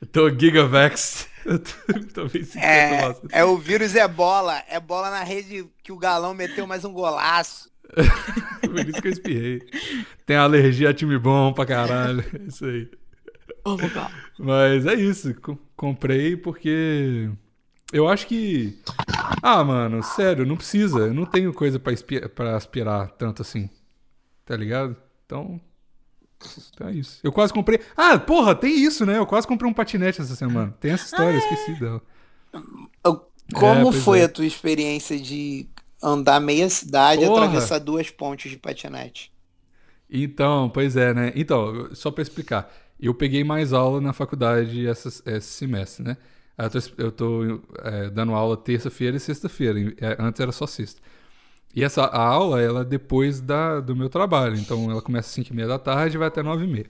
Eu 0.01 0.07
Tô 0.11 0.29
Gigavax. 0.29 1.27
Eu 1.45 1.59
tô- 1.59 1.71
Tomei 2.13 2.43
50 2.43 2.59
É, 2.65 3.01
vacinas. 3.07 3.31
é 3.33 3.43
o 3.45 3.57
vírus 3.57 3.95
é 3.95 4.07
bola. 4.07 4.63
É 4.67 4.79
bola 4.79 5.09
na 5.11 5.23
rede 5.23 5.69
que 5.83 5.91
o 5.91 5.97
galão 5.97 6.33
meteu 6.33 6.65
mais 6.65 6.83
um 6.83 6.91
golaço. 6.93 7.71
Por 8.61 8.79
isso 8.87 9.01
que 9.01 9.07
eu 9.07 9.11
espirrei. 9.11 9.61
Tem 10.25 10.35
alergia 10.35 10.89
a 10.89 10.93
time 10.93 11.17
bom 11.17 11.53
pra 11.53 11.65
caralho. 11.65 12.23
É 12.33 12.47
isso 12.47 12.65
aí. 12.65 12.89
Mas 14.39 14.85
é 14.85 14.93
isso. 14.95 15.33
co- 15.35 15.57
Comprei 15.75 16.35
porque. 16.35 17.29
Eu 17.91 18.07
acho 18.07 18.27
que. 18.27 18.77
Ah, 19.41 19.63
mano, 19.63 20.01
sério, 20.03 20.45
não 20.45 20.57
precisa. 20.57 20.99
Eu 20.99 21.13
não 21.13 21.25
tenho 21.25 21.53
coisa 21.53 21.79
pra, 21.79 21.93
pra 22.33 22.55
aspirar 22.55 23.09
tanto 23.11 23.41
assim. 23.41 23.69
Tá 24.45 24.55
ligado? 24.55 24.95
Então. 25.25 25.59
Então 26.73 26.87
é 26.89 26.93
isso. 26.93 27.19
Eu 27.23 27.31
quase 27.31 27.53
comprei. 27.53 27.79
Ah, 27.95 28.19
porra, 28.19 28.53
tem 28.53 28.75
isso, 28.83 29.05
né? 29.05 29.17
Eu 29.17 29.25
quase 29.25 29.47
comprei 29.47 29.69
um 29.69 29.73
patinete 29.73 30.19
essa 30.19 30.35
semana. 30.35 30.75
Tem 30.79 30.91
essa 30.91 31.05
história, 31.05 31.35
eu 31.35 31.39
esqueci 31.39 31.79
dela. 31.79 32.01
Como 33.53 33.91
pois 33.91 34.03
foi 34.03 34.19
é. 34.19 34.23
a 34.23 34.29
tua 34.29 34.45
experiência 34.45 35.19
de 35.19 35.67
andar 36.03 36.39
meia 36.41 36.69
cidade 36.69 37.25
Porra. 37.25 37.27
atravessar 37.27 37.79
duas 37.79 38.09
pontes 38.11 38.51
de 38.51 38.57
patinete? 38.57 39.31
Então, 40.09 40.69
pois 40.69 40.95
é, 40.95 41.13
né? 41.13 41.31
Então, 41.35 41.93
só 41.95 42.11
pra 42.11 42.21
explicar. 42.21 42.71
Eu 42.99 43.13
peguei 43.15 43.43
mais 43.43 43.73
aula 43.73 43.99
na 43.99 44.13
faculdade 44.13 44.87
essa- 44.87 45.09
esse 45.25 45.47
semestre, 45.47 46.03
né? 46.05 46.17
Eu 46.57 46.69
tô, 46.69 46.79
eu 46.97 47.11
tô, 47.11 47.61
é, 47.83 48.09
dando 48.11 48.33
aula 48.33 48.55
terça-feira 48.55 49.17
e 49.17 49.19
sexta-feira. 49.19 49.79
é, 49.99 50.15
Antes 50.19 50.39
era 50.39 50.51
só 50.51 50.67
sexta. 50.67 51.01
E 51.75 51.83
essa 51.83 52.03
a 52.05 52.21
aula, 52.23 52.61
ela 52.61 52.81
é 52.81 52.85
depois 52.85 53.41
da, 53.41 53.81
do 53.81 53.95
meu 53.95 54.09
trabalho. 54.09 54.57
Então, 54.57 54.91
ela 54.91 55.01
começa 55.01 55.29
às 55.29 55.33
5 55.35 55.51
e 55.53 55.55
meia 55.55 55.67
da 55.67 55.79
tarde 55.79 56.17
e 56.17 56.19
vai 56.19 56.27
até 56.29 56.43
9 56.43 56.65
e 56.65 56.67
meia. 56.67 56.87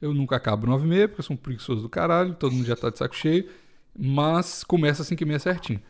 Eu 0.00 0.14
nunca 0.14 0.36
acabo 0.36 0.66
9 0.66 0.86
e 0.86 0.88
meia, 0.88 1.08
porque 1.08 1.20
eu 1.20 1.24
sou 1.24 1.34
um 1.34 1.38
preguiçoso 1.38 1.82
do 1.82 1.88
caralho. 1.88 2.34
Todo 2.34 2.52
mundo 2.54 2.66
já 2.66 2.76
tá 2.76 2.90
de 2.90 2.98
saco 2.98 3.16
cheio. 3.16 3.48
Mas 3.98 4.64
começa 4.64 5.02
às 5.02 5.08
5 5.08 5.22
e 5.22 5.26
meia 5.26 5.38
certinho. 5.40 5.80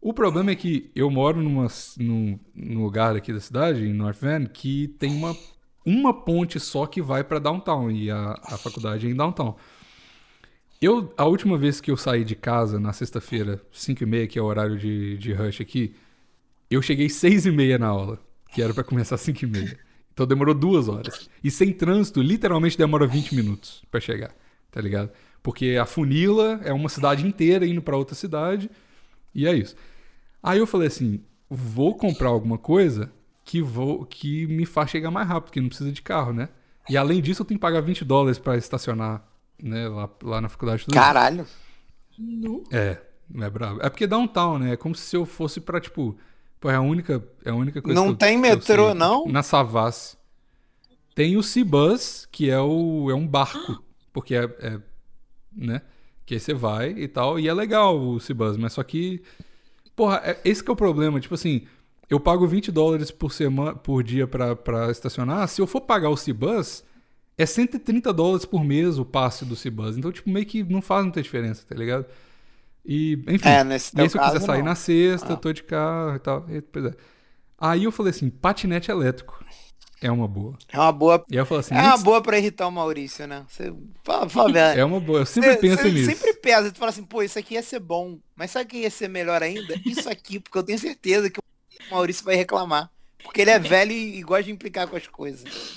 O 0.00 0.12
problema 0.12 0.50
é 0.52 0.54
que 0.54 0.90
eu 0.94 1.10
moro 1.10 1.42
numa, 1.42 1.66
num, 1.98 2.38
num 2.54 2.82
lugar 2.84 3.16
aqui 3.16 3.32
da 3.32 3.40
cidade, 3.40 3.84
em 3.84 3.92
North 3.92 4.20
Van, 4.20 4.46
que 4.46 4.88
tem 4.98 5.12
uma, 5.12 5.36
uma 5.84 6.14
ponte 6.14 6.60
só 6.60 6.86
que 6.86 7.02
vai 7.02 7.24
pra 7.24 7.38
downtown 7.38 7.90
e 7.90 8.10
a, 8.10 8.32
a 8.44 8.56
faculdade 8.56 9.06
é 9.06 9.10
em 9.10 9.16
downtown. 9.16 9.56
Eu, 10.80 11.12
a 11.16 11.24
última 11.24 11.58
vez 11.58 11.80
que 11.80 11.90
eu 11.90 11.96
saí 11.96 12.24
de 12.24 12.36
casa, 12.36 12.78
na 12.78 12.92
sexta-feira, 12.92 13.60
5 13.72 14.00
e 14.00 14.06
meia, 14.06 14.26
que 14.28 14.38
é 14.38 14.42
o 14.42 14.44
horário 14.44 14.78
de, 14.78 15.18
de 15.18 15.32
rush 15.32 15.60
aqui, 15.60 15.92
eu 16.70 16.80
cheguei 16.80 17.08
6 17.08 17.46
e 17.46 17.50
meia 17.50 17.76
na 17.78 17.88
aula, 17.88 18.20
que 18.52 18.62
era 18.62 18.72
pra 18.72 18.84
começar 18.84 19.16
às 19.16 19.20
5 19.22 19.44
e 19.44 19.46
meia. 19.48 19.78
Então 20.14 20.24
demorou 20.24 20.54
duas 20.54 20.88
horas. 20.88 21.28
E 21.42 21.50
sem 21.50 21.72
trânsito, 21.72 22.22
literalmente 22.22 22.78
demora 22.78 23.06
20 23.06 23.34
minutos 23.34 23.82
pra 23.90 24.00
chegar, 24.00 24.32
tá 24.70 24.80
ligado? 24.80 25.10
Porque 25.42 25.76
a 25.80 25.84
Funila 25.84 26.60
é 26.62 26.72
uma 26.72 26.88
cidade 26.88 27.26
inteira 27.26 27.66
indo 27.66 27.82
pra 27.82 27.96
outra 27.96 28.14
cidade, 28.14 28.70
e 29.42 29.46
é 29.46 29.54
isso. 29.54 29.74
Aí 30.42 30.58
eu 30.58 30.66
falei 30.66 30.88
assim, 30.88 31.20
vou 31.48 31.94
comprar 31.96 32.28
alguma 32.28 32.58
coisa 32.58 33.10
que 33.44 33.60
vou 33.62 34.04
que 34.04 34.46
me 34.46 34.64
faz 34.66 34.90
chegar 34.90 35.10
mais 35.10 35.26
rápido, 35.28 35.44
porque 35.46 35.60
não 35.60 35.68
precisa 35.68 35.90
de 35.92 36.02
carro, 36.02 36.32
né? 36.32 36.48
E 36.88 36.96
além 36.96 37.20
disso, 37.20 37.42
eu 37.42 37.46
tenho 37.46 37.58
que 37.58 37.62
pagar 37.62 37.80
20 37.80 38.04
dólares 38.04 38.38
pra 38.38 38.56
estacionar, 38.56 39.22
né, 39.62 39.88
lá, 39.88 40.08
lá 40.22 40.40
na 40.40 40.48
faculdade. 40.48 40.84
tudo 40.84 40.94
isso. 40.94 41.00
Caralho. 41.02 41.46
Nu. 42.18 42.64
É, 42.72 42.98
é 43.40 43.50
brabo. 43.50 43.80
É 43.82 43.88
porque 43.90 44.06
downtown, 44.06 44.58
né? 44.58 44.72
É 44.72 44.76
como 44.76 44.94
se 44.94 45.14
eu 45.16 45.24
fosse 45.26 45.60
pra, 45.60 45.80
tipo, 45.80 46.16
pô, 46.60 46.70
é 46.70 46.74
a 46.74 46.80
única, 46.80 47.22
é 47.44 47.50
a 47.50 47.54
única 47.54 47.80
coisa 47.82 47.98
Não 47.98 48.06
que 48.08 48.12
eu- 48.12 48.16
tem 48.16 48.40
que 48.40 48.46
eu 48.48 48.56
metrô, 48.56 48.86
sei. 48.86 48.94
não? 48.94 49.26
Na 49.26 49.42
Savassi. 49.42 50.16
Tem 51.14 51.36
o 51.36 51.42
Cibus, 51.42 52.26
que 52.30 52.48
é 52.48 52.58
o 52.60 53.10
é 53.10 53.14
um 53.14 53.26
barco, 53.26 53.82
porque 54.12 54.34
é, 54.34 54.44
é, 54.60 54.80
né? 55.52 55.82
Que 56.28 56.34
aí 56.34 56.40
você 56.40 56.52
vai 56.52 56.90
e 56.90 57.08
tal, 57.08 57.40
e 57.40 57.48
é 57.48 57.54
legal 57.54 57.98
o 57.98 58.20
Cibus, 58.20 58.58
mas 58.58 58.74
só 58.74 58.82
que 58.82 59.22
porra, 59.96 60.20
é, 60.22 60.38
esse 60.44 60.62
que 60.62 60.68
é 60.70 60.72
o 60.74 60.76
problema, 60.76 61.18
tipo 61.18 61.34
assim, 61.34 61.66
eu 62.10 62.20
pago 62.20 62.46
20 62.46 62.70
dólares 62.70 63.10
por 63.10 63.32
semana 63.32 63.74
por 63.74 64.02
dia 64.02 64.26
pra, 64.26 64.54
pra 64.54 64.90
estacionar, 64.90 65.48
se 65.48 65.62
eu 65.62 65.66
for 65.66 65.80
pagar 65.80 66.10
o 66.10 66.16
Cibus, 66.18 66.84
é 67.38 67.46
130 67.46 68.12
dólares 68.12 68.44
por 68.44 68.62
mês 68.62 68.98
o 68.98 69.06
passe 69.06 69.46
do 69.46 69.56
Cibus. 69.56 69.96
Então, 69.96 70.12
tipo, 70.12 70.28
meio 70.28 70.44
que 70.44 70.62
não 70.62 70.82
faz 70.82 71.02
muita 71.04 71.22
diferença, 71.22 71.64
tá 71.66 71.74
ligado? 71.74 72.04
E, 72.84 73.14
enfim. 73.26 73.48
É, 73.48 73.64
nesse 73.64 73.96
E 73.96 74.00
aí, 74.02 74.10
se 74.10 74.18
eu 74.18 74.22
quiser 74.22 74.40
sair 74.40 74.58
não. 74.58 74.66
na 74.66 74.74
sexta, 74.74 75.32
Ah. 75.32 75.36
tô 75.36 75.50
de 75.52 75.62
carro 75.62 76.16
e 76.16 76.18
tal. 76.18 76.44
E, 76.50 76.60
pois 76.60 76.84
é. 76.84 76.94
Aí 77.56 77.84
eu 77.84 77.92
falei 77.92 78.10
assim, 78.10 78.28
patinete 78.28 78.90
elétrico 78.90 79.42
é 80.00 80.10
uma 80.10 80.28
boa. 80.28 80.56
É 80.72 80.78
uma 80.78 80.92
boa. 80.92 81.24
E 81.30 81.36
eu 81.36 81.44
falei 81.46 81.60
assim, 81.60 81.74
É 81.74 81.80
uma 81.82 81.98
boa 81.98 82.22
pra 82.22 82.38
irritar 82.38 82.66
o 82.68 82.72
Maurício, 82.72 83.26
né? 83.26 83.44
Você 83.48 83.72
fala, 84.04 84.28
fala 84.28 84.52
verdade. 84.52 84.80
é 84.80 84.84
uma 84.84 85.00
boa. 85.00 85.20
Eu 85.20 85.26
sempre 85.26 85.52
Você- 85.54 85.58
penso 85.58 85.82
você 85.82 85.90
nisso. 85.90 86.10
sempre 86.10 86.34
pesa, 86.34 86.70
tu 86.72 86.78
fala 86.78 86.90
assim, 86.90 87.04
pô, 87.04 87.22
isso 87.22 87.38
aqui 87.38 87.54
ia 87.54 87.62
ser 87.62 87.80
bom. 87.80 88.18
Mas 88.36 88.50
sabe 88.50 88.64
o 88.66 88.68
que 88.68 88.76
ia 88.78 88.90
ser 88.90 89.08
melhor 89.08 89.42
ainda? 89.42 89.74
Isso 89.84 90.08
aqui, 90.08 90.38
porque 90.40 90.56
eu 90.58 90.62
tenho 90.62 90.78
certeza 90.78 91.28
que 91.30 91.38
o 91.40 91.94
Maurício 91.94 92.24
vai 92.24 92.36
reclamar. 92.36 92.90
Porque 93.22 93.40
ele 93.40 93.50
é 93.50 93.58
velho 93.58 93.92
e, 93.92 94.18
e 94.18 94.22
gosta 94.22 94.44
de 94.44 94.52
implicar 94.52 94.86
com 94.86 94.96
as 94.96 95.06
coisas. 95.08 95.76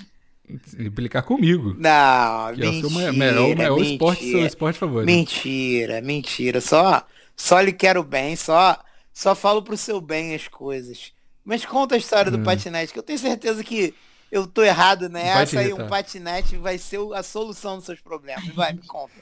Implicar 0.78 1.24
comigo. 1.24 1.76
Não, 1.78 2.53
Que 2.55 2.63
é 2.63 2.69
o 2.69 2.72
mentira, 2.74 2.89
maior, 3.13 3.13
maior, 3.15 3.55
maior 3.55 3.82
esporte, 3.82 4.19
seu 4.19 4.28
mentira, 4.28 4.47
esporte 4.47 4.80
favorito. 4.80 5.05
mentira, 5.05 6.01
mentira. 6.01 6.61
Só, 6.61 7.05
só 7.36 7.59
lhe 7.61 7.72
quero 7.72 8.03
bem, 8.03 8.36
só, 8.36 8.78
só 9.13 9.34
falo 9.34 9.63
pro 9.63 9.78
seu 9.78 10.01
bem 10.01 10.36
as 10.36 10.47
coisas. 10.47 11.13
Mas 11.43 11.65
conta 11.65 11.95
a 11.95 11.97
história 11.97 12.30
do 12.30 12.38
Hum. 12.38 12.43
patinete, 12.43 12.91
que 12.93 12.99
eu 12.99 13.03
tenho 13.03 13.17
certeza 13.17 13.63
que 13.63 13.93
eu 14.32 14.47
tô 14.47 14.63
errado 14.63 15.09
nessa 15.09 15.61
e 15.61 15.65
irritar. 15.67 15.86
um 15.86 15.89
patinete 15.89 16.55
vai 16.57 16.77
ser 16.77 16.99
a 17.13 17.21
solução 17.21 17.75
dos 17.77 17.86
seus 17.86 17.99
problemas. 17.99 18.47
Vai, 18.55 18.73
me 18.73 18.82
conta. 18.88 19.11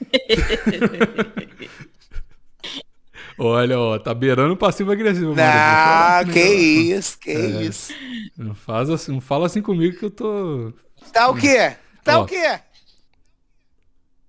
Olha, 3.38 3.78
ó, 3.78 3.98
tá 3.98 4.12
beirando 4.12 4.56
passivo-agressivo. 4.56 5.34
Maurício. 5.34 5.50
Ah, 5.50 6.22
que 6.30 6.40
isso, 6.40 7.18
que 7.18 7.30
É. 7.30 7.62
isso. 7.62 7.92
Não, 8.36 8.54
faz 8.54 8.90
assim, 8.90 9.12
não 9.12 9.20
fala 9.20 9.46
assim 9.46 9.62
comigo 9.62 9.98
que 9.98 10.04
eu 10.04 10.10
tô. 10.10 10.72
Tá 11.12 11.28
o 11.28 11.34
quê? 11.36 11.74
Tá 12.04 12.18
Ó. 12.20 12.24
o 12.24 12.26
quê? 12.26 12.60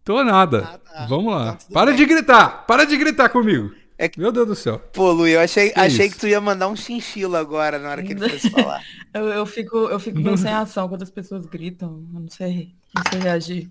Tô 0.03 0.23
nada. 0.23 0.69
Ah, 0.73 0.77
tá. 0.77 1.05
Vamos 1.07 1.33
lá. 1.33 1.57
Então, 1.61 1.73
Para 1.73 1.87
bem. 1.91 1.95
de 1.97 2.05
gritar! 2.05 2.65
Para 2.65 2.85
de 2.85 2.97
gritar 2.97 3.29
comigo! 3.29 3.71
É 4.01 4.09
que- 4.09 4.19
Meu 4.19 4.31
Deus 4.31 4.47
do 4.47 4.55
céu. 4.55 4.79
Pô, 4.93 5.11
Lu, 5.11 5.27
eu 5.27 5.39
achei, 5.39 5.69
Que 5.69 5.79
achei 5.79 6.07
isso? 6.07 6.15
que 6.15 6.21
tu 6.21 6.27
ia 6.27 6.41
mandar 6.41 6.67
um 6.67 6.75
chinchilo 6.75 7.35
agora 7.35 7.77
na 7.77 7.89
hora 7.91 8.01
que 8.01 8.13
ele 8.13 8.19
fosse 8.29 8.49
falar. 8.49 8.83
Eu, 9.13 9.25
eu 9.27 9.45
fico, 9.45 9.77
eu 9.77 9.99
fico 9.99 10.19
meio 10.19 10.37
sem 10.37 10.51
ação 10.51 10.89
quando 10.89 11.03
as 11.03 11.11
pessoas 11.11 11.45
gritam. 11.45 12.03
Eu 12.13 12.19
não 12.21 12.29
sei, 12.29 12.73
não 12.95 13.03
sei 13.11 13.19
reagir. 13.21 13.69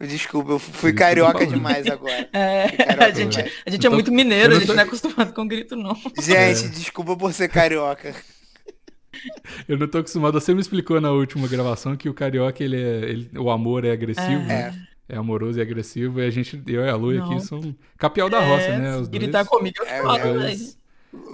Desculpa, 0.00 0.52
eu 0.52 0.58
fui 0.60 0.92
carioca 0.92 1.44
demais 1.44 1.84
agora. 1.88 2.28
É, 2.32 2.68
carioca 2.68 3.04
a 3.06 3.10
gente, 3.10 3.36
demais. 3.36 3.52
a 3.66 3.70
gente 3.70 3.84
é 3.86 3.90
tô- 3.90 3.94
muito 3.96 4.12
mineiro, 4.12 4.52
eu 4.52 4.56
a 4.58 4.60
gente 4.60 4.68
tô- 4.68 4.74
não 4.74 4.80
é 4.82 4.84
acostumado 4.86 5.32
com 5.34 5.48
grito, 5.48 5.74
não. 5.74 5.96
Gente, 6.20 6.64
É. 6.66 6.68
desculpa 6.68 7.16
por 7.16 7.32
ser 7.32 7.48
carioca. 7.48 8.14
Eu 9.66 9.76
não 9.76 9.88
tô 9.88 9.98
acostumado. 9.98 10.40
Você 10.40 10.54
me 10.54 10.60
explicou 10.60 11.00
na 11.00 11.10
última 11.10 11.48
gravação 11.48 11.96
que 11.96 12.08
o 12.08 12.14
carioca, 12.14 12.62
ele 12.62 12.76
é. 12.80 12.98
ele- 13.10 13.30
o 13.36 13.50
amor 13.50 13.84
é 13.84 13.90
agressivo. 13.90 14.28
É. 14.42 14.70
né? 14.70 14.87
É 15.08 15.16
amoroso 15.16 15.58
e 15.58 15.62
agressivo. 15.62 16.20
E 16.20 16.26
a 16.26 16.30
gente, 16.30 16.62
eu 16.66 16.84
e 16.84 16.88
a 16.88 16.94
Lu 16.96 17.10
aqui 17.22 17.40
são 17.40 17.74
capial 17.96 18.28
da 18.28 18.40
roça, 18.40 18.64
É, 18.66 18.78
né? 18.78 18.90
Os 18.96 19.08
dois. 19.08 19.22
gritar 19.22 19.44
comigo, 19.46 19.76
eu 19.80 19.86
É, 19.86 20.02
falo, 20.02 20.16
é, 20.18 20.32
velho. 20.34 20.78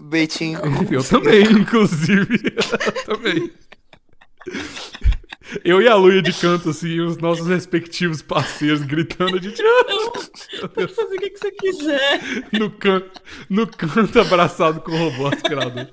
Betinho. 0.04 0.60
Eu 0.92 1.02
também, 1.02 1.42
inclusive. 1.42 2.38
Eu 2.86 3.04
também. 3.16 3.50
Eu 5.64 5.82
e 5.82 5.88
a 5.88 5.94
Luia 5.96 6.22
de 6.22 6.32
canto, 6.32 6.70
assim, 6.70 6.88
e 6.88 7.00
os 7.00 7.18
nossos 7.18 7.46
respectivos 7.48 8.22
parceiros 8.22 8.82
gritando, 8.82 9.36
a 9.36 9.40
gente. 9.40 9.60
"Ah, 9.60 9.84
meu 9.88 10.68
Pode 10.68 10.74
Deus", 10.76 10.92
fazer 10.92 11.16
o 11.16 11.18
que, 11.20 11.36
você 11.36 11.50
quiser. 11.50 12.20
no 12.52 12.70
canto, 12.70 13.20
no 13.50 13.66
canto 13.66 14.20
abraçado 14.20 14.80
com 14.80 14.92
o 14.92 15.08
robô 15.10 15.26
aspirador. 15.26 15.88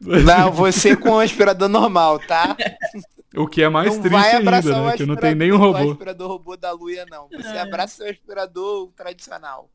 Não, 0.00 0.50
você 0.50 0.96
com 0.96 1.10
o 1.10 1.20
aspirador 1.20 1.68
normal, 1.68 2.18
tá? 2.18 2.56
O 3.36 3.46
que 3.46 3.62
é 3.62 3.68
mais 3.68 3.94
não 3.94 4.02
triste 4.02 4.16
ainda, 4.16 4.50
né? 4.50 4.96
Que 4.96 5.06
não 5.06 5.16
tem 5.16 5.34
nenhum 5.34 5.56
o 5.56 5.58
robô. 5.58 5.90
aspirador 5.92 6.28
robô 6.28 6.56
da 6.56 6.72
Luia, 6.72 7.06
não. 7.10 7.28
Você 7.28 7.56
É. 7.56 7.60
abraça 7.60 8.04
o 8.04 8.08
aspirador 8.08 8.90
tradicional. 8.96 9.70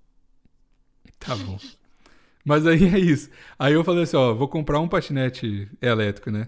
Tá 1.20 1.36
bom. 1.36 1.58
Mas 2.45 2.66
aí 2.68 2.84
é 2.86 2.99
isso. 2.99 3.30
Aí 3.58 3.74
eu 3.74 3.84
falei 3.84 4.03
assim, 4.03 4.16
ó, 4.16 4.34
vou 4.34 4.47
comprar 4.47 4.80
um 4.80 4.88
patinete 4.88 5.68
elétrico, 5.82 6.30
né? 6.32 6.47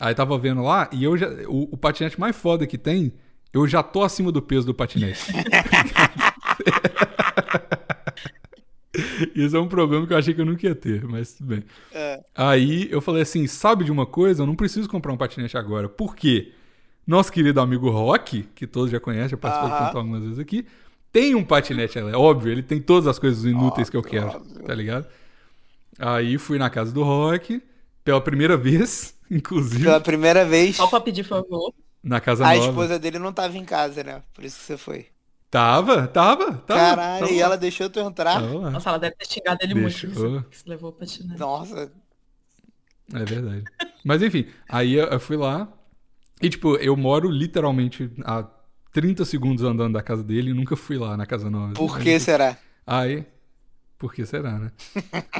Aí 0.00 0.14
tava 0.14 0.36
vendo 0.38 0.62
lá 0.62 0.88
e 0.92 1.02
eu 1.04 1.16
já. 1.16 1.28
O, 1.48 1.74
o 1.74 1.76
patinete 1.76 2.18
mais 2.20 2.36
foda 2.36 2.66
que 2.66 2.76
tem, 2.76 3.12
eu 3.52 3.66
já 3.66 3.82
tô 3.82 4.02
acima 4.02 4.30
do 4.32 4.42
peso 4.42 4.66
do 4.66 4.74
patinete. 4.74 5.20
Isso 9.34 9.56
é 9.56 9.60
um 9.60 9.68
problema 9.68 10.06
que 10.06 10.12
eu 10.12 10.16
achei 10.18 10.34
que 10.34 10.40
eu 10.40 10.46
nunca 10.46 10.66
ia 10.66 10.74
ter, 10.74 11.04
mas 11.04 11.34
tudo 11.34 11.48
bem. 11.48 11.64
É. 11.92 12.20
Aí 12.34 12.88
eu 12.90 13.00
falei 13.00 13.22
assim: 13.22 13.46
sabe 13.46 13.84
de 13.84 13.92
uma 13.92 14.06
coisa? 14.06 14.42
Eu 14.42 14.46
não 14.46 14.54
preciso 14.56 14.88
comprar 14.88 15.12
um 15.12 15.16
patinete 15.16 15.56
agora. 15.56 15.88
Por 15.88 16.14
quê? 16.16 16.52
Nosso 17.06 17.32
querido 17.32 17.60
amigo 17.60 17.88
Rock, 17.90 18.42
que 18.54 18.66
todos 18.66 18.90
já 18.90 19.00
conhecem, 19.00 19.30
já 19.30 19.36
participou 19.36 19.68
do 19.70 19.74
Aham. 19.74 19.82
Plantão 19.84 20.00
algumas 20.02 20.22
vezes 20.24 20.38
aqui, 20.38 20.66
tem 21.10 21.34
um 21.34 21.42
patinete 21.44 21.98
elétrico. 21.98 22.22
Óbvio, 22.22 22.52
ele 22.52 22.62
tem 22.62 22.80
todas 22.80 23.06
as 23.06 23.18
coisas 23.18 23.44
inúteis 23.44 23.88
que 23.88 23.96
eu 23.96 24.02
quero, 24.02 24.28
óbvio. 24.28 24.62
tá 24.64 24.74
ligado? 24.74 25.06
Aí 25.98 26.38
fui 26.38 26.58
na 26.58 26.70
casa 26.70 26.92
do 26.92 27.02
Rock, 27.02 27.62
pela 28.04 28.20
primeira 28.20 28.56
vez, 28.58 29.14
inclusive, 29.30 29.84
Pela 29.84 30.00
primeira 30.00 30.44
vez, 30.44 30.76
Só 30.76 30.86
pra 30.86 31.00
pedir 31.00 31.24
favor. 31.24 31.72
na 32.02 32.20
casa 32.20 32.46
a 32.46 32.54
nova. 32.54 32.68
esposa 32.68 32.98
dele 32.98 33.18
não 33.18 33.32
tava 33.32 33.56
em 33.56 33.64
casa, 33.64 34.04
né? 34.04 34.22
Por 34.34 34.44
isso 34.44 34.58
que 34.58 34.64
você 34.64 34.76
foi. 34.76 35.06
Tava, 35.50 36.06
tava, 36.06 36.52
tava. 36.58 36.80
Caralho, 36.80 37.20
tava 37.20 37.32
e 37.32 37.40
ela 37.40 37.56
deixou 37.56 37.88
tu 37.88 37.98
entrar? 38.00 38.40
Tava. 38.40 38.70
Nossa, 38.70 38.90
ela 38.90 38.98
deve 38.98 39.16
ter 39.16 39.26
xingado 39.26 39.58
ele 39.62 39.74
Deixou. 39.74 40.10
muito. 40.10 40.48
Que 40.50 40.58
você 40.58 40.68
levou 40.68 40.92
pra 40.92 41.06
chinelo. 41.06 41.38
Nossa. 41.38 41.90
É 43.14 43.24
verdade. 43.24 43.64
Mas 44.04 44.22
enfim, 44.22 44.46
aí 44.68 44.94
eu 44.94 45.06
eu 45.06 45.18
fui 45.18 45.36
lá 45.36 45.68
e, 46.40 46.48
tipo, 46.48 46.76
eu 46.76 46.96
moro 46.96 47.30
literalmente 47.30 48.10
a 48.24 48.46
30 48.92 49.24
segundos 49.24 49.64
andando 49.64 49.94
da 49.94 50.02
casa 50.02 50.22
dele 50.22 50.50
e 50.50 50.54
nunca 50.54 50.76
fui 50.76 50.96
lá 50.96 51.16
na 51.16 51.26
casa 51.26 51.50
nova. 51.50 51.72
Por 51.74 51.98
que 51.98 52.18
será? 52.20 52.56
Aí. 52.86 53.26
Por 53.98 54.14
que 54.14 54.24
será, 54.24 54.52
né? 54.60 54.70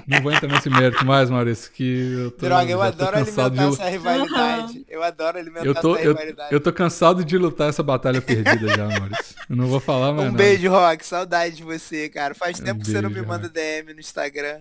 Não 0.05 0.21
vou 0.21 0.33
entrar 0.33 0.49
nesse 0.49 0.69
mérito 0.69 1.07
mais, 1.07 1.31
Maurício, 1.31 1.71
que 1.71 2.13
eu 2.25 2.31
tô, 2.33 2.47
Droga, 2.47 2.69
eu 2.69 2.83
adoro 2.83 3.13
cansado 3.13 3.55
de 3.55 3.61
alimentar 3.61 3.65
lu- 3.69 3.73
essa 3.75 3.89
rivalidade. 3.89 4.85
Eu 4.89 5.03
adoro 5.05 5.39
alimentar 5.39 5.65
eu 5.67 5.75
tô, 5.77 5.95
essa 5.95 6.05
eu, 6.05 6.13
rivalidade. 6.13 6.53
eu 6.55 6.61
tô 6.61 6.73
cansado 6.73 7.25
de 7.25 7.39
lutar 7.39 7.69
essa 7.69 7.85
batalha 7.85 8.21
perdida 8.21 8.69
já, 8.77 8.89
Maurício. 8.89 9.37
Eu 9.49 9.55
não 9.57 9.69
vou 9.69 9.79
falar 9.79 10.09
mais 10.13 10.23
Um 10.29 10.33
nada. 10.33 10.37
beijo, 10.43 10.69
Rock. 10.69 11.07
Saudade 11.07 11.55
de 11.55 11.63
você, 11.63 12.09
cara. 12.09 12.35
Faz 12.35 12.59
Um 12.59 12.65
tempo 12.65 12.81
que 12.81 12.87
você 12.91 13.01
não 13.01 13.09
me 13.11 13.15
beijo, 13.15 13.29
manda 13.29 13.45
Rock. 13.47 13.55
DM 13.55 13.95
no 13.95 14.01
Instagram. 14.01 14.61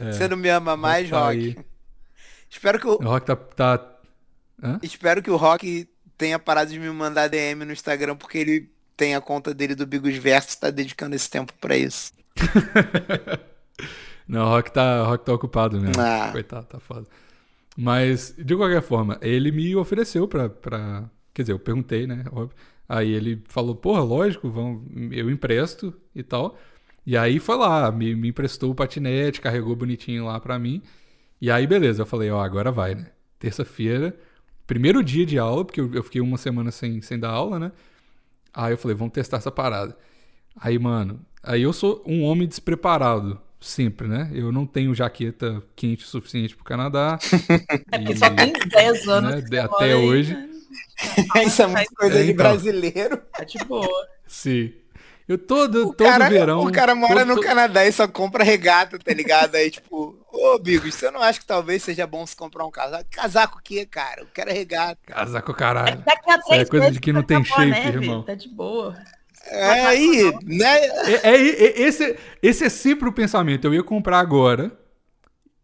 É, 0.00 0.12
Você 0.12 0.28
não 0.28 0.36
me 0.36 0.48
ama 0.48 0.76
mais, 0.76 1.10
tá 1.10 1.18
Rock? 1.26 1.36
aí. 1.38 1.56
Espero 2.48 2.78
que 2.78 2.86
o, 2.86 2.92
O 2.92 3.04
Rock 3.04 3.26
tá. 3.26 3.34
tá... 3.34 3.86
Hã? 4.62 4.78
espero 4.82 5.20
que 5.22 5.30
o 5.30 5.36
Rock 5.36 5.88
tenha 6.16 6.38
parado 6.38 6.70
de 6.70 6.78
me 6.78 6.88
mandar 6.90 7.28
DM 7.28 7.64
no 7.64 7.72
Instagram 7.72 8.14
porque 8.14 8.38
ele 8.38 8.70
tem 8.96 9.14
a 9.16 9.20
conta 9.20 9.52
dele 9.52 9.74
do 9.74 9.86
Bigos 9.86 10.14
Verso 10.16 10.54
e 10.56 10.60
tá 10.60 10.70
dedicando 10.70 11.16
esse 11.16 11.28
tempo 11.28 11.52
pra 11.60 11.76
isso. 11.76 12.12
Não, 14.26 14.46
o 14.46 14.48
Rock 14.50 14.72
tá, 14.72 15.02
Rock 15.04 15.24
tá 15.24 15.32
ocupado 15.32 15.80
mesmo. 15.80 16.00
Ah. 16.00 16.28
Coitado, 16.30 16.66
tá 16.66 16.78
foda. 16.78 17.06
Mas, 17.76 18.34
de 18.38 18.54
qualquer 18.54 18.82
forma, 18.82 19.18
ele 19.20 19.50
me 19.50 19.74
ofereceu 19.74 20.28
pra, 20.28 20.48
pra. 20.48 21.10
Quer 21.34 21.42
dizer, 21.42 21.52
eu 21.52 21.58
perguntei, 21.58 22.06
né? 22.06 22.24
Aí 22.88 23.10
ele 23.12 23.42
falou, 23.48 23.74
porra, 23.74 24.02
lógico, 24.02 24.50
vão, 24.50 24.84
eu 25.10 25.30
empresto 25.30 25.94
e 26.14 26.22
tal. 26.22 26.58
E 27.06 27.16
aí 27.16 27.38
foi 27.38 27.56
lá, 27.56 27.90
me, 27.90 28.14
me 28.14 28.28
emprestou 28.28 28.70
o 28.70 28.74
patinete, 28.74 29.40
carregou 29.40 29.74
bonitinho 29.74 30.26
lá 30.26 30.38
pra 30.38 30.58
mim. 30.58 30.82
E 31.40 31.50
aí, 31.50 31.66
beleza, 31.66 32.02
eu 32.02 32.06
falei, 32.06 32.30
ó, 32.30 32.40
agora 32.42 32.70
vai, 32.70 32.94
né? 32.94 33.10
Terça-feira, 33.38 34.14
primeiro 34.66 35.02
dia 35.02 35.24
de 35.24 35.38
aula, 35.38 35.64
porque 35.64 35.80
eu, 35.80 35.92
eu 35.94 36.02
fiquei 36.02 36.20
uma 36.20 36.36
semana 36.36 36.70
sem, 36.70 37.00
sem 37.00 37.18
dar 37.18 37.30
aula, 37.30 37.58
né? 37.58 37.72
Aí 38.52 38.72
eu 38.72 38.78
falei, 38.78 38.96
vamos 38.96 39.12
testar 39.14 39.38
essa 39.38 39.50
parada. 39.50 39.96
Aí, 40.56 40.78
mano, 40.78 41.20
aí 41.42 41.62
eu 41.62 41.72
sou 41.72 42.02
um 42.06 42.22
homem 42.24 42.46
despreparado, 42.48 43.40
sempre, 43.60 44.06
né? 44.08 44.30
Eu 44.32 44.50
não 44.52 44.66
tenho 44.66 44.94
jaqueta 44.94 45.62
quente 45.76 46.04
o 46.04 46.08
suficiente 46.08 46.54
pro 46.56 46.64
Canadá. 46.64 47.18
É 47.92 47.98
porque 47.98 48.16
só 48.16 48.30
tem 48.30 48.52
10 48.52 49.08
anos. 49.08 49.30
né, 49.32 49.38
até 49.60 49.68
mora 49.68 49.84
aí, 49.84 49.94
hoje. 49.94 50.34
né? 50.34 50.48
Isso 51.46 51.62
é 51.62 51.66
muito 51.66 51.94
coisa 51.94 52.18
É, 52.18 52.22
de 52.24 52.32
então. 52.32 52.36
brasileiro. 52.46 53.16
Tá 53.36 53.44
de 53.44 53.58
boa. 53.64 54.06
Sim. 54.26 54.72
Eu 55.26 55.38
todo, 55.38 55.88
O 55.90 55.94
todo 55.94 56.08
cara, 56.08 56.28
verão. 56.28 56.64
o 56.66 56.72
cara 56.72 56.92
mora 56.94 57.20
todo- 57.20 57.26
no 57.28 57.34
todo- 57.36 57.44
Canadá 57.44 57.86
e 57.86 57.92
só 57.92 58.08
compra 58.08 58.42
regata, 58.42 58.98
tá 58.98 59.12
ligado? 59.14 59.54
Aí, 59.54 59.70
tipo, 59.70 60.18
ô, 60.32 60.58
Bigos, 60.58 60.92
você 60.94 61.08
não 61.10 61.22
acha 61.22 61.38
que 61.38 61.46
talvez 61.46 61.84
seja 61.84 62.04
bom 62.06 62.26
se 62.26 62.34
comprar 62.34 62.66
um 62.66 62.70
casaco? 62.70 63.04
Casaco 63.12 63.58
o 63.58 63.62
quê, 63.62 63.86
cara? 63.86 64.22
Eu 64.22 64.26
quero 64.34 64.50
regata. 64.52 64.98
Casaco, 65.06 65.54
caralho. 65.54 66.02
Daqui 66.04 66.30
a 66.30 66.34
é 66.34 66.38
três 66.38 66.68
coisa 66.68 66.84
meses 66.86 66.94
de 66.94 67.00
que 67.00 67.12
não 67.12 67.22
tem 67.22 67.36
a 67.36 67.44
shape, 67.44 67.66
neve, 67.70 67.98
irmão. 67.98 68.22
Tá 68.24 68.34
de 68.34 68.48
boa. 68.48 68.96
É 69.50 69.86
aí, 69.86 70.32
né? 70.44 70.76
É, 70.76 71.30
é- 71.30 71.64
é- 71.66 71.80
esse, 71.82 72.16
esse 72.42 72.64
é 72.64 72.68
sempre 72.68 73.08
o 73.08 73.12
pensamento. 73.12 73.66
Eu 73.66 73.74
ia 73.74 73.82
comprar 73.82 74.18
agora. 74.20 74.70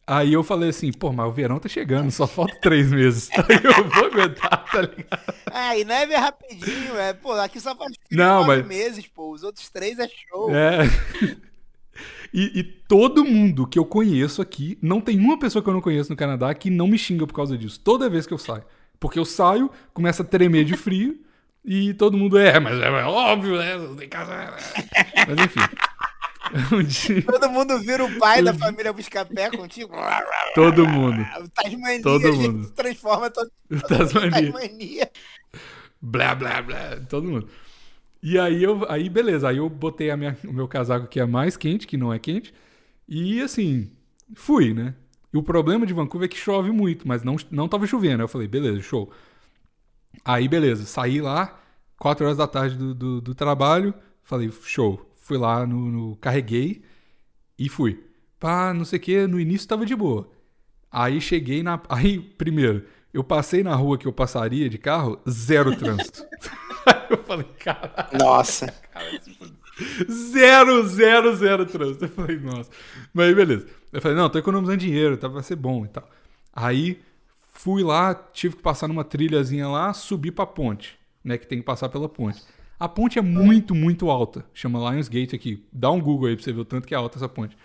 Aí 0.09 0.33
eu 0.33 0.45
falei 0.45 0.69
assim, 0.71 0.93
pô, 0.93 1.13
mas 1.13 1.27
o 1.27 1.33
verão 1.33 1.59
tá 1.59 1.69
chegando, 1.69 2.13
só 2.13 2.29
falta 2.29 2.57
três 2.61 2.93
meses. 2.93 3.29
Aí 3.35 3.59
eu 3.65 3.89
vou 3.91 4.05
aguentar, 4.07 4.65
tá 4.71 4.81
ligado? 4.83 5.35
Ah, 5.47 5.77
e 5.77 5.85
neve 5.85 6.13
é 6.15 6.17
rapidinho, 6.17 6.97
é. 6.97 7.13
Pô, 7.13 7.33
aqui 7.33 7.61
só 7.61 7.75
faz 7.75 7.93
frio 8.07 8.17
Não, 8.19 8.43
nove 8.45 8.59
mas- 8.59 8.67
meses, 8.69 9.05
pô. 9.09 9.33
Os 9.33 9.43
outros 9.43 9.69
três 9.69 9.99
é 9.99 10.09
show. 10.09 10.49
É. 10.55 10.79
E, 12.35 12.59
e 12.59 12.63
todo 12.63 13.25
mundo 13.25 13.67
que 13.67 13.79
eu 13.79 13.85
conheço 13.87 14.43
aqui, 14.43 14.77
não 14.83 15.01
tem 15.01 15.19
uma 15.19 15.39
pessoa 15.39 15.63
que 15.63 15.69
eu 15.71 15.73
não 15.73 15.81
conheço 15.81 16.11
no 16.11 16.17
Canadá 16.17 16.53
que 16.55 16.69
não 16.69 16.87
me 16.87 16.99
xinga 16.99 17.27
por 17.27 17.33
causa 17.33 17.57
disso. 17.57 17.81
Toda 17.81 18.11
vez 18.11 18.27
que 18.27 18.35
eu 18.35 18.39
saio. 18.39 18.65
Porque 19.01 19.19
eu 19.19 19.25
saio, 19.25 19.71
começa 19.95 20.23
a 20.23 20.27
tremer 20.27 20.65
de 20.65 20.77
frio 20.77 21.19
e 21.67 21.93
todo 21.95 22.17
mundo 22.17 22.39
é, 22.39 22.59
mas 22.61 22.79
é 22.81 22.91
óbvio, 23.05 23.57
né? 23.59 23.73
Tem 23.99 24.09
casa. 24.09 24.55
Mas 25.29 25.39
enfim. 25.45 25.61
Um 26.73 26.83
dia- 26.85 27.23
Todo 27.23 27.51
mundo 27.51 27.79
vira 27.81 28.05
o 28.05 28.19
pai 28.19 28.41
da 28.43 28.55
família 28.55 28.93
Buscapé 28.93 29.51
contigo. 29.51 29.93
todo 30.55 30.87
mundo. 30.87 31.27
Tasmania, 31.55 32.03
Todo 32.03 32.33
mundo. 32.33 32.65
se 32.65 32.73
transforma 32.73 33.31
todo 33.31 33.51
Tasmania. 33.89 34.53
Tasmania. 34.53 35.11
blá, 36.01 36.35
blá, 36.35 36.63
blá, 36.63 36.97
todo 37.09 37.29
mundo. 37.29 37.49
E 38.23 38.39
aí 38.39 38.63
eu, 38.63 38.85
aí 38.91 39.09
beleza, 39.09 39.49
aí 39.49 39.59
eu 39.59 39.69
botei 39.69 40.11
a 40.11 40.17
minha, 40.17 40.37
o 40.45 40.53
meu 40.53 40.69
casaco 40.69 41.07
que 41.09 41.21
é 41.21 41.27
mais 41.27 41.57
quente, 41.57 41.87
que 41.87 41.97
não 41.97 42.13
é 42.13 42.19
quente, 42.19 42.53
e 43.09 43.41
assim, 43.41 43.91
fui, 44.35 44.73
né? 44.75 44.95
E 45.33 45.37
o 45.37 45.43
problema 45.43 45.85
de 45.87 45.93
Vancouver 45.93 46.27
é 46.27 46.29
que 46.29 46.39
chove 46.39 46.71
muito, 46.71 47.07
mas 47.07 47.23
não, 47.25 47.37
não 47.51 47.69
tava 47.69 47.87
chovendo. 47.87 48.17
Aí 48.17 48.25
eu 48.25 48.29
falei, 48.29 48.49
beleza, 48.49 48.81
show. 48.83 49.13
Aí 50.27 50.49
beleza, 50.49 50.85
saí 50.87 51.21
lá, 51.21 51.59
4 51.99 52.27
horas 52.27 52.37
da 52.39 52.47
tarde 52.49 52.77
do, 52.77 52.95
do, 52.95 53.21
do 53.21 53.35
trabalho, 53.35 53.95
falei, 54.23 54.51
show. 54.65 55.03
Fui 55.17 55.39
lá 55.39 55.67
no, 55.67 55.91
no- 55.93 56.17
carreguei 56.17 56.83
e 57.59 57.69
fui. 57.69 58.05
Pá, 58.41 58.75
não 58.75 58.85
sei 58.85 58.99
o 58.99 59.03
que, 59.03 59.27
no 59.27 59.41
início 59.41 59.69
tava 59.69 59.87
de 59.87 59.97
boa. 59.97 60.29
Aí 60.91 61.21
cheguei 61.21 61.63
na. 61.63 61.81
Aí, 61.89 62.19
primeiro, 62.21 62.85
eu 63.15 63.25
passei 63.25 63.63
na 63.63 63.75
rua 63.75 63.99
que 63.99 64.07
eu 64.09 64.13
passaria 64.13 64.69
de 64.69 64.79
carro, 64.79 65.21
zero 65.29 65.77
trânsito. 65.77 66.25
Aí 66.87 67.07
eu 67.11 67.25
falei, 67.25 67.47
caralho, 67.59 68.19
Nossa. 68.19 68.73
zero, 70.11 70.87
zero, 70.87 71.37
zero 71.37 71.67
trânsito. 71.67 72.05
Eu 72.05 72.09
falei, 72.09 72.39
nossa. 72.39 72.71
Mas 73.13 73.27
aí, 73.29 73.35
beleza. 73.35 73.67
Eu 73.93 74.01
falei, 74.01 74.17
não, 74.17 74.29
tô 74.31 74.39
economizando 74.39 74.79
dinheiro, 74.79 75.17
tá, 75.17 75.29
vai 75.29 75.43
ser 75.43 75.57
bom 75.57 75.85
e 75.85 75.89
tal. 75.89 76.09
Aí 76.53 77.01
fui 77.57 77.83
lá, 77.83 78.15
tive 78.15 78.57
que 78.57 78.63
passar 78.63 78.87
numa 78.87 79.05
trilhazinha 79.05 79.67
lá, 79.69 79.93
subi 79.93 80.31
pra 80.31 80.47
ponte, 80.47 80.99
né? 81.25 81.39
Que 81.39 81.47
tem 81.47 81.59
que 81.59 81.65
passar 81.65 81.89
pela 81.89 82.09
ponte. 82.09 82.43
A 82.79 82.89
ponte 82.89 83.19
é 83.19 83.23
muito, 83.23 83.75
muito 83.75 84.11
alta. 84.11 84.45
Chama 84.53 84.91
Lionsgate 84.91 85.35
aqui. 85.35 85.67
Dá 85.73 85.91
um 85.91 86.01
Google 86.01 86.29
aí 86.29 86.37
pra 86.37 86.45
você 86.45 86.53
ver 86.53 86.61
o 86.61 86.65
tanto 86.65 86.87
que 86.87 86.95
é 86.95 86.97
alta 86.97 87.19
essa 87.19 87.29
ponte. 87.29 87.57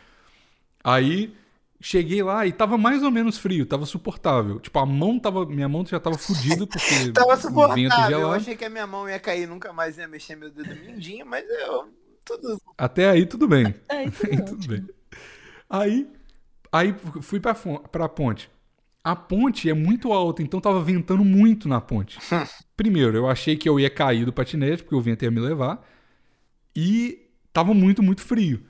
Aí 0.83 1.35
cheguei 1.81 2.23
lá 2.23 2.45
e 2.47 2.53
tava 2.53 2.77
mais 2.77 3.03
ou 3.03 3.11
menos 3.11 3.37
frio, 3.37 3.65
tava 3.65 3.85
suportável. 3.85 4.59
Tipo, 4.59 4.79
a 4.79 4.85
mão 4.85 5.19
tava. 5.19 5.45
Minha 5.45 5.67
mão 5.67 5.85
já 5.85 5.99
tava 5.99 6.17
fodida 6.17 6.65
porque. 6.65 7.11
Tava 7.11 7.27
o 7.27 7.35
vento 7.35 7.41
suportável. 7.41 8.19
Eu 8.19 8.31
achei 8.31 8.55
que 8.55 8.63
a 8.63 8.69
minha 8.69 8.87
mão 8.87 9.09
ia 9.09 9.19
cair, 9.19 9.47
nunca 9.47 9.73
mais 9.73 9.97
ia 9.97 10.07
mexer 10.07 10.35
meu 10.35 10.49
dedo 10.49 10.73
mindinho, 10.75 11.25
mas 11.25 11.43
eu. 11.49 11.89
Tudo. 12.23 12.61
Até 12.77 13.09
aí 13.09 13.25
tudo 13.25 13.47
bem. 13.47 13.73
É 13.89 14.05
isso 14.05 14.25
Aí 14.25 14.31
mesmo. 14.31 14.45
tudo 14.45 14.67
bem. 14.69 14.87
Aí, 15.69 16.07
aí 16.71 16.95
fui 17.21 17.39
pra, 17.39 17.53
pra 17.53 18.07
ponte. 18.07 18.49
A 19.03 19.15
ponte 19.15 19.69
é 19.69 19.73
muito 19.73 20.13
alta, 20.13 20.43
então 20.43 20.61
tava 20.61 20.81
ventando 20.83 21.23
muito 21.25 21.67
na 21.67 21.81
ponte. 21.81 22.19
Primeiro, 22.77 23.17
eu 23.17 23.27
achei 23.27 23.55
que 23.57 23.67
eu 23.67 23.79
ia 23.79 23.89
cair 23.89 24.25
do 24.25 24.33
patinete, 24.33 24.83
porque 24.83 24.95
o 24.95 25.01
vento 25.01 25.23
ia 25.23 25.31
me 25.31 25.39
levar. 25.39 25.83
E 26.75 27.27
tava 27.51 27.73
muito, 27.73 28.01
muito 28.03 28.21
frio. 28.21 28.63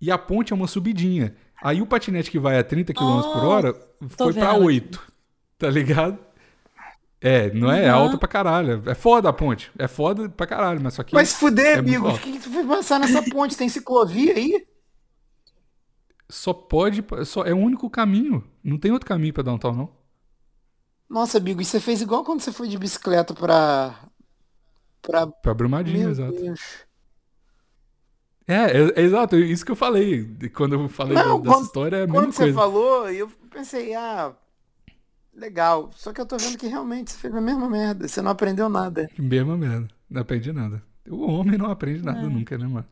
E 0.00 0.10
a 0.10 0.18
ponte 0.18 0.52
é 0.52 0.56
uma 0.56 0.66
subidinha. 0.66 1.34
Aí 1.62 1.80
o 1.82 1.86
patinete 1.86 2.30
que 2.30 2.38
vai 2.38 2.58
a 2.58 2.62
30 2.64 2.92
km 2.92 3.20
por 3.32 3.44
hora 3.44 3.74
foi 4.08 4.30
aqui. 4.30 4.60
8. 4.60 5.12
Tá 5.58 5.68
ligado? 5.70 6.18
É, 7.20 7.52
não 7.52 7.70
é, 7.70 7.86
é 7.86 7.92
Uhum. 7.92 7.98
alta 8.00 8.18
pra 8.18 8.28
caralho. 8.28 8.80
É 8.86 8.94
foda 8.94 9.28
a 9.28 9.32
ponte. 9.32 9.72
É 9.76 9.88
foda 9.88 10.28
pra 10.28 10.46
caralho, 10.46 10.80
mas 10.80 10.94
só 10.94 11.02
que. 11.02 11.24
Se 11.24 11.34
fuder, 11.34 11.76
é 11.76 11.78
amigos. 11.78 12.14
O 12.14 12.18
que, 12.20 12.32
que 12.32 12.38
tu 12.38 12.50
foi 12.50 12.64
passar 12.64 13.00
nessa 13.00 13.20
ponte? 13.22 13.56
Tem 13.56 13.68
ciclovia 13.68 14.34
aí? 14.34 14.64
Só 16.28 16.52
pode. 16.52 17.04
Só, 17.24 17.44
é 17.44 17.52
o 17.54 17.58
único 17.58 17.88
caminho. 17.88 18.44
Não 18.62 18.78
tem 18.78 18.92
outro 18.92 19.08
caminho 19.08 19.32
pra 19.32 19.42
downtown, 19.42 19.74
não. 19.74 19.98
Nossa, 21.08 21.40
Bigo, 21.40 21.64
você 21.64 21.80
fez 21.80 22.02
igual 22.02 22.22
quando 22.22 22.40
você 22.40 22.52
foi 22.52 22.68
de 22.68 22.76
bicicleta 22.78 23.32
pra. 23.34 23.94
pra. 25.00 25.26
Pra 25.26 25.54
Brumadinho, 25.54 26.00
Meu 26.00 26.10
exato. 26.10 26.32
Deus. 26.32 26.60
É, 28.46 28.54
é, 28.54 28.92
é 28.96 29.02
exato, 29.02 29.36
é 29.36 29.40
isso 29.40 29.64
que 29.64 29.70
eu 29.72 29.76
falei. 29.76 30.26
Quando 30.54 30.74
eu 30.74 30.88
falei 30.88 31.14
Não, 31.14 31.40
da- 31.40 31.50
dessa 31.50 31.62
história, 31.64 31.96
é 31.96 32.02
a 32.02 32.06
mesma 32.06 32.22
Quando 32.22 32.32
você 32.32 32.52
falou, 32.52 33.10
eu 33.10 33.28
pensei, 33.50 33.94
ah. 33.94 34.34
Legal. 35.34 35.90
Só 35.94 36.12
que 36.12 36.20
eu 36.20 36.26
tô 36.26 36.36
vendo 36.36 36.58
que 36.58 36.66
realmente 36.66 37.12
você 37.12 37.18
fez 37.18 37.34
a 37.34 37.40
mesma 37.40 37.68
merda. 37.70 38.08
Você 38.08 38.20
não 38.20 38.30
aprendeu 38.32 38.68
nada. 38.68 39.08
Mesma 39.18 39.56
merda. 39.56 39.86
Não 40.10 40.22
aprendi 40.22 40.52
nada. 40.52 40.82
O 41.08 41.30
homem 41.30 41.56
não 41.56 41.70
aprende 41.70 42.02
nada 42.02 42.20
É. 42.20 42.22
nunca, 42.28 42.58
né, 42.58 42.66
mano? 42.66 42.86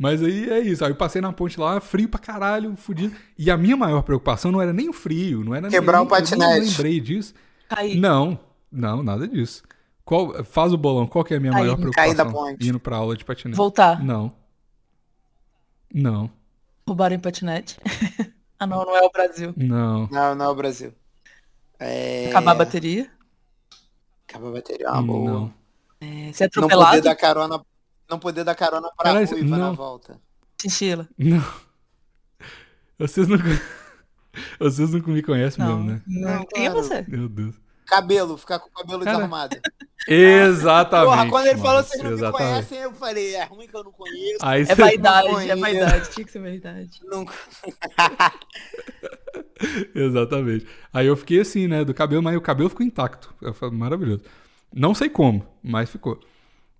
Mas 0.00 0.22
aí 0.22 0.48
é 0.48 0.60
isso. 0.60 0.82
Aí 0.82 0.90
eu 0.90 0.96
passei 0.96 1.20
na 1.20 1.30
ponte 1.30 1.60
lá, 1.60 1.78
frio 1.78 2.08
pra 2.08 2.18
caralho, 2.18 2.74
fudido. 2.74 3.14
E 3.36 3.50
a 3.50 3.56
minha 3.58 3.76
maior 3.76 4.00
preocupação 4.00 4.50
não 4.50 4.58
era 4.58 4.72
nem 4.72 4.88
o 4.88 4.94
frio, 4.94 5.44
não 5.44 5.54
era 5.54 5.68
Quebrar 5.68 5.98
nem, 5.98 6.06
o 6.06 6.08
patinete. 6.08 6.42
Eu 6.42 6.60
nem 6.60 6.70
lembrei 6.70 7.00
disso. 7.00 7.34
Caí. 7.68 7.96
Não, 8.00 8.40
não, 8.72 9.02
nada 9.02 9.28
disso. 9.28 9.62
Qual, 10.02 10.42
faz 10.42 10.72
o 10.72 10.78
bolão, 10.78 11.06
qual 11.06 11.22
que 11.22 11.34
é 11.34 11.36
a 11.36 11.40
minha 11.40 11.52
Cair. 11.52 11.64
maior 11.64 11.76
Cair 11.76 12.14
preocupação? 12.14 12.14
da 12.14 12.32
ponte. 12.32 12.66
Indo 12.66 12.80
pra 12.80 12.96
aula 12.96 13.14
de 13.14 13.26
patinete. 13.26 13.58
Voltar. 13.58 14.02
Não. 14.02 14.32
Não, 15.92 16.30
Roubaram 16.88 17.14
em 17.14 17.20
patinete. 17.20 17.76
ah, 18.58 18.66
não, 18.66 18.84
não 18.86 18.96
é 18.96 19.02
o 19.02 19.10
Brasil. 19.10 19.52
não. 19.54 20.08
Não, 20.10 20.34
não 20.34 20.44
é 20.46 20.48
o 20.48 20.54
Brasil. 20.54 20.94
É... 21.78 22.28
Acabar 22.30 22.52
a 22.52 22.54
bateria. 22.54 23.10
Acabar 24.26 24.48
a 24.48 24.52
bateria. 24.52 24.86
é 24.86 24.90
uma 24.90 25.02
boa. 25.02 25.30
não. 25.30 25.54
É, 26.00 26.32
ser 26.32 26.44
Não 26.44 26.50
poder 26.62 26.74
atropelado. 26.74 27.02
dar 27.02 27.14
carona. 27.16 27.62
Não 28.10 28.18
poder 28.18 28.42
dar 28.42 28.56
carona 28.56 28.88
pra 28.96 29.04
Caralho, 29.04 29.28
ruiva 29.28 29.56
na 29.56 29.68
não. 29.68 29.74
volta. 29.74 30.20
Chinchila. 30.60 31.08
Não. 31.16 31.44
Vocês 32.98 33.28
não. 33.28 33.38
Vocês 34.58 34.92
não 34.92 35.00
me 35.00 35.22
conhecem 35.22 35.64
Não, 35.64 35.78
mesmo, 35.78 35.90
né? 35.90 36.02
não. 36.06 36.44
Quem 36.46 36.66
é 36.66 36.70
você? 36.70 37.04
Meu 37.08 37.28
Deus. 37.28 37.56
Cabelo, 37.86 38.36
ficar 38.36 38.60
com 38.60 38.68
o 38.68 38.72
cabelo 38.72 39.00
Cara, 39.00 39.16
desarrumado. 39.16 39.56
Exatamente. 40.06 41.10
Porra, 41.10 41.28
quando 41.28 41.46
ele 41.46 41.58
falou 41.58 41.74
mano, 41.74 41.86
vocês 41.88 42.02
não 42.02 42.10
me 42.12 42.32
conhecem, 42.32 42.78
eu 42.78 42.92
falei, 42.94 43.34
é 43.34 43.44
ruim 43.44 43.66
que 43.66 43.76
eu 43.76 43.82
não 43.82 43.92
conheço. 43.92 44.38
Aí 44.40 44.62
É 44.62 44.74
vaidade, 44.74 45.50
é 45.50 45.56
vaidade. 45.56 46.10
Tinha 46.10 46.24
que 46.24 46.32
ser 46.32 46.38
vaidade. 46.40 47.00
Nunca. 47.04 47.34
Exatamente. 49.94 50.66
Aí 50.92 51.06
eu 51.06 51.16
fiquei 51.16 51.40
assim, 51.40 51.66
né, 51.66 51.84
do 51.84 51.92
cabelo, 51.92 52.22
mas 52.22 52.36
o 52.36 52.40
cabelo 52.40 52.70
ficou 52.70 52.86
intacto. 52.86 53.34
Foi 53.54 53.70
maravilhoso. 53.70 54.22
Não 54.72 54.94
sei 54.94 55.08
como, 55.08 55.44
mas 55.62 55.90
ficou. 55.90 56.20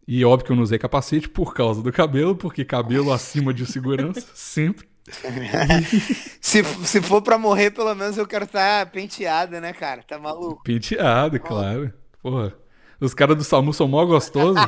E 0.07 0.25
óbvio 0.25 0.47
que 0.47 0.53
eu 0.53 0.57
não 0.57 0.63
usei 0.63 0.79
capacete 0.79 1.29
por 1.29 1.55
causa 1.55 1.83
do 1.83 1.93
cabelo, 1.93 2.35
porque 2.35 2.65
cabelo 2.65 3.13
acima 3.13 3.55
de 3.55 3.65
segurança, 3.67 4.27
sempre. 4.35 4.89
se, 6.41 6.63
se 6.65 7.01
for 7.03 7.23
pra 7.23 7.39
morrer, 7.39 7.71
pelo 7.71 7.95
menos 7.95 8.17
eu 8.17 8.27
quero 8.27 8.45
estar 8.45 8.87
penteada, 8.91 9.61
né, 9.61 9.73
cara? 9.73 10.03
Tá 10.03 10.19
maluco? 10.19 10.63
Penteado, 10.63 11.39
claro. 11.41 11.93
Porra. 12.23 12.55
Os 13.01 13.15
caras 13.15 13.37
do 13.37 13.43
SAMU 13.45 13.73
são 13.73 13.89
mó 13.89 14.05
gostosos. 14.05 14.61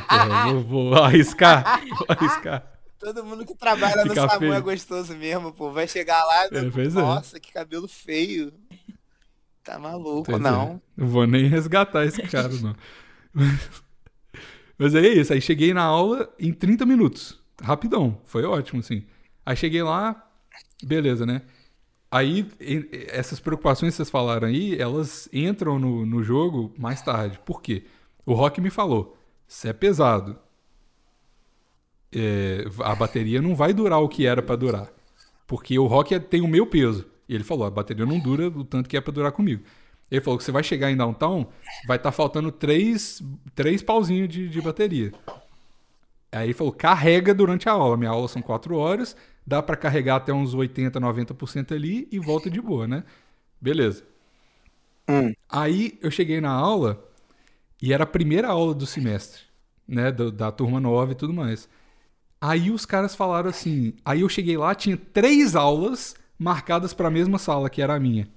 Vou, 0.46 0.62
vou 0.64 0.94
arriscar. 0.94 1.80
Vou 1.86 2.06
arriscar. 2.08 2.66
Todo 2.98 3.24
mundo 3.24 3.44
que 3.44 3.54
trabalha 3.54 4.04
no 4.04 4.14
SAMU 4.14 4.38
feio. 4.38 4.54
é 4.54 4.60
gostoso 4.60 5.14
mesmo, 5.16 5.52
pô. 5.52 5.70
Vai 5.70 5.86
chegar 5.86 6.22
lá, 6.24 6.44
É, 6.46 6.70
pois 6.70 6.96
é. 6.96 7.00
nossa, 7.00 7.38
que 7.38 7.52
cabelo 7.52 7.86
feio. 7.86 8.52
Tá 9.62 9.78
maluco, 9.78 10.24
Pois 10.24 10.38
é. 10.38 10.40
não. 10.40 10.80
Não 10.96 11.06
vou 11.08 11.26
nem 11.26 11.46
resgatar 11.46 12.04
esse 12.06 12.22
cara, 12.22 12.48
não. 12.48 12.74
Mas 14.82 14.94
aí 14.96 15.06
é 15.06 15.12
isso. 15.14 15.32
Aí 15.32 15.40
cheguei 15.40 15.72
na 15.72 15.82
aula 15.84 16.32
em 16.38 16.52
30 16.52 16.84
minutos. 16.84 17.40
Rapidão. 17.62 18.18
Foi 18.24 18.44
ótimo, 18.44 18.80
assim. 18.80 19.04
Aí 19.46 19.54
cheguei 19.56 19.82
lá, 19.82 20.28
beleza, 20.82 21.24
né? 21.24 21.42
Aí, 22.10 22.46
essas 23.08 23.40
preocupações 23.40 23.92
que 23.92 23.96
vocês 23.96 24.10
falaram 24.10 24.48
aí, 24.48 24.76
elas 24.78 25.28
entram 25.32 25.78
no, 25.78 26.04
no 26.04 26.22
jogo 26.22 26.74
mais 26.76 27.00
tarde. 27.00 27.38
Por 27.46 27.62
quê? 27.62 27.84
O 28.26 28.34
Rock 28.34 28.60
me 28.60 28.70
falou: 28.70 29.16
se 29.46 29.68
é 29.68 29.72
pesado, 29.72 30.36
é, 32.14 32.64
a 32.80 32.94
bateria 32.94 33.40
não 33.40 33.54
vai 33.54 33.72
durar 33.72 34.00
o 34.00 34.08
que 34.08 34.26
era 34.26 34.42
pra 34.42 34.56
durar. 34.56 34.92
Porque 35.46 35.78
o 35.78 35.86
Rock 35.86 36.14
é- 36.14 36.18
tem 36.18 36.42
o 36.42 36.48
meu 36.48 36.66
peso. 36.66 37.06
E 37.28 37.34
ele 37.34 37.44
falou: 37.44 37.66
a 37.66 37.70
bateria 37.70 38.04
não 38.04 38.18
dura 38.18 38.48
o 38.48 38.64
tanto 38.64 38.88
que 38.88 38.96
é 38.96 39.00
pra 39.00 39.12
durar 39.12 39.32
comigo. 39.32 39.62
Ele 40.12 40.22
falou 40.22 40.38
que 40.38 40.44
você 40.44 40.52
vai 40.52 40.62
chegar 40.62 40.92
em 40.92 40.96
downtown, 40.98 41.46
vai 41.88 41.96
estar 41.98 42.12
faltando 42.12 42.52
três, 42.52 43.22
três 43.54 43.82
pauzinhos 43.82 44.28
de, 44.28 44.48
de 44.48 44.62
bateria. 44.62 45.12
Aí 46.30 46.46
ele 46.46 46.54
falou: 46.54 46.72
carrega 46.72 47.34
durante 47.34 47.68
a 47.68 47.72
aula. 47.72 47.96
Minha 47.96 48.10
aula 48.10 48.28
são 48.28 48.42
quatro 48.42 48.76
horas, 48.76 49.16
dá 49.46 49.62
pra 49.62 49.76
carregar 49.76 50.16
até 50.16 50.32
uns 50.32 50.54
80, 50.54 50.98
90% 51.00 51.72
ali 51.74 52.08
e 52.10 52.18
volta 52.18 52.50
de 52.50 52.60
boa, 52.60 52.86
né? 52.86 53.04
Beleza. 53.60 54.04
Hum. 55.08 55.32
Aí 55.48 55.98
eu 56.00 56.10
cheguei 56.10 56.40
na 56.40 56.50
aula 56.50 57.02
e 57.82 57.92
era 57.92 58.04
a 58.04 58.06
primeira 58.06 58.48
aula 58.48 58.74
do 58.74 58.86
semestre, 58.86 59.42
né? 59.88 60.12
do- 60.12 60.32
da 60.32 60.52
turma 60.52 60.80
nova 60.80 61.12
e 61.12 61.16
tudo 61.16 61.32
mais. 61.34 61.68
Aí 62.40 62.70
os 62.70 62.86
caras 62.86 63.14
falaram 63.14 63.50
assim. 63.50 63.94
Aí 64.04 64.22
eu 64.22 64.28
cheguei 64.28 64.56
lá, 64.58 64.74
tinha 64.74 64.96
três 64.96 65.56
aulas 65.56 66.16
marcadas 66.38 66.94
para 66.94 67.08
a 67.08 67.10
mesma 67.10 67.38
sala, 67.38 67.70
que 67.70 67.82
era 67.82 67.94
a 67.96 68.00
minha. 68.00 68.28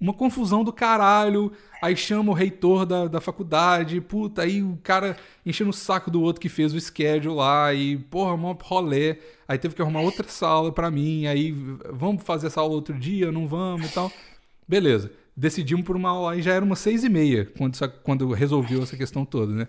Uma 0.00 0.12
confusão 0.12 0.62
do 0.62 0.72
caralho. 0.72 1.52
Aí 1.82 1.96
chama 1.96 2.30
o 2.32 2.34
reitor 2.34 2.84
da, 2.84 3.06
da 3.06 3.20
faculdade. 3.20 4.00
Puta, 4.00 4.42
aí 4.42 4.62
o 4.62 4.78
cara 4.82 5.16
enchendo 5.44 5.70
o 5.70 5.72
saco 5.72 6.10
do 6.10 6.20
outro 6.20 6.40
que 6.40 6.48
fez 6.48 6.74
o 6.74 6.80
schedule 6.80 7.34
lá. 7.34 7.72
E, 7.72 7.96
porra, 7.96 8.36
mó 8.36 8.56
rolê. 8.60 9.18
Aí 9.48 9.58
teve 9.58 9.74
que 9.74 9.82
arrumar 9.82 10.00
outra 10.00 10.28
sala 10.28 10.70
pra 10.70 10.90
mim. 10.90 11.26
Aí, 11.26 11.52
vamos 11.92 12.22
fazer 12.22 12.48
essa 12.48 12.60
aula 12.60 12.74
outro 12.74 12.98
dia? 12.98 13.32
Não 13.32 13.46
vamos 13.48 13.90
e 13.90 13.92
tal. 13.94 14.12
Beleza. 14.68 15.10
Decidimos 15.36 15.84
por 15.84 15.96
uma 15.96 16.10
aula. 16.10 16.32
Aí 16.32 16.42
já 16.42 16.52
era 16.54 16.64
umas 16.64 16.78
seis 16.78 17.04
e 17.04 17.08
meia, 17.08 17.46
quando, 17.56 17.76
quando 18.02 18.32
resolveu 18.32 18.82
essa 18.82 18.96
questão 18.96 19.24
toda, 19.24 19.52
né? 19.52 19.68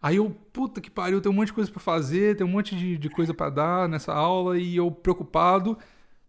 Aí 0.00 0.16
eu, 0.16 0.30
puta 0.52 0.80
que 0.80 0.90
pariu, 0.90 1.20
tem 1.20 1.30
um 1.30 1.34
monte 1.34 1.48
de 1.48 1.52
coisa 1.54 1.70
pra 1.70 1.80
fazer, 1.80 2.36
tem 2.36 2.46
um 2.46 2.50
monte 2.50 2.76
de, 2.76 2.96
de 2.96 3.08
coisa 3.10 3.34
pra 3.34 3.50
dar 3.50 3.88
nessa 3.88 4.14
aula 4.14 4.58
e 4.58 4.76
eu 4.76 4.90
preocupado. 4.90 5.76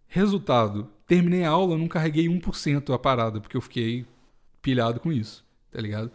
Resultado, 0.08 0.90
terminei 1.10 1.44
a 1.44 1.50
aula, 1.50 1.76
não 1.76 1.88
carreguei 1.88 2.28
1% 2.28 2.94
a 2.94 3.00
parada, 3.00 3.42
porque 3.42 3.58
eu 3.58 3.62
fiquei 3.62 4.06
pilhado 4.62 5.00
com 5.00 5.12
isso, 5.12 5.44
tá 5.72 5.82
ligado? 5.82 6.12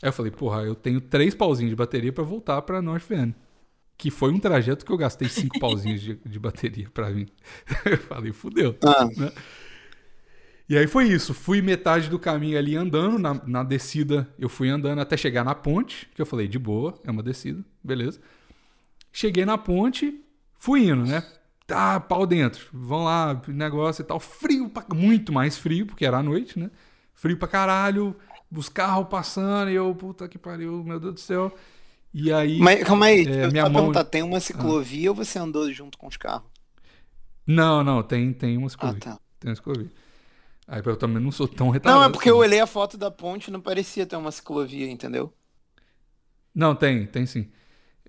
Aí 0.00 0.08
eu 0.08 0.12
falei, 0.12 0.30
porra, 0.30 0.62
eu 0.62 0.76
tenho 0.76 1.00
três 1.00 1.34
pauzinhos 1.34 1.70
de 1.70 1.76
bateria 1.76 2.12
pra 2.12 2.22
voltar 2.22 2.62
pra 2.62 2.80
North 2.80 3.02
Van. 3.08 3.34
Que 3.96 4.12
foi 4.12 4.30
um 4.32 4.38
trajeto 4.38 4.86
que 4.86 4.92
eu 4.92 4.96
gastei 4.96 5.28
cinco 5.28 5.58
pauzinhos 5.60 6.00
de, 6.00 6.14
de 6.24 6.38
bateria 6.38 6.88
pra 6.94 7.10
vir. 7.10 7.28
eu 7.84 7.98
falei, 7.98 8.32
fudeu. 8.32 8.76
Ah. 8.80 9.06
né? 9.06 9.32
E 10.68 10.78
aí 10.78 10.86
foi 10.86 11.08
isso. 11.08 11.34
Fui 11.34 11.60
metade 11.60 12.08
do 12.08 12.18
caminho 12.18 12.56
ali 12.56 12.76
andando. 12.76 13.18
Na, 13.18 13.34
na 13.44 13.64
descida, 13.64 14.32
eu 14.38 14.48
fui 14.48 14.68
andando 14.68 15.00
até 15.00 15.16
chegar 15.16 15.42
na 15.42 15.54
ponte, 15.54 16.08
que 16.14 16.22
eu 16.22 16.26
falei, 16.26 16.46
de 16.46 16.60
boa, 16.60 16.94
é 17.04 17.10
uma 17.10 17.24
descida, 17.24 17.64
beleza. 17.82 18.20
Cheguei 19.10 19.44
na 19.44 19.58
ponte, 19.58 20.22
fui 20.56 20.84
indo, 20.84 21.04
né? 21.04 21.24
Tá, 21.68 22.00
pau 22.00 22.26
dentro. 22.26 22.66
Vão 22.72 23.04
lá, 23.04 23.42
negócio 23.46 24.00
e 24.00 24.04
tal. 24.04 24.18
Frio, 24.18 24.70
pra, 24.70 24.82
muito 24.94 25.30
mais 25.30 25.58
frio, 25.58 25.84
porque 25.84 26.06
era 26.06 26.16
à 26.16 26.22
noite, 26.22 26.58
né? 26.58 26.70
Frio 27.14 27.36
pra 27.36 27.46
caralho, 27.46 28.16
os 28.50 28.70
carros 28.70 29.06
passando, 29.10 29.70
e 29.70 29.74
eu, 29.74 29.94
puta 29.94 30.26
que 30.26 30.38
pariu, 30.38 30.82
meu 30.82 30.98
Deus 30.98 31.14
do 31.14 31.20
céu. 31.20 31.54
E 32.14 32.32
aí. 32.32 32.58
Mas 32.58 32.82
calma 32.82 33.04
aí, 33.04 33.26
É, 33.26 33.44
eu 33.44 33.52
minha 33.52 33.68
mão- 33.68 33.92
tem 34.02 34.22
uma 34.22 34.40
ciclovia 34.40 35.10
ou 35.10 35.14
você 35.14 35.38
andou 35.38 35.70
junto 35.70 35.98
com 35.98 36.06
os 36.06 36.16
carros? 36.16 36.48
Não, 37.46 37.84
não, 37.84 38.02
tem, 38.02 38.32
tem 38.32 38.56
uma 38.56 38.64
Ah, 38.66 38.68
escovia. 38.68 39.00
tá. 39.00 39.18
Tem 39.38 39.50
uma 39.50 39.54
escovia. 39.54 39.90
Aí 40.66 40.80
eu 40.82 40.96
também 40.96 41.22
não 41.22 41.30
sou 41.30 41.46
tão 41.46 41.68
retardado. 41.68 42.00
Não, 42.00 42.08
é 42.08 42.10
porque 42.10 42.30
assim. 42.30 42.38
eu 42.38 42.40
olhei 42.42 42.60
a 42.60 42.66
foto 42.66 42.96
da 42.96 43.10
ponte 43.10 43.48
e 43.48 43.50
não 43.50 43.60
parecia 43.60 44.06
ter 44.06 44.16
uma 44.16 44.32
ciclovia, 44.32 44.90
entendeu? 44.90 45.30
Não, 46.54 46.74
tem, 46.74 47.06
tem 47.06 47.26
sim. 47.26 47.50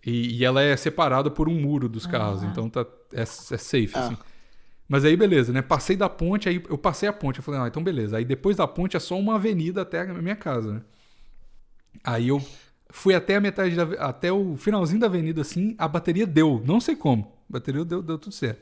E, 0.05 0.37
e 0.37 0.45
ela 0.45 0.61
é 0.61 0.75
separada 0.77 1.29
por 1.29 1.49
um 1.49 1.59
muro 1.59 1.89
dos 1.89 2.05
carros, 2.05 2.43
Ah. 2.43 2.47
então 2.47 2.69
tá, 2.69 2.85
é, 3.13 3.21
é 3.21 3.25
safe, 3.25 3.91
Ah. 3.95 4.05
assim. 4.07 4.17
Mas 4.87 5.05
aí, 5.05 5.15
beleza, 5.15 5.53
né? 5.53 5.61
Passei 5.61 5.95
da 5.95 6.09
ponte, 6.09 6.49
aí 6.49 6.63
eu 6.67 6.77
passei 6.77 7.07
a 7.07 7.13
ponte. 7.13 7.37
Eu 7.37 7.43
falei, 7.43 7.59
ah, 7.61 7.67
então 7.67 7.83
beleza. 7.83 8.17
Aí 8.17 8.25
depois 8.25 8.57
da 8.57 8.67
ponte 8.67 8.97
é 8.97 8.99
só 8.99 9.17
uma 9.19 9.35
avenida 9.35 9.83
até 9.83 10.01
a 10.01 10.05
minha 10.15 10.35
casa, 10.35 10.73
né? 10.73 10.81
Aí 12.03 12.27
eu 12.29 12.41
fui 12.89 13.13
até 13.13 13.35
a 13.35 13.41
metade, 13.41 13.75
da, 13.75 13.83
até 14.03 14.31
o 14.31 14.55
finalzinho 14.57 14.99
da 14.99 15.05
avenida, 15.07 15.41
assim, 15.41 15.75
a 15.77 15.87
bateria 15.87 16.25
deu. 16.25 16.61
Não 16.65 16.79
sei 16.79 16.95
como. 16.95 17.31
A 17.49 17.53
bateria 17.53 17.85
deu, 17.85 18.01
deu 18.01 18.17
tudo 18.17 18.33
certo. 18.33 18.61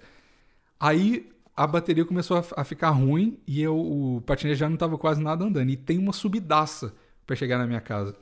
Aí 0.80 1.30
a 1.56 1.66
bateria 1.66 2.04
começou 2.06 2.38
a, 2.38 2.44
a 2.62 2.64
ficar 2.64 2.90
ruim 2.90 3.40
e 3.48 3.62
eu, 3.62 3.78
o 3.78 4.22
patinete 4.26 4.60
já 4.60 4.70
não 4.70 4.78
tava 4.78 4.98
quase 4.98 5.22
nada 5.22 5.46
andando. 5.46 5.70
E 5.70 5.78
tem 5.78 5.98
uma 5.98 6.12
subidaça 6.14 6.94
pra 7.26 7.36
chegar 7.38 7.58
na 7.58 7.66
minha 7.66 7.82
casa. 7.82 8.16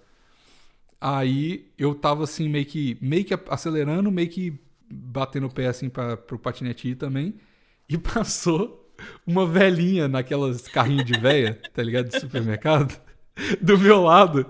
Aí 1.00 1.68
eu 1.78 1.93
tava 1.93 2.24
assim, 2.24 2.50
meio 2.50 2.66
que, 2.66 2.98
meio 3.02 3.26
que 3.26 3.38
acelerando, 3.50 4.12
meio 4.12 4.30
que 4.30 4.60
batendo 4.89 5.48
o 5.48 5.54
pé 5.54 5.68
assim 5.68 5.89
para 5.89 6.18
pro 6.18 6.39
patinete 6.39 6.89
ir 6.89 6.96
também. 6.96 7.36
E 7.88 8.00
passou 8.00 8.91
uma 9.28 9.46
velhinha 9.46 10.08
naquelas 10.08 10.68
carrinhos 10.68 11.06
de 11.06 11.20
véia, 11.20 11.62
tá 11.72 11.84
ligado? 11.84 12.10
De 12.10 12.20
supermercado, 12.20 13.00
do 13.62 13.78
meu 13.78 14.02
lado. 14.02 14.43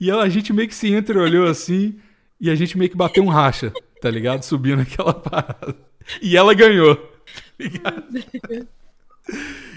E 0.00 0.10
a 0.10 0.28
gente 0.28 0.52
meio 0.52 0.66
que 0.66 0.74
se 0.74 0.92
entreolhou 0.92 1.46
assim 1.46 2.00
e 2.40 2.50
a 2.50 2.56
gente 2.56 2.76
meio 2.76 2.90
que 2.90 2.96
bateu 2.96 3.22
um 3.22 3.28
racha, 3.28 3.72
tá 4.00 4.10
ligado? 4.10 4.42
Subindo 4.42 4.82
aquela 4.82 5.14
parada. 5.14 5.76
E 6.20 6.36
ela 6.36 6.52
ganhou, 6.54 6.96
tá 6.96 7.42
ligado? 7.60 8.06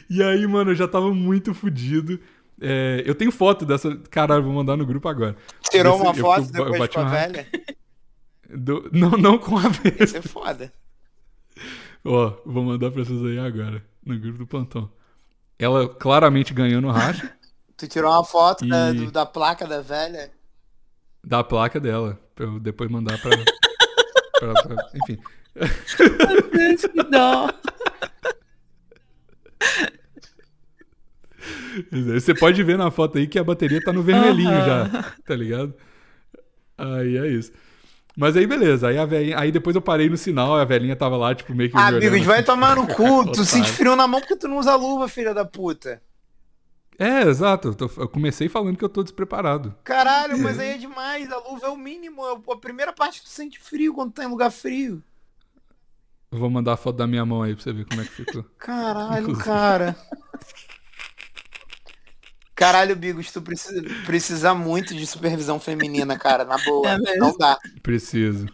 E 0.09 0.23
aí, 0.23 0.47
mano, 0.47 0.71
eu 0.71 0.75
já 0.75 0.87
tava 0.87 1.13
muito 1.13 1.53
fudido. 1.53 2.19
É, 2.61 3.03
eu 3.05 3.13
tenho 3.15 3.31
foto 3.31 3.65
dessa. 3.65 3.95
Caralho, 4.09 4.43
vou 4.43 4.53
mandar 4.53 4.77
no 4.77 4.85
grupo 4.85 5.07
agora. 5.09 5.35
Tirou 5.69 5.93
Desse- 5.97 6.05
uma 6.05 6.13
foto 6.13 6.39
eu- 6.41 6.45
eu 6.45 6.51
depois 6.71 6.79
bati 6.79 6.93
com 6.95 6.99
a 7.01 7.05
velha? 7.05 7.47
Do- 8.49 8.89
não, 8.93 9.11
não 9.11 9.37
com 9.37 9.57
a 9.57 9.67
vez. 9.69 9.99
Isso 9.99 10.17
é 10.17 10.21
foda. 10.21 10.71
Ó, 12.05 12.33
vou 12.45 12.63
mandar 12.63 12.91
pra 12.91 13.03
vocês 13.03 13.21
aí 13.25 13.39
agora, 13.39 13.83
no 14.05 14.17
grupo 14.19 14.37
do 14.37 14.47
plantão. 14.47 14.89
Ela 15.57 15.87
claramente 15.89 16.53
ganhou 16.53 16.81
no 16.81 16.91
racha 16.91 17.33
Tu 17.77 17.87
tirou 17.87 18.11
uma 18.11 18.23
foto 18.23 18.65
da, 18.67 18.91
E- 18.91 18.93
do- 18.93 19.11
da 19.11 19.25
placa 19.25 19.65
da 19.67 19.81
velha? 19.81 20.31
da 21.23 21.43
placa 21.43 21.79
dela, 21.79 22.19
pra 22.35 22.45
eu 22.45 22.59
depois 22.59 22.89
mandar 22.89 23.19
pra. 23.19 23.31
pra- 24.39 24.53
pra- 24.63 24.89
enfim. 24.95 25.19
Deus, 26.53 26.81
que 26.83 27.03
dó. 27.03 27.49
Você 31.91 32.33
pode 32.33 32.61
ver 32.63 32.77
na 32.77 32.89
foto 32.91 33.17
aí 33.17 33.27
que 33.27 33.39
a 33.39 33.43
bateria 33.43 33.81
tá 33.83 33.91
no 33.91 34.01
vermelhinho 34.03 34.49
Aham. 34.49 34.65
já, 34.91 35.13
tá 35.25 35.35
ligado? 35.35 35.73
Aí 36.77 37.17
é 37.17 37.27
isso. 37.27 37.51
Mas 38.17 38.37
aí 38.37 38.47
beleza, 38.47 38.87
aí 38.87 38.97
a 38.97 39.05
velhinha, 39.05 39.37
aí 39.39 39.51
depois 39.51 39.75
eu 39.75 39.81
parei 39.81 40.09
no 40.09 40.15
sinal, 40.17 40.55
a 40.55 40.63
velhinha 40.63 40.95
tava 40.95 41.17
lá, 41.17 41.35
tipo, 41.35 41.53
meio 41.53 41.69
que. 41.69 41.77
Ah, 41.77 41.91
me 41.91 41.97
olhando 41.97 42.23
vai 42.23 42.37
assim. 42.37 42.45
tomar 42.45 42.75
no 42.77 42.87
cu. 42.95 43.31
Tu 43.31 43.43
sente 43.43 43.71
frio 43.71 43.95
na 43.95 44.07
mão 44.07 44.21
porque 44.21 44.37
tu 44.37 44.47
não 44.47 44.57
usa 44.57 44.75
luva, 44.75 45.07
filha 45.09 45.33
da 45.33 45.43
puta. 45.43 46.01
É, 46.97 47.23
exato. 47.23 47.69
Eu, 47.69 47.75
tô- 47.75 47.91
eu 47.97 48.07
comecei 48.07 48.47
falando 48.47 48.77
que 48.77 48.85
eu 48.85 48.87
tô 48.89 49.03
despreparado. 49.03 49.75
Caralho, 49.83 50.37
mas 50.39 50.57
aí 50.59 50.69
é 50.69 50.77
demais. 50.77 51.29
A 51.29 51.37
luva 51.39 51.65
é 51.67 51.69
o 51.69 51.75
mínimo. 51.75 52.25
É 52.25 52.53
a 52.53 52.57
primeira 52.57 52.93
parte 52.93 53.19
que 53.19 53.25
tu 53.25 53.31
sente 53.31 53.59
frio 53.59 53.93
quando 53.93 54.13
tá 54.13 54.23
em 54.23 54.27
lugar 54.29 54.49
frio. 54.49 55.03
Eu 56.31 56.39
vou 56.39 56.49
mandar 56.49 56.73
a 56.73 56.77
foto 56.77 56.95
da 56.95 57.05
minha 57.07 57.25
mão 57.25 57.43
aí 57.43 57.53
pra 57.53 57.63
você 57.63 57.73
ver 57.73 57.85
como 57.85 57.99
é 58.01 58.05
que 58.05 58.11
ficou. 58.11 58.45
Caralho, 58.57 59.23
Inclusive. 59.23 59.45
cara. 59.45 59.95
Caralho, 62.55 62.95
Bigos, 62.95 63.31
tu 63.31 63.41
precisa, 63.41 63.83
precisa 64.05 64.53
muito 64.53 64.95
de 64.95 65.05
supervisão 65.05 65.59
feminina, 65.59 66.17
cara, 66.17 66.45
na 66.45 66.57
boa. 66.57 66.89
É 66.89 67.17
não 67.17 67.37
dá. 67.37 67.59
Preciso. 67.83 68.45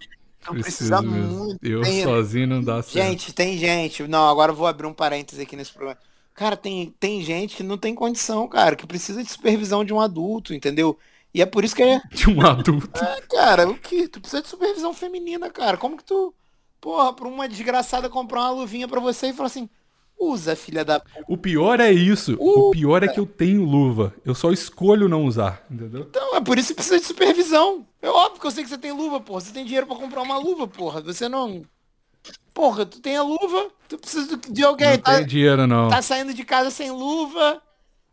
Não 0.47 0.54
Preciso 0.56 0.89
precisa 0.89 1.02
mesmo. 1.04 1.38
muito. 1.45 1.60
Eu 1.64 1.82
Tem- 1.82 2.04
sozinho 2.04 2.47
não 2.47 2.64
dá 2.64 2.82
certo. 2.82 2.93
Gente, 3.08 3.32
tem 3.32 3.58
gente. 3.60 4.08
Não, 4.08 4.28
agora 4.28 4.52
eu 4.52 4.56
vou 4.56 4.66
abrir 4.66 4.88
um 4.88 4.93
parênteses 4.93 5.39
aqui 5.43 5.56
nesse 5.56 5.72
problema. 5.72 5.99
Cara, 6.34 6.58
tem, 6.58 6.95
tem 6.99 7.22
gente 7.22 7.56
que 7.58 7.62
não 7.62 7.78
tem 7.78 7.93
condição, 7.93 8.47
cara, 8.47 8.76
que 8.76 8.88
precisa 8.88 9.24
de 9.24 9.30
supervisão 9.32 9.86
de 9.86 9.93
um 9.93 9.99
adulto, 9.99 10.54
entendeu? 10.54 10.97
E 11.34 11.41
é 11.41 11.45
por 11.45 11.64
isso 11.64 11.76
que 11.76 11.84
é. 11.84 12.02
De 12.12 12.28
um 12.28 12.41
adulto. 12.41 12.89
Cara, 13.30 13.70
o 13.70 13.78
que? 13.78 14.08
Tu 14.08 14.20
precisa 14.20 14.41
de 14.41 14.47
supervisão 14.47 14.93
feminina, 14.95 15.49
cara. 15.52 15.78
Como 15.78 15.95
que 15.95 16.04
tu. 16.04 16.34
Porra, 16.80 17.14
pra 17.14 17.28
uma 17.28 17.47
desgraçada 17.47 18.10
comprar 18.10 18.39
uma 18.41 18.52
luvinha 18.52 18.88
pra 18.88 18.99
você 18.99 19.28
e 19.28 19.34
falar 19.34 19.45
assim. 19.47 19.70
Usa, 20.24 20.55
filha 20.55 20.86
da. 20.86 21.01
O 21.28 21.36
pior 21.36 21.80
é 21.80 21.91
isso. 21.91 22.36
O 22.39 22.69
pior 22.69 23.01
é 23.03 23.07
que 23.07 23.19
eu 23.19 23.26
tenho 23.26 23.63
luva. 23.65 24.13
Eu 24.24 24.36
só 24.36 24.51
escolho 24.51 25.09
não 25.09 25.26
usar, 25.26 25.65
entendeu? 25.69 26.01
Então, 26.01 26.36
é 26.36 26.41
por 26.41 26.59
isso 26.59 26.69
que 26.69 26.76
precisa 26.76 26.99
de 26.99 27.05
supervisão. 27.05 27.86
É 28.01 28.07
óbvio 28.07 28.39
que 28.39 28.45
eu 28.45 28.51
sei 28.51 28.63
que 28.63 28.69
você 28.69 28.78
tem 28.78 28.91
luva, 28.91 29.19
porra. 29.19 29.41
Você 29.41 29.51
tem 29.51 29.65
dinheiro 29.65 29.88
pra 29.88 29.95
comprar 29.95 30.22
uma 30.22 30.38
luva, 30.38 30.67
porra. 30.67 31.01
Você 31.01 31.28
não. 31.28 31.63
Porra, 32.53 32.86
tu 32.86 32.99
tem 32.99 33.17
a 33.17 33.24
luva, 33.24 33.69
tu 33.89 33.97
precisa 33.97 34.38
de- 34.38 34.63
alguém. 34.63 34.89
não 34.91 34.97
Tá, 34.99 35.17
tem 35.17 35.26
dinheiro, 35.26 35.65
não. 35.65 35.89
tá 35.89 36.01
saindo 36.03 36.34
de 36.36 36.43
casa 36.43 36.69
sem 36.69 36.91
luva. 36.91 37.59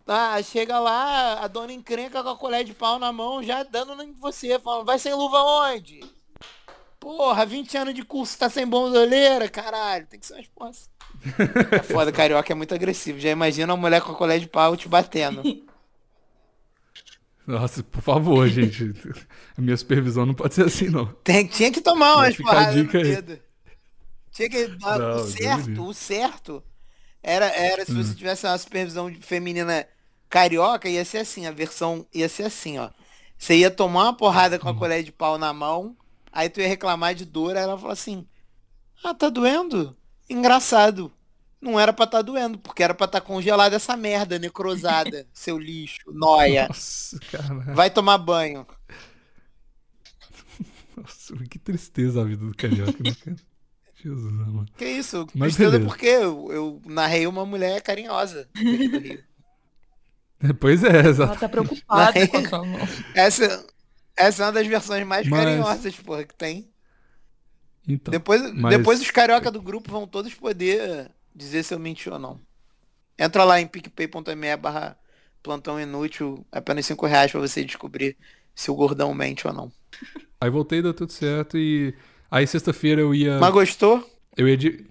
Tá, 0.06 0.42
chega 0.42 0.78
lá, 0.80 1.40
a 1.44 1.46
dona 1.48 1.74
encrenca 1.74 2.22
com 2.22 2.30
a 2.30 2.36
colher 2.36 2.64
de 2.64 2.72
pau 2.72 2.98
na 2.98 3.12
mão, 3.12 3.42
já 3.42 3.62
dando 3.64 4.02
em 4.02 4.12
você, 4.14 4.58
falando, 4.58 4.86
vai 4.86 4.98
sem 4.98 5.12
luva 5.12 5.36
onde? 5.42 6.00
Porra, 6.98 7.44
20 7.44 7.76
anos 7.76 7.92
de 7.94 8.02
curso, 8.02 8.38
tá 8.38 8.48
sem 8.48 8.66
bandoleira, 8.66 9.48
caralho, 9.50 10.06
tem 10.06 10.18
que 10.18 10.26
ser 10.26 10.32
uma 10.32 10.40
resposta. 10.40 10.88
É 11.70 11.82
foda, 11.82 12.12
carioca 12.12 12.52
é 12.52 12.56
muito 12.56 12.74
agressivo. 12.74 13.18
Já 13.20 13.30
imagina 13.30 13.72
uma 13.74 13.80
mulher 13.80 14.02
com 14.02 14.12
a 14.12 14.16
colher 14.16 14.40
de 14.40 14.48
pau 14.48 14.76
te 14.76 14.88
batendo. 14.88 15.48
Nossa, 17.46 17.82
por 17.82 18.02
favor, 18.02 18.46
gente. 18.48 18.92
A 19.56 19.60
minha 19.60 19.76
supervisão 19.76 20.26
não 20.26 20.34
pode 20.34 20.54
ser 20.54 20.66
assim, 20.66 20.88
não. 20.90 21.14
Tem, 21.24 21.46
tinha 21.46 21.70
que 21.72 21.80
tomar 21.80 22.16
umas 22.16 22.36
porradas 22.36 22.84
no 22.86 22.94
dica 22.94 22.98
aí. 22.98 23.18
dedo. 23.22 23.40
Tinha 24.32 24.50
que 24.50 24.70
Não, 24.88 25.14
o 25.14 25.18
certo, 25.18 25.84
o 25.86 25.94
certo 25.94 26.64
era, 27.22 27.46
era 27.46 27.84
se 27.86 27.92
Hum. 27.92 27.94
você 27.94 28.14
tivesse 28.16 28.46
uma 28.46 28.58
supervisão 28.58 29.12
feminina 29.22 29.86
carioca, 30.30 30.88
ia 30.88 31.04
ser 31.04 31.18
assim, 31.20 31.46
a 31.46 31.52
versão 31.52 32.06
ia 32.14 32.28
ser 32.28 32.44
assim, 32.44 32.78
ó. 32.78 32.90
Você 33.38 33.56
ia 33.58 33.70
tomar 33.70 34.04
uma 34.04 34.16
porrada 34.16 34.58
Hum. 34.60 34.60
com 34.60 34.68
a 34.70 34.74
colher 34.74 35.02
de 35.04 35.12
pau 35.12 35.38
na 35.38 35.52
mão, 35.52 35.96
aí 36.32 36.50
tu 36.50 36.60
ia 36.60 36.68
reclamar 36.68 37.14
de 37.14 37.24
dor, 37.26 37.56
aí 37.56 37.64
ela 37.64 37.76
falou 37.78 37.92
assim, 37.92 38.28
ah, 39.04 39.14
tá 39.14 39.28
doendo? 39.30 39.96
Engraçado. 40.28 41.12
Não 41.60 41.78
era 41.78 41.92
pra 41.92 42.06
tá 42.06 42.22
doendo, 42.22 42.56
porque 42.58 42.82
era 42.84 42.94
pra 42.94 43.08
tá 43.08 43.20
congelada 43.20 43.74
essa 43.74 43.96
merda, 43.96 44.38
necrosada, 44.38 45.26
seu 45.34 45.58
lixo, 45.58 45.98
noia. 46.06 46.68
Nossa, 46.68 47.18
cara. 47.32 47.74
Vai 47.74 47.90
tomar 47.90 48.16
banho. 48.18 48.64
Nossa, 50.96 51.36
que 51.48 51.58
tristeza 51.58 52.20
a 52.20 52.24
vida 52.24 52.44
do 52.44 52.54
carioca, 52.56 52.92
né, 53.02 53.14
cara? 53.24 53.36
Jesus, 54.02 54.32
mano. 54.32 54.66
Que 54.76 54.84
isso? 54.84 55.26
Mas 55.34 55.54
Tristeza 55.56 55.72
beleza. 55.72 55.88
porque 55.88 56.06
eu, 56.06 56.52
eu 56.52 56.82
narrei 56.86 57.26
uma 57.26 57.44
mulher 57.44 57.82
carinhosa 57.82 58.48
do 58.54 58.60
Rio. 58.98 59.24
Pois 60.60 60.84
é, 60.84 61.00
exato. 61.08 61.32
Ela 61.32 61.40
tá 61.40 61.48
preocupada 61.48 62.28
com 62.28 62.36
a 62.36 62.48
sua 62.48 62.64
mão. 62.64 62.78
Essa, 63.14 63.66
essa 64.16 64.42
é 64.44 64.46
uma 64.46 64.52
das 64.52 64.66
versões 64.68 65.04
mais 65.04 65.26
Mas- 65.26 65.44
carinhosas, 65.44 65.96
porra, 65.96 66.24
que 66.24 66.34
tem. 66.36 66.70
Então, 67.88 68.12
Depois, 68.12 68.52
mas- 68.54 68.76
depois 68.76 69.00
os 69.00 69.10
carioca 69.10 69.50
do 69.50 69.62
grupo 69.62 69.90
vão 69.90 70.06
todos 70.06 70.34
poder 70.34 71.10
dizer 71.34 71.62
se 71.62 71.74
eu 71.74 71.78
menti 71.78 72.10
ou 72.10 72.18
não. 72.18 72.40
Entra 73.18 73.44
lá 73.44 73.60
em 73.60 73.66
picpay.me 73.66 74.56
barra 74.56 74.98
plantão 75.42 75.80
inútil, 75.80 76.44
é 76.52 76.58
apenas 76.58 76.86
5 76.86 77.06
reais 77.06 77.30
pra 77.30 77.40
você 77.40 77.64
descobrir 77.64 78.16
se 78.54 78.70
o 78.70 78.74
gordão 78.74 79.14
mente 79.14 79.46
ou 79.46 79.52
não. 79.52 79.72
aí 80.40 80.50
voltei, 80.50 80.82
deu 80.82 80.94
tudo 80.94 81.12
certo 81.12 81.56
e... 81.58 81.94
Aí 82.30 82.46
sexta-feira 82.46 83.00
eu 83.00 83.14
ia... 83.14 83.38
Mas 83.38 83.50
gostou? 83.52 84.08
Eu 84.36 84.46
ia 84.48 84.56
de... 84.56 84.84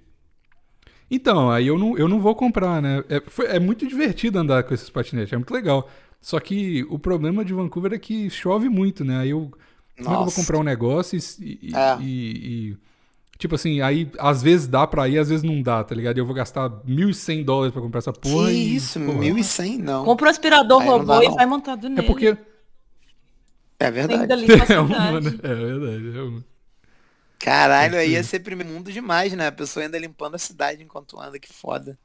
Então, 1.09 1.49
aí 1.49 1.67
eu 1.67 1.77
não, 1.77 1.97
eu 1.97 2.07
não 2.07 2.19
vou 2.19 2.35
comprar, 2.35 2.81
né? 2.81 3.03
É, 3.09 3.21
foi- 3.27 3.45
é 3.47 3.59
muito 3.59 3.87
divertido 3.87 4.39
andar 4.39 4.63
com 4.63 4.73
esses 4.73 4.89
patinetes, 4.89 5.31
é 5.31 5.37
muito 5.37 5.53
legal. 5.53 5.89
Só 6.19 6.39
que 6.39 6.83
o 6.89 6.99
problema 6.99 7.45
de 7.45 7.53
Vancouver 7.53 7.93
é 7.93 7.99
que 7.99 8.29
chove 8.29 8.67
muito, 8.69 9.05
né? 9.05 9.19
Aí 9.19 9.29
eu... 9.29 9.51
Como 10.03 10.15
é 10.15 10.19
eu 10.19 10.23
vou 10.23 10.25
Nossa. 10.25 10.35
comprar 10.41 10.59
um 10.59 10.63
negócio 10.63 11.17
e, 11.17 11.59
e- 11.71 11.75
É. 11.75 11.97
e- 11.99 12.71
e- 12.73 12.77
Tipo 13.37 13.55
assim, 13.55 13.81
aí 13.81 14.11
às 14.17 14.41
vezes 14.41 14.67
dá 14.67 14.87
pra 14.87 15.07
ir, 15.07 15.19
às 15.19 15.29
vezes 15.29 15.43
não 15.43 15.61
dá, 15.61 15.83
tá 15.83 15.93
ligado? 15.93 16.17
E 16.17 16.19
eu 16.19 16.25
vou 16.25 16.35
gastar 16.35 16.69
1.100 16.69 17.45
dólares 17.45 17.71
pra 17.71 17.81
comprar 17.81 17.99
essa 17.99 18.11
porra 18.11 18.47
que 18.47 18.53
e... 18.53 18.75
isso, 18.75 18.99
porra. 18.99 19.19
1.100 19.19 19.77
não. 19.77 20.05
Compra 20.05 20.27
o 20.27 20.29
aspirador 20.29 20.81
Aí 20.81 20.87
robô 20.87 21.19
dá, 21.19 21.25
e 21.25 21.29
vai 21.29 21.45
montado 21.45 21.87
nele. 21.87 22.01
É 22.01 22.03
porque... 22.03 22.37
É 23.79 23.91
verdade. 23.91 24.45
É 24.73 24.79
uma, 24.79 25.21
né? 25.21 25.37
É 25.43 25.53
verdade. 25.53 26.17
É 26.17 26.21
uma. 26.21 26.45
Caralho, 27.37 27.97
aí 27.97 28.11
ia 28.11 28.23
ser 28.23 28.39
primeiro 28.39 28.73
mundo 28.73 28.91
demais, 28.91 29.31
né? 29.33 29.47
A 29.47 29.51
pessoa 29.51 29.83
ainda 29.83 29.99
limpando 29.99 30.33
a 30.33 30.39
cidade 30.39 30.81
enquanto 30.81 31.19
anda, 31.19 31.37
que 31.37 31.53
foda. 31.53 31.97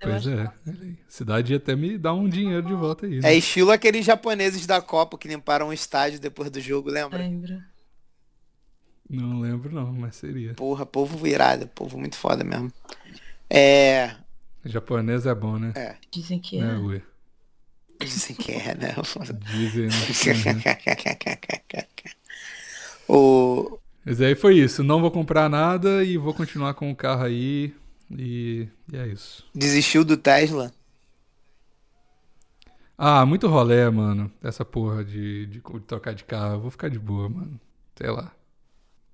Pois 0.00 0.26
é. 0.26 0.50
Cidade 1.08 1.52
ia 1.52 1.58
até 1.58 1.76
me 1.76 1.96
dar 1.96 2.14
um 2.14 2.28
dinheiro 2.28 2.66
de 2.66 2.74
volta 2.74 3.06
aí. 3.06 3.18
É 3.18 3.22
Né? 3.22 3.34
estilo 3.36 3.70
aqueles 3.70 4.04
japoneses 4.04 4.66
da 4.66 4.80
Copa 4.80 5.16
que 5.16 5.28
limparam 5.28 5.68
o 5.68 5.72
estádio 5.72 6.18
depois 6.18 6.50
do 6.50 6.60
jogo, 6.60 6.90
lembra? 6.90 7.18
Lembra? 7.18 7.69
Não 9.10 9.40
lembro 9.40 9.74
não, 9.74 9.92
mas 9.92 10.14
seria. 10.14 10.54
Porra, 10.54 10.86
povo 10.86 11.18
virado, 11.18 11.66
povo 11.66 11.98
muito 11.98 12.16
foda 12.16 12.44
mesmo. 12.44 12.72
É. 13.50 14.14
Japonês 14.64 15.26
é 15.26 15.34
bom, 15.34 15.58
né? 15.58 15.72
É, 15.74 15.96
Dizem 16.12 16.38
que 16.38 16.58
é. 16.58 16.60
Né, 16.60 16.78
Ui? 16.78 17.02
dizem 18.00 18.36
que 18.36 18.52
é, 18.52 18.74
né? 18.76 18.94
Dizem, 19.50 19.88
né? 19.88 19.90
o... 23.08 23.78
Mas 24.04 24.20
aí 24.20 24.36
foi 24.36 24.58
isso. 24.58 24.84
Não 24.84 25.00
vou 25.00 25.10
comprar 25.10 25.48
nada 25.48 26.04
e 26.04 26.16
vou 26.16 26.32
continuar 26.32 26.74
com 26.74 26.90
o 26.90 26.96
carro 26.96 27.24
aí. 27.24 27.74
E, 28.10 28.68
e 28.92 28.96
é 28.96 29.08
isso. 29.08 29.44
Desistiu 29.54 30.04
do 30.04 30.16
Tesla? 30.16 30.72
Ah, 32.96 33.26
muito 33.26 33.48
rolé, 33.48 33.90
mano. 33.90 34.30
Essa 34.42 34.64
porra 34.64 35.04
de, 35.04 35.46
de, 35.46 35.60
de 35.60 35.80
trocar 35.80 36.14
de 36.14 36.24
carro. 36.24 36.54
Eu 36.54 36.60
vou 36.60 36.70
ficar 36.70 36.88
de 36.88 36.98
boa, 36.98 37.28
mano. 37.28 37.60
Sei 37.96 38.08
lá. 38.08 38.32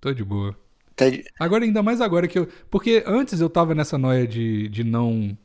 Tô 0.00 0.12
de 0.12 0.24
boa. 0.24 0.56
Tá 0.94 1.08
de- 1.10 1.24
Agora, 1.38 1.64
ainda 1.64 1.82
mais 1.82 2.00
agora 2.00 2.28
que 2.28 2.38
eu. 2.38 2.48
Porque 2.70 3.04
antes 3.06 3.40
eu 3.40 3.50
tava 3.50 3.74
nessa 3.74 3.98
noia 3.98 4.26
de, 4.26 4.68
de 4.68 4.84
não. 4.84 5.36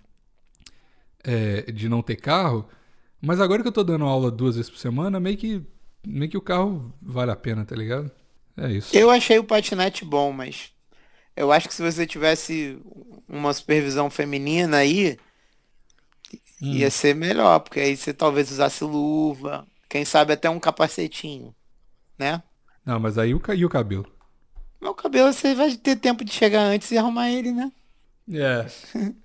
é, 1.23 1.71
de 1.71 1.87
não 1.89 2.01
ter 2.01 2.15
carro. 2.15 2.67
Mas 3.21 3.39
agora 3.39 3.61
que 3.61 3.67
eu 3.67 3.71
tô 3.73 3.83
dando 3.83 4.05
aula 4.05 4.31
duas 4.31 4.55
vezes 4.55 4.69
por 4.71 4.77
semana, 4.79 5.19
meio 5.19 5.37
que. 5.37 5.63
Meio 6.05 6.31
que 6.31 6.37
o 6.37 6.41
carro 6.41 6.93
vale 7.01 7.31
a 7.31 7.35
pena, 7.35 7.63
tá 7.65 7.75
ligado? 7.75 8.11
É 8.57 8.71
isso. 8.71 8.99
Eu 8.99 9.09
achei 9.09 9.37
o 9.39 9.43
patinete 9.43 10.03
bom, 10.05 10.31
mas 10.31 10.71
eu 11.35 11.51
acho 11.51 11.67
que 11.69 11.73
se 11.75 11.81
você 11.83 12.07
tivesse 12.07 12.79
uma 13.29 13.53
supervisão 13.53 14.09
feminina 14.09 14.77
aí, 14.79 15.17
Hum. 16.61 16.75
ia 16.75 16.89
ser 16.91 17.15
melhor, 17.15 17.59
porque 17.59 17.79
aí 17.79 17.95
você 17.97 18.13
talvez 18.13 18.51
usasse 18.51 18.83
luva, 18.83 19.67
quem 19.89 20.05
sabe 20.05 20.33
até 20.33 20.49
um 20.49 20.59
capacetinho, 20.59 21.53
né? 22.19 22.43
Não, 22.85 22.99
mas 22.99 23.17
aí 23.17 23.33
o, 23.33 23.41
e 23.55 23.65
o 23.65 23.69
cabelo? 23.69 24.05
Meu 24.81 24.93
cabelo 24.95 25.31
você 25.31 25.53
vai 25.53 25.75
ter 25.75 25.95
tempo 25.95 26.23
de 26.25 26.31
chegar 26.33 26.61
antes 26.63 26.89
e 26.91 26.97
arrumar 26.97 27.29
ele, 27.29 27.51
né? 27.51 27.71
É. 28.33 28.65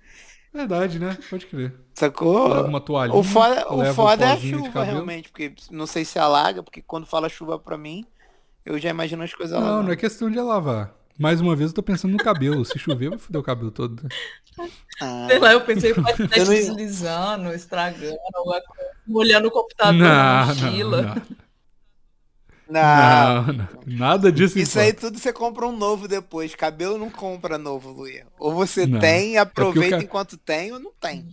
Verdade, 0.53 0.99
né? 0.99 1.17
Pode 1.29 1.47
crer. 1.47 1.75
Sacou? 1.95 2.49
Leva 2.49 2.69
uma 2.69 2.81
toalhinha. 2.81 3.19
O 3.19 3.23
foda, 3.23 3.67
o 3.73 3.77
leva 3.77 3.91
um 3.91 3.95
foda 3.95 4.25
é 4.25 4.33
a 4.33 4.37
chuva, 4.39 4.83
realmente, 4.85 5.29
porque 5.31 5.53
não 5.71 5.87
sei 5.87 6.05
se 6.05 6.19
alaga, 6.19 6.63
porque 6.63 6.81
quando 6.83 7.07
fala 7.07 7.29
chuva 7.29 7.59
pra 7.59 7.77
mim, 7.77 8.05
eu 8.65 8.79
já 8.79 8.89
imagino 8.91 9.23
as 9.23 9.33
coisas 9.35 9.55
Não, 9.59 9.67
alagando. 9.67 9.85
não 9.85 9.93
é 9.93 9.97
questão 9.97 10.31
de 10.31 10.39
lavar. 10.41 10.95
Mais 11.19 11.41
uma 11.41 11.57
vez 11.57 11.71
eu 11.71 11.75
tô 11.75 11.83
pensando 11.83 12.13
no 12.13 12.19
cabelo. 12.19 12.63
Se 12.65 12.79
chover, 12.79 13.09
vai 13.09 13.19
foder 13.19 13.41
o 13.41 13.45
cabelo 13.45 13.71
todo. 13.71 14.07
Ah, 15.01 15.27
Sei 15.29 15.39
lá, 15.39 15.53
eu 15.53 15.61
pensei 15.63 15.93
Eu 15.93 15.97
não 16.03 16.11
ia- 16.11 16.27
deslizando, 16.29 17.53
estragando, 17.55 18.17
coisa, 18.45 18.63
molhando 19.07 19.49
o 19.49 19.51
computador 19.51 19.95
Não, 19.95 20.07
na 20.07 20.47
não, 20.47 20.55
mochila. 20.55 21.03
não. 21.03 21.15
não. 21.15 21.23
Não, 22.69 23.53
não. 23.53 23.69
Nada 23.87 24.33
disso 24.33 24.59
Isso 24.59 24.79
aí 24.79 24.89
importa. 24.91 25.07
tudo 25.09 25.19
você 25.21 25.33
compra 25.33 25.67
um 25.67 25.77
novo 25.77 26.09
depois. 26.09 26.55
Cabelo 26.55 26.99
não 26.99 27.11
compra 27.11 27.57
novo, 27.57 27.91
Luia. 27.93 28.27
Ou 28.39 28.53
você 28.53 28.87
Não. 28.87 28.99
tem 28.99 29.35
e 29.35 29.37
aproveita 29.39 29.99
ca- 29.99 30.03
enquanto 30.03 30.37
tem, 30.37 30.73
ou 30.73 30.81
não 30.81 30.93
tem. 31.01 31.29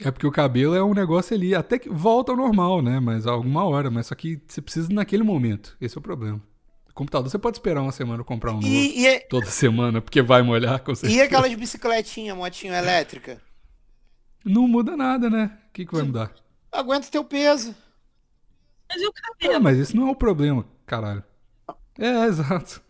É 0.00 0.10
porque 0.10 0.26
o 0.26 0.32
cabelo 0.32 0.74
é 0.74 0.82
um 0.82 0.94
negócio 0.94 1.34
ali, 1.36 1.54
até 1.54 1.78
que 1.78 1.88
volta 1.88 2.32
ao 2.32 2.36
normal, 2.36 2.80
né? 2.82 2.98
Mas 3.00 3.26
alguma 3.26 3.64
hora, 3.64 3.90
mas 3.90 4.06
só 4.06 4.14
que 4.14 4.40
você 4.46 4.60
precisa 4.62 4.88
naquele 4.92 5.22
momento. 5.22 5.76
Esse 5.80 5.96
é 5.96 6.00
o 6.00 6.02
problema. 6.02 6.40
O 6.88 6.94
computador 6.94 7.30
você 7.30 7.38
pode 7.38 7.56
esperar 7.58 7.82
uma 7.82 7.92
semana 7.92 8.22
comprar 8.24 8.50
um 8.52 8.54
novo. 8.56 8.66
E, 8.66 9.06
e, 9.06 9.20
Toda 9.28 9.46
semana, 9.46 10.00
porque 10.00 10.20
vai 10.22 10.42
molhar 10.42 10.80
com 10.82 10.94
certeza. 10.94 11.20
e 11.20 11.22
aquelas 11.24 11.52
bicicletinhas, 11.54 12.36
motinho 12.36 12.74
elétrica? 12.74 13.40
Não 14.44 14.66
muda 14.66 14.96
nada, 14.96 15.30
né? 15.30 15.56
O 15.68 15.72
que, 15.72 15.86
que 15.86 15.92
vai 15.94 16.02
mudar? 16.02 16.32
Aguenta 16.70 17.06
o 17.06 17.10
teu 17.10 17.24
peso. 17.24 17.74
Mas 18.92 19.02
e 19.02 19.06
o 19.06 19.12
Ah, 19.44 19.58
cabelo? 19.58 19.60
mas 19.60 19.78
isso 19.78 19.96
não 19.96 20.08
é 20.08 20.10
o 20.10 20.16
problema, 20.16 20.64
caralho. 20.86 21.22
É, 21.98 22.26
exato. 22.26 22.82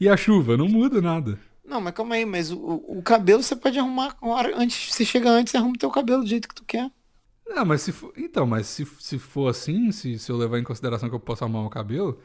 E 0.00 0.08
a 0.08 0.16
chuva? 0.16 0.56
Não 0.56 0.68
muda 0.68 1.00
nada. 1.02 1.40
Não, 1.64 1.80
mas 1.80 1.94
calma 1.94 2.14
aí, 2.14 2.24
mas 2.24 2.50
o, 2.50 2.58
o- 2.58 2.98
o 2.98 3.02
cabelo 3.02 3.42
você 3.42 3.56
pode 3.56 3.78
arrumar 3.78 4.16
uma 4.22 4.34
hora 4.34 4.56
antes. 4.56 4.92
Você 4.94 5.04
chega 5.04 5.28
antes 5.30 5.52
e 5.52 5.56
arruma 5.56 5.74
o 5.74 5.78
teu 5.78 5.90
cabelo 5.90 6.22
do 6.22 6.28
jeito 6.28 6.48
que 6.48 6.54
tu 6.54 6.64
quer. 6.64 6.90
Não, 7.48 7.64
mas 7.64 7.82
se 7.82 7.92
for. 7.92 8.12
Então, 8.16 8.46
mas 8.46 8.66
se, 8.66 8.84
se 9.00 9.18
for 9.18 9.48
assim, 9.48 9.92
se, 9.92 10.18
se 10.18 10.30
eu 10.32 10.36
levar 10.36 10.58
em 10.58 10.64
consideração 10.64 11.08
que 11.08 11.14
eu 11.14 11.20
posso 11.20 11.44
arrumar 11.44 11.64
o 11.64 11.70
cabelo, 11.70 12.20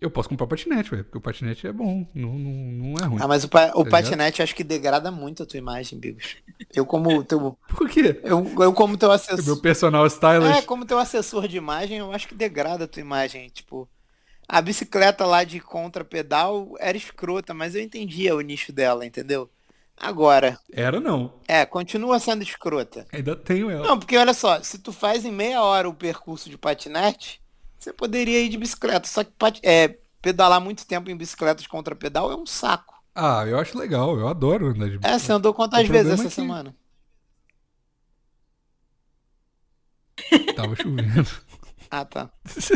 eu 0.00 0.10
posso 0.10 0.28
comprar 0.28 0.46
patinete, 0.46 0.90
velho. 0.90 1.04
Porque 1.04 1.18
o 1.18 1.20
patinete 1.20 1.66
é 1.66 1.72
bom, 1.72 2.06
não, 2.14 2.34
não, 2.38 2.52
não 2.92 3.00
é 3.00 3.06
ruim. 3.06 3.18
Ah, 3.18 3.28
mas 3.28 3.44
o, 3.44 3.48
pa- 3.48 3.72
o 3.74 3.84
Tá 3.84 3.90
patinete 3.90 4.42
acho 4.42 4.54
que 4.54 4.64
degrada 4.64 5.10
muito 5.10 5.42
a 5.42 5.46
tua 5.46 5.58
imagem, 5.58 5.98
Bigos. 5.98 6.36
Eu 6.72 6.86
como 6.86 7.22
teu, 7.24 7.58
Por 7.76 7.88
quê? 7.88 8.20
eu, 8.22 8.44
eu 8.62 8.72
como 8.74 8.96
teu 8.96 9.10
Meu 9.42 9.56
assessor, 9.56 9.56
personal 9.56 10.06
é, 10.38 10.62
stylist. 10.62 10.62
como 10.62 10.86
teu 10.86 10.98
assessor 10.98 11.48
de 11.48 11.56
imagem, 11.56 11.98
eu 11.98 12.12
acho 12.12 12.28
que 12.28 12.34
degrada 12.34 12.84
a 12.84 12.88
tua 12.88 13.00
imagem, 13.00 13.48
tipo, 13.50 13.88
a 14.48 14.62
bicicleta 14.62 15.26
lá 15.26 15.44
de 15.44 15.60
contrapedal 15.60 16.74
era 16.80 16.96
escrota, 16.98 17.54
mas 17.54 17.74
eu 17.74 17.82
entendia 17.82 18.36
o 18.36 18.42
nicho 18.42 18.72
dela, 18.72 19.06
entendeu? 19.06 19.50
Agora, 19.96 20.60
Era 20.72 20.98
não. 21.00 21.32
é, 21.48 21.66
continua 21.66 22.20
sendo 22.20 22.42
escrota. 22.42 23.08
Ainda 23.12 23.36
tenho 23.36 23.70
ela. 23.70 23.86
Não, 23.86 23.98
porque 23.98 24.16
olha 24.16 24.34
só, 24.34 24.62
se 24.62 24.78
tu 24.78 24.92
faz 24.92 25.24
em 25.24 25.32
meia 25.32 25.62
hora 25.62 25.88
o 25.88 25.94
percurso 25.94 26.50
de 26.50 26.58
patinete, 26.58 27.39
você 27.84 27.92
poderia 27.92 28.42
ir 28.42 28.48
de 28.48 28.58
bicicleta. 28.58 29.08
Só 29.08 29.24
que 29.24 29.32
é, 29.62 29.98
pedalar 30.22 30.60
muito 30.60 30.86
tempo 30.86 31.10
em 31.10 31.16
bicicleta 31.16 31.62
de 31.62 31.68
contrapedal 31.68 32.30
é 32.30 32.36
um 32.36 32.46
saco. 32.46 32.94
Ah, 33.14 33.44
eu 33.46 33.58
acho 33.58 33.76
legal. 33.78 34.18
Eu 34.18 34.28
adoro 34.28 34.68
andar 34.68 34.88
de 34.88 34.98
É, 35.02 35.18
você 35.18 35.32
andou 35.32 35.52
quantas 35.54 35.80
O 35.80 35.82
vezes 35.90 36.06
problema 36.08 36.14
essa 36.14 36.22
é 36.22 36.28
que- 36.28 36.34
semana? 36.34 36.76
Tava 40.54 40.76
chovendo. 40.76 41.30
Ah, 41.90 42.04
tá. 42.04 42.30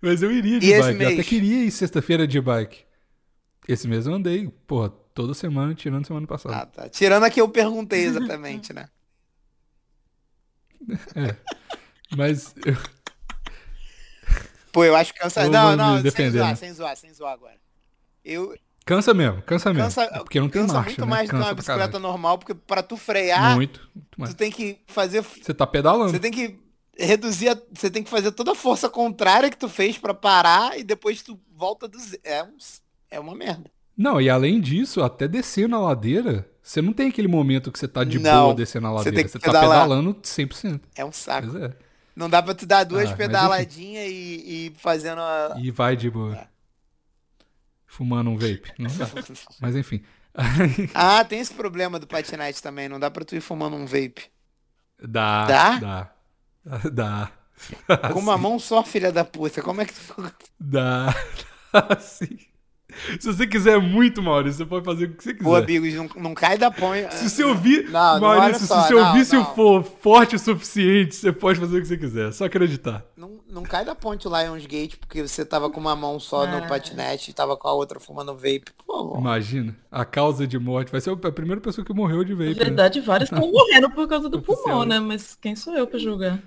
Mas 0.00 0.22
eu 0.22 0.32
iria 0.32 0.58
de 0.58 0.66
E 0.72 0.78
bike. 0.80 1.02
Eu 1.02 1.08
até 1.10 1.22
queria 1.22 1.64
ir 1.64 1.70
sexta-feira 1.70 2.26
de 2.26 2.40
bike. 2.40 2.84
Esse 3.68 3.86
mês 3.86 4.06
eu 4.06 4.14
andei, 4.14 4.48
porra, 4.66 4.88
toda 5.14 5.34
semana, 5.34 5.74
tirando 5.74 6.06
semana 6.06 6.26
passada. 6.26 6.56
Ah, 6.56 6.66
tá. 6.66 6.88
Tirando 6.88 7.22
a 7.24 7.30
que 7.30 7.40
eu 7.40 7.48
perguntei 7.48 8.04
exatamente, 8.04 8.72
né? 8.72 8.88
Mas 12.16 12.54
eu- 12.64 12.76
Pô, 14.72 14.84
eu 14.84 14.96
acho 14.96 15.12
que 15.12 15.20
cansa. 15.20 15.42
Eu 15.44 15.50
Não, 15.50 15.76
não, 15.76 16.10
sem 16.10 16.30
zoar, 16.30 16.48
né? 16.48 16.54
sem 16.54 16.72
zoar, 16.72 16.96
sem 16.96 17.12
zoar 17.12 17.32
agora. 17.34 17.56
Eu 18.24 18.56
cansa 18.86 19.12
mesmo, 19.12 19.42
cansa 19.42 19.70
mesmo. 19.72 19.84
cansa, 19.84 20.02
É 20.04 20.18
porque 20.20 20.40
não 20.40 20.48
tem 20.48 20.62
cansa 20.62 20.74
marcha, 20.74 20.88
muito 20.90 21.00
né? 21.02 21.06
mais 21.06 21.28
do 21.28 21.30
que 21.30 21.36
uma 21.36 21.54
bicicleta 21.54 21.98
normal, 21.98 22.38
porque 22.38 22.54
pra 22.54 22.82
tu 22.82 22.96
frear, 22.96 23.54
Muito, 23.54 23.80
muito 23.94 24.20
mais. 24.20 24.32
tu 24.32 24.36
tem 24.36 24.50
que 24.50 24.78
fazer. 24.86 25.22
Você 25.22 25.52
tá 25.52 25.66
pedalando. 25.66 26.10
Você 26.10 26.18
tem 26.18 26.30
que 26.30 26.58
reduzir. 26.98 27.50
a- 27.50 27.58
Você 27.74 27.90
tem 27.90 28.02
que 28.02 28.08
fazer 28.10 28.32
toda 28.32 28.52
a 28.52 28.54
força 28.54 28.88
contrária 28.88 29.50
que 29.50 29.56
tu 29.56 29.68
fez 29.68 29.98
pra 29.98 30.14
parar 30.14 30.78
e 30.78 30.82
depois 30.84 31.22
tu 31.22 31.38
volta 31.54 31.86
do 31.86 31.98
zero. 31.98 32.20
É, 32.24 32.42
um, 32.42 32.56
é 33.10 33.20
uma 33.20 33.34
merda. 33.34 33.70
Não, 33.96 34.18
e 34.20 34.30
além 34.30 34.58
disso, 34.58 35.02
até 35.02 35.28
descer 35.28 35.68
na 35.68 35.78
ladeira, 35.78 36.48
você 36.62 36.80
não 36.80 36.94
tem 36.94 37.08
aquele 37.10 37.28
momento 37.28 37.70
que 37.70 37.78
você 37.78 37.86
tá 37.86 38.02
de 38.04 38.18
Não, 38.18 38.44
boa 38.44 38.54
descendo 38.54 38.84
na 38.86 38.92
você 38.92 39.10
ladeira. 39.10 39.28
Você, 39.28 39.38
que 39.38 39.44
tá 39.44 39.60
pedalando 39.60 40.14
100%. 40.22 40.80
É 40.96 41.04
um 41.04 41.12
saco. 41.12 41.48
Pois 41.50 41.62
é. 41.62 41.76
Não 42.14 42.28
dá 42.28 42.42
pra 42.42 42.54
tu 42.54 42.66
dar 42.66 42.84
duas 42.84 43.04
Ah, 43.04 43.08
mas 43.08 43.16
pedaladinhas 43.16 44.06
e, 44.10 44.66
e 44.68 44.74
fazendo 44.78 45.20
a. 45.20 45.54
E 45.58 45.70
vai 45.70 45.96
de 45.96 46.10
boa. 46.10 46.36
É. 46.36 46.46
Fumando 47.86 48.30
um 48.30 48.36
vape. 48.36 48.72
Não 48.78 48.90
dá. 48.90 49.06
Mas 49.60 49.76
enfim. 49.76 50.02
Ah, 50.94 51.22
tem 51.24 51.40
esse 51.40 51.52
problema 51.52 51.98
do 51.98 52.06
patinete 52.06 52.62
também. 52.62 52.88
Não 52.88 52.98
dá 52.98 53.10
pra 53.10 53.22
tu 53.24 53.36
ir 53.36 53.42
fumando 53.42 53.76
um 53.76 53.84
vape. 53.84 54.30
dá. 54.98 55.46
Dá? 55.46 55.78
Dá. 55.78 56.12
Dá. 56.90 57.32
Com 58.12 58.20
uma 58.20 58.38
mão 58.38 58.58
só, 58.58 58.82
filha 58.82 59.12
da 59.12 59.24
puta. 59.24 59.60
Como 59.60 59.80
é 59.82 59.84
que 59.84 59.92
tu. 59.92 60.32
Dá. 60.58 61.14
Dá 61.72 61.98
sim. 62.00 62.38
Se 63.18 63.26
você 63.32 63.46
quiser 63.46 63.78
muito, 63.80 64.22
Maurício, 64.22 64.58
você 64.58 64.66
pode 64.66 64.84
fazer 64.84 65.04
o 65.06 65.14
que 65.14 65.22
você 65.22 65.32
quiser. 65.34 65.44
Pô, 65.44 65.54
amigos, 65.56 65.94
não, 65.94 66.08
não 66.22 66.34
cai 66.34 66.56
da 66.58 66.70
ponha. 66.70 67.10
Se 67.10 67.28
você 67.28 67.44
ouvir, 67.44 67.88
Não, 67.90 68.14
não, 68.14 68.20
Maurício, 68.20 68.60
se 68.62 68.66
só, 68.68 68.82
seu 68.82 69.00
não, 69.00 69.12
vício 69.14 69.38
não. 69.38 69.54
for 69.54 69.82
forte 70.00 70.36
o 70.36 70.38
suficiente, 70.38 71.14
você 71.14 71.32
pode 71.32 71.58
fazer 71.58 71.78
o 71.78 71.80
que 71.80 71.88
você 71.88 71.96
quiser. 71.96 72.32
Só 72.32 72.44
acreditar. 72.44 73.04
Não, 73.16 73.40
não 73.48 73.62
cai 73.62 73.84
da 73.84 73.94
ponte 73.94 74.26
Lionsgate 74.28 74.96
porque 74.96 75.22
você 75.26 75.44
tava 75.44 75.70
com 75.70 75.80
uma 75.80 75.94
mão 75.96 76.18
só 76.20 76.46
no 76.46 76.66
patinete 76.68 77.30
e 77.30 77.34
tava 77.34 77.56
com 77.56 77.68
a 77.68 77.72
outra 77.72 77.98
fumando 78.00 78.34
vape. 78.34 78.64
Por 78.84 78.96
favor. 78.96 79.18
Imagina, 79.18 79.76
a 79.90 80.04
causa 80.04 80.46
de 80.46 80.58
morte 80.58 80.90
vai 80.92 81.00
ser 81.00 81.10
a 81.10 81.16
primeira 81.32 81.60
pessoa 81.60 81.84
que 81.84 81.92
morreu 81.92 82.24
de 82.24 82.34
Na 82.34 82.38
vape. 82.44 82.58
né? 82.58 82.64
verdade, 82.64 83.00
vários 83.00 83.30
estão 83.30 83.46
morrendo 83.50 83.90
por 83.90 84.08
causa 84.08 84.28
do 84.28 84.38
Oficial. 84.38 84.58
pulmão, 84.62 84.84
né? 84.84 85.00
Mas 85.00 85.36
quem 85.40 85.54
sou 85.56 85.74
eu 85.74 85.86
pra 85.86 85.98
julgar? 85.98 86.38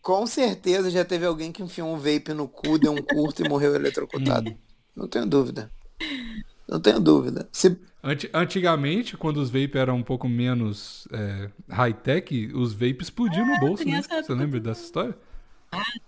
Com 0.00 0.26
certeza 0.26 0.90
já 0.90 1.04
teve 1.04 1.26
alguém 1.26 1.52
que 1.52 1.62
enfiou 1.62 1.92
um 1.92 1.98
vape 1.98 2.32
no 2.34 2.48
cu, 2.48 2.78
deu 2.78 2.92
um 2.92 3.02
curto 3.02 3.44
e 3.44 3.48
morreu 3.48 3.74
eletrocutado. 3.74 4.54
Não 4.96 5.08
tenho 5.08 5.26
dúvida. 5.26 5.70
Não 6.68 6.80
tenho 6.80 7.00
dúvida. 7.00 7.48
Se, 7.52 7.76
Anti- 8.02 8.30
Antigamente, 8.32 9.16
quando 9.16 9.38
os 9.38 9.50
vape 9.50 9.76
eram 9.76 9.96
um 9.96 10.02
pouco 10.02 10.28
menos 10.28 11.08
é, 11.12 11.50
high-tech, 11.68 12.52
os 12.54 12.72
vapes 12.72 13.06
explodiam 13.08 13.46
no 13.46 13.58
bolso, 13.60 13.82
tem 13.84 13.92
né? 13.92 13.98
essa 13.98 14.22
Você 14.22 14.34
lembra 14.34 14.60
dessa 14.60 14.82
história? 14.84 15.16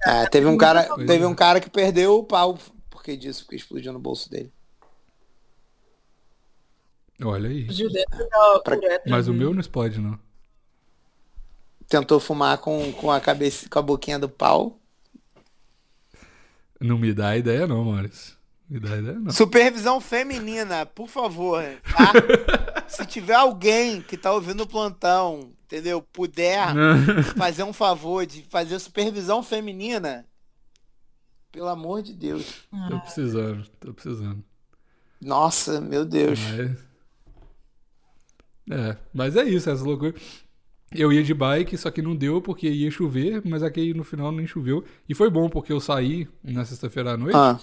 ah, 0.04 0.26
teve 0.30 0.46
um 0.46 0.56
cara, 0.56 0.84
teve 1.06 1.24
é. 1.24 1.26
um 1.26 1.34
cara 1.34 1.60
que 1.60 1.68
perdeu 1.70 2.18
o 2.18 2.24
pau 2.24 2.58
porque 2.90 3.16
disso, 3.16 3.44
porque 3.44 3.56
explodiu 3.56 3.92
no 3.92 3.98
bolso 3.98 4.30
dele. 4.30 4.52
Olha 7.22 7.48
aí. 7.48 7.64
Da 7.64 8.60
Pra- 8.62 8.76
uretra 8.76 9.10
Mas 9.10 9.26
o 9.28 9.32
meu 9.32 9.52
não 9.52 9.60
explode, 9.60 9.98
não. 10.00 10.18
Tentou 11.88 12.18
fumar 12.20 12.58
com, 12.58 12.92
com 12.92 13.10
a 13.10 13.20
cabeça, 13.20 13.68
com 13.68 13.78
a 13.78 13.82
boquinha 13.82 14.18
do 14.18 14.28
pau. 14.28 14.78
Não 16.80 16.98
me 16.98 17.14
dá 17.14 17.36
ideia, 17.36 17.66
não, 17.66 17.84
Maurício. 17.84 18.35
Ideia, 18.68 19.00
não. 19.00 19.30
Supervisão 19.30 20.00
feminina, 20.00 20.84
por 20.84 21.08
favor, 21.08 21.62
tá? 21.84 22.12
Se 22.88 23.06
tiver 23.06 23.34
alguém 23.34 24.00
que 24.00 24.16
tá 24.16 24.32
ouvindo 24.32 24.62
o 24.62 24.66
plantão, 24.66 25.52
entendeu? 25.64 26.02
Puder 26.02 26.68
fazer 27.36 27.62
um 27.62 27.72
favor 27.72 28.26
de 28.26 28.42
fazer 28.42 28.78
supervisão 28.78 29.42
feminina, 29.42 30.26
pelo 31.52 31.68
amor 31.68 32.02
de 32.02 32.12
Deus. 32.12 32.66
tô 32.88 33.00
precisando, 33.00 33.68
tô 33.78 33.94
precisando. 33.94 34.44
Nossa, 35.20 35.80
meu 35.80 36.04
Deus. 36.04 36.38
Mas... 36.38 36.86
É, 38.68 38.96
mas 39.14 39.36
é 39.36 39.44
isso, 39.44 39.70
essa 39.70 39.84
loucura. 39.84 40.14
Eu 40.92 41.12
ia 41.12 41.22
de 41.22 41.34
bike, 41.34 41.76
só 41.76 41.90
que 41.90 42.02
não 42.02 42.14
deu 42.14 42.40
porque 42.40 42.68
ia 42.68 42.90
chover, 42.90 43.42
mas 43.44 43.62
aqui 43.62 43.92
no 43.94 44.04
final 44.04 44.30
nem 44.30 44.46
choveu. 44.46 44.84
E 45.08 45.14
foi 45.14 45.30
bom 45.30 45.48
porque 45.48 45.72
eu 45.72 45.80
saí 45.80 46.28
na 46.42 46.64
sexta-feira 46.64 47.12
à 47.12 47.16
noite 47.16 47.36
Ah, 47.36 47.58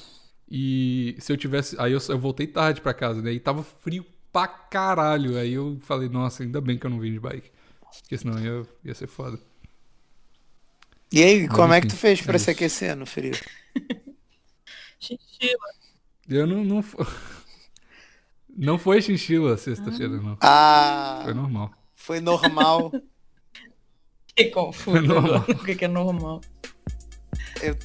e 0.49 1.15
se 1.19 1.31
eu 1.31 1.37
tivesse. 1.37 1.75
Aí 1.79 1.91
eu, 1.93 1.99
eu 2.09 2.19
voltei 2.19 2.45
tarde 2.47 2.81
pra 2.81 2.93
casa, 2.93 3.21
né? 3.21 3.31
E 3.33 3.39
tava 3.39 3.63
frio 3.63 4.05
pra 4.31 4.47
caralho. 4.47 5.37
Aí 5.37 5.53
eu 5.53 5.77
falei, 5.81 6.09
nossa, 6.09 6.43
ainda 6.43 6.59
bem 6.61 6.77
que 6.77 6.85
eu 6.85 6.89
não 6.89 6.99
vim 6.99 7.11
de 7.13 7.19
bike. 7.19 7.51
Porque 8.01 8.17
senão 8.17 8.39
ia, 8.39 8.65
ia 8.83 8.93
ser 8.95 9.07
foda. 9.07 9.39
e 11.11 11.23
aí, 11.23 11.47
Mas 11.47 11.55
como 11.55 11.73
é 11.73 11.79
que 11.81 11.87
enfim, 11.87 11.95
tu 11.95 11.99
fez 11.99 12.21
pra 12.21 12.35
é 12.35 12.37
se 12.39 12.43
isso. 12.43 12.51
aquecer 12.51 12.95
no 12.95 13.05
frio? 13.05 13.33
Chinchila. 14.99 15.67
Eu 16.29 16.47
não. 16.47 16.63
Não, 16.63 16.83
não 18.55 18.77
foi 18.79 19.01
chinchila 19.01 19.57
sexta-feira, 19.57 20.17
não. 20.21 20.37
Ah, 20.41 21.21
Foi 21.25 21.33
normal. 21.33 21.73
foi 21.93 22.19
normal. 22.19 22.91
Fiquei 24.29 24.49
confuso 24.49 25.01
Normal. 25.01 25.45
O 25.47 25.63
que 25.65 25.75
que 25.75 25.85
é 25.85 25.87
normal? 25.87 26.41
Eu, 27.61 27.77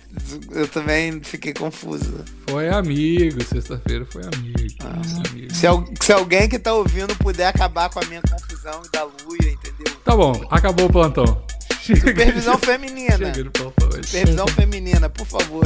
eu 0.53 0.69
também 0.69 1.21
fiquei 1.23 1.53
confuso. 1.53 2.25
Foi 2.49 2.69
amigo, 2.69 3.43
sexta-feira 3.45 4.05
foi 4.07 4.23
amigo. 4.23 4.75
Ah. 4.81 5.29
Amigo. 5.31 5.55
Se, 5.55 5.67
se 6.05 6.13
alguém 6.13 6.49
que 6.49 6.59
tá 6.59 6.73
ouvindo 6.75 7.15
puder 7.17 7.47
acabar 7.47 7.89
com 7.91 8.01
a 8.01 8.05
minha 8.07 8.23
confusão 8.23 8.83
e 8.85 8.91
da 8.91 9.05
Luia, 9.05 9.53
entendeu? 9.53 9.95
Tá 10.05 10.17
bom, 10.17 10.47
acabou 10.51 10.87
o 10.87 10.93
plantão. 10.93 11.43
Chega- 11.83 12.01
Supervisão 12.01 12.59
feminina. 12.59 13.35
Chega 13.35 13.51
plantão. 13.51 13.91
Supervisão 14.03 14.47
feminina, 14.49 15.09
por 15.09 15.27
favor. 15.27 15.65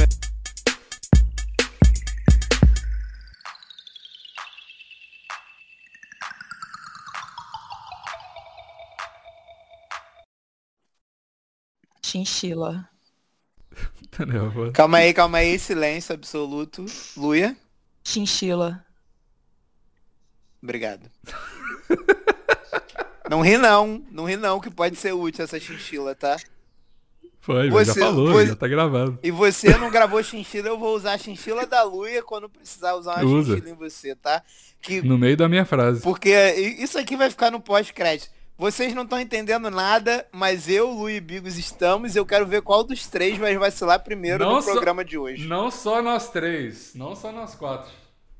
Chinchila. 12.05 12.89
Tá 14.17 14.25
nervoso. 14.25 14.71
Calma 14.73 14.97
aí, 14.99 15.13
calma 15.13 15.39
aí, 15.39 15.57
silêncio 15.57 16.13
absoluto. 16.13 16.85
Luia, 17.17 17.55
Chinchila. 18.03 18.85
obrigado. 20.61 21.09
Não 23.29 23.41
ri 23.41 23.57
não, 23.57 24.03
não 24.11 24.25
ri 24.25 24.35
não, 24.35 24.59
que 24.59 24.69
pode 24.69 24.95
ser 24.97 25.13
útil 25.13 25.43
essa 25.43 25.59
chinchila, 25.59 26.13
tá? 26.13 26.37
Foi, 27.39 27.69
mas 27.69 27.87
Você- 27.87 27.99
já 27.99 28.05
falou, 28.05 28.31
você- 28.33 28.47
já 28.47 28.55
tá 28.55 28.67
gravado. 28.67 29.17
E 29.23 29.31
você 29.31 29.75
não 29.77 29.89
gravou 29.89 30.21
chinchila, 30.23 30.67
eu 30.67 30.77
vou 30.77 30.95
usar 30.95 31.13
a 31.13 31.17
chinchila 31.17 31.65
da 31.65 31.83
Luia 31.83 32.21
quando 32.21 32.47
precisar 32.49 32.93
usar 32.95 33.15
uma 33.23 33.25
Usa. 33.25 33.55
chinchila 33.55 33.69
em 33.71 33.75
você, 33.75 34.15
tá? 34.15 34.43
Que, 34.81 35.01
No 35.01 35.17
meio 35.17 35.35
da 35.37 35.47
minha 35.49 35.65
frase. 35.65 36.01
porque 36.01 36.29
isso 36.79 36.97
aqui 36.99 37.15
vai 37.15 37.29
ficar 37.29 37.49
no 37.51 37.59
pós-crédito. 37.59 38.29
Vocês 38.57 38.93
não 38.93 39.03
estão 39.03 39.19
entendendo 39.19 39.69
nada, 39.71 40.25
mas 40.31 40.69
eu, 40.69 40.89
Lu 40.91 41.09
e 41.09 41.19
Bigos 41.19 41.57
estamos 41.57 42.15
e 42.15 42.19
eu 42.19 42.25
quero 42.25 42.45
ver 42.45 42.61
qual 42.61 42.83
dos 42.83 43.07
três 43.07 43.37
vai 43.37 43.57
vacilar 43.57 43.99
primeiro 44.03 44.43
Não 44.45 44.55
no 44.55 44.61
só- 44.61 44.71
programa 44.71 45.03
de 45.03 45.17
hoje. 45.17 45.47
Não 45.47 45.71
só 45.71 46.01
nós 46.01 46.29
três, 46.29 46.93
não 46.93 47.15
só 47.15 47.31
nós 47.31 47.55
quatro. 47.55 47.91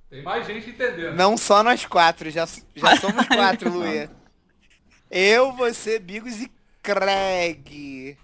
Tem 0.09 0.22
mais 0.22 0.45
gente 0.45 0.70
entendendo. 0.70 1.16
Não 1.16 1.36
só 1.36 1.64
nós 1.64 1.86
quatro, 1.86 2.30
já, 2.30 2.45
já 2.76 2.95
somos 3.01 3.28
quatro, 3.28 3.70
Luia. 3.72 4.09
Eu, 5.09 5.51
você, 5.53 5.97
Bigos 5.99 6.39
e 6.41 6.51
Craig. 6.84 8.16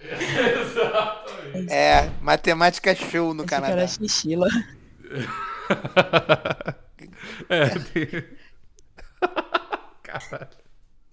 Exatamente. 0.00 1.72
É, 1.72 2.10
matemática 2.20 2.94
show 2.94 3.32
no 3.34 3.42
Esse 3.42 3.50
Canadá. 3.50 3.72
cara 3.74 3.82
é 3.84 3.88
chinchila. 3.88 4.48
é, 7.48 7.68
tem... 7.68 8.24
Caralho. 10.02 10.63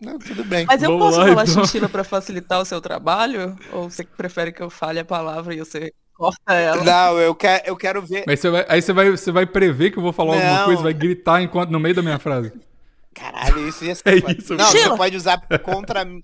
Não, 0.01 0.17
tudo 0.17 0.43
bem. 0.43 0.65
Mas 0.65 0.81
eu 0.81 0.89
Vamos 0.89 1.05
posso 1.05 1.19
lá, 1.19 1.27
falar 1.27 1.43
então. 1.43 1.63
chinchila 1.65 1.87
pra 1.87 2.03
facilitar 2.03 2.59
o 2.59 2.65
seu 2.65 2.81
trabalho? 2.81 3.55
Ou 3.71 3.89
você 3.89 4.03
prefere 4.03 4.51
que 4.51 4.61
eu 4.61 4.69
fale 4.69 4.99
a 4.99 5.05
palavra 5.05 5.53
e 5.53 5.59
você 5.59 5.93
corta 6.15 6.53
ela? 6.53 6.83
Não, 6.83 7.19
eu 7.19 7.35
quero, 7.35 7.63
eu 7.67 7.77
quero 7.77 8.01
ver. 8.01 8.23
Mas 8.25 8.39
você 8.39 8.49
vai, 8.49 8.65
aí 8.67 8.81
você 8.81 8.93
vai, 8.93 9.11
você 9.11 9.31
vai 9.31 9.45
prever 9.45 9.91
que 9.91 9.99
eu 9.99 10.03
vou 10.03 10.11
falar 10.11 10.33
alguma 10.33 10.57
Não. 10.57 10.65
coisa, 10.65 10.81
vai 10.81 10.93
gritar 10.93 11.41
enquanto 11.43 11.69
no 11.69 11.79
meio 11.79 11.93
da 11.93 12.01
minha 12.01 12.17
frase. 12.17 12.51
Caralho, 13.13 13.67
isso 13.67 13.85
ia 13.85 13.93
ser. 13.93 14.03
É 14.07 14.15
isso, 14.37 14.55
Não, 14.55 14.65
você 14.65 14.89
pode 14.97 15.15
usar 15.15 15.39
contra 15.63 16.03
mim. 16.03 16.23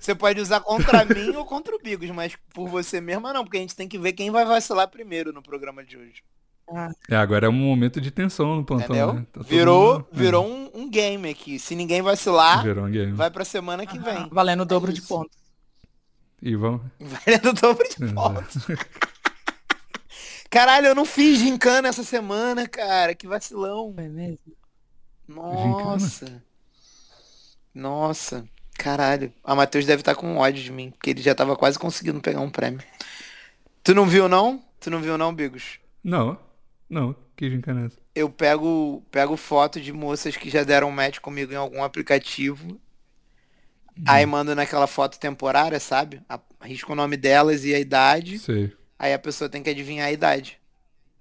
Você 0.00 0.14
pode 0.14 0.40
usar 0.40 0.60
contra 0.60 1.04
mim 1.04 1.36
ou 1.36 1.44
contra 1.44 1.76
o 1.76 1.78
Bigos, 1.78 2.10
mas 2.10 2.34
por 2.54 2.68
você 2.68 3.00
mesma 3.00 3.32
não, 3.32 3.44
porque 3.44 3.58
a 3.58 3.60
gente 3.60 3.76
tem 3.76 3.86
que 3.86 3.98
ver 3.98 4.14
quem 4.14 4.30
vai 4.30 4.44
vacilar 4.44 4.88
primeiro 4.88 5.32
no 5.32 5.42
programa 5.42 5.84
de 5.84 5.96
hoje. 5.96 6.22
Ah, 6.74 6.90
É, 7.10 7.16
agora 7.16 7.46
é 7.46 7.48
um 7.48 7.52
momento 7.52 8.00
de 8.00 8.10
tensão 8.10 8.56
no 8.56 8.64
plantão, 8.64 9.14
né? 9.14 9.26
Tá 9.32 9.42
virou 9.42 9.94
mundo- 9.94 10.06
virou 10.12 10.46
um, 10.46 10.70
um 10.74 10.90
game 10.90 11.28
aqui. 11.28 11.58
Se 11.58 11.74
ninguém 11.74 12.00
vacilar, 12.02 12.62
Virou 12.62 12.86
um 12.86 12.90
game. 12.90 13.12
vai 13.12 13.30
pra 13.30 13.44
semana 13.44 13.84
que 13.86 13.98
vem. 13.98 14.28
valendo 14.30 14.62
o 14.62 14.64
dobro 14.64 14.90
É 14.90 14.94
de 14.94 15.02
pontos. 15.02 15.36
E 16.40 16.56
vamos. 16.56 16.80
Vai 16.98 17.40
no 17.44 17.52
dobro 17.52 17.86
de 17.88 18.12
pontos. 18.14 18.66
Caralho, 20.50 20.88
eu 20.88 20.94
não 20.94 21.04
fiz 21.04 21.38
gincana 21.38 21.88
essa 21.88 22.02
semana, 22.02 22.66
cara. 22.68 23.14
Que 23.14 23.26
vacilão. 23.26 23.92
Foi 23.94 24.08
mesmo? 24.08 24.38
Nossa. 25.28 26.42
Nossa. 27.74 28.44
Caralho. 28.78 29.32
A 29.44 29.54
Matheus 29.54 29.86
deve 29.86 30.00
estar 30.02 30.14
com 30.14 30.36
ódio 30.38 30.62
de 30.62 30.72
mim, 30.72 30.90
porque 30.90 31.10
ele 31.10 31.22
já 31.22 31.34
tava 31.34 31.56
quase 31.56 31.78
conseguindo 31.78 32.20
pegar 32.20 32.40
um 32.40 32.50
prêmio. 32.50 32.82
Tu 33.82 33.94
não 33.94 34.06
viu, 34.06 34.28
não? 34.28 34.62
Tu 34.80 34.90
não 34.90 35.00
viu, 35.00 35.16
não, 35.16 35.32
Bigos? 35.34 35.78
Não, 36.02 36.36
não, 36.92 37.16
que 37.36 37.50
gincana 37.50 37.82
é 37.82 37.86
essa? 37.86 37.96
Eu 38.14 38.28
pego, 38.30 39.02
pego 39.10 39.36
foto 39.36 39.80
de 39.80 39.92
moças 39.92 40.36
que 40.36 40.50
já 40.50 40.62
deram 40.62 40.90
match 40.90 41.18
comigo 41.18 41.52
em 41.52 41.56
algum 41.56 41.82
aplicativo. 41.82 42.78
Aí 44.06 44.24
mando 44.24 44.54
naquela 44.54 44.86
foto 44.86 45.18
temporária, 45.18 45.78
sabe? 45.80 46.22
Arrisco 46.60 46.92
o 46.92 46.96
nome 46.96 47.16
delas 47.16 47.64
e 47.64 47.74
a 47.74 47.78
idade. 47.78 48.38
Sei. 48.38 48.72
Aí 48.98 49.12
a 49.12 49.18
pessoa 49.18 49.50
tem 49.50 49.62
que 49.62 49.70
adivinhar 49.70 50.08
a 50.08 50.12
idade. 50.12 50.58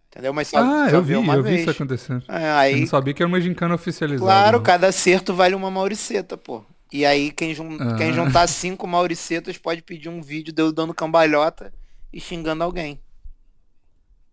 Entendeu? 0.10 0.34
Mas 0.34 0.50
só, 0.50 0.58
Ah, 0.58 0.90
só 0.90 0.98
eu 0.98 1.02
vi, 1.04 1.16
uma 1.16 1.36
eu 1.36 1.44
vi 1.44 1.50
vez. 1.50 1.62
isso 1.62 1.70
acontecendo. 1.70 2.24
É, 2.28 2.50
Eu 2.50 2.56
aí, 2.56 2.80
não 2.82 2.88
sabia 2.88 3.14
que 3.14 3.24
era 3.24 3.28
uma 3.28 3.40
gincana 3.42 3.76
oficializada. 3.76 4.26
claro, 4.26 4.58
não. 4.58 4.64
cada 4.64 4.88
acerto 4.88 5.34
vale 5.34 5.56
uma 5.56 5.72
mauriceta, 5.72 6.38
pô. 6.38 6.64
E 6.92 7.06
aí 7.06 7.32
quem, 7.32 7.54
jun... 7.54 7.78
Ah. 7.80 7.96
quem 7.96 8.12
juntar 8.14 8.48
cinco 8.48 8.86
mauricetas 8.86 9.58
pode 9.58 9.82
pedir 9.82 10.10
um 10.10 10.22
vídeo 10.22 10.54
de 10.54 10.62
eu 10.62 10.72
dando 10.72 10.94
cambalhota 10.94 11.74
e 12.12 12.20
xingando 12.20 12.64
alguém. 12.64 13.00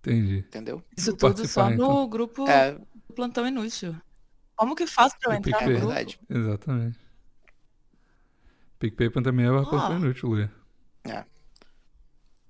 Entendi. 0.01 0.39
Entendeu? 0.39 0.83
Isso 0.97 1.17
tudo 1.17 1.47
só 1.47 1.71
então. 1.71 2.03
no 2.03 2.09
grupo 2.09 2.49
É, 2.49 2.79
Plantão 3.15 3.47
Inútil. 3.47 3.95
Como 4.57 4.75
que 4.75 4.87
faz 4.87 5.13
pra 5.19 5.33
eu 5.35 5.39
entrar 5.39 5.61
no 5.63 5.67
grupo? 5.67 5.87
verdade. 5.87 6.21
Exatamente. 6.29 6.99
PicPay 8.79 9.11
também 9.11 9.47
é 9.47 9.51
uma 9.51 9.89
Ah. 9.89 9.95
inútil, 9.97 10.29
Luia. 10.29 10.53
É. 11.05 11.25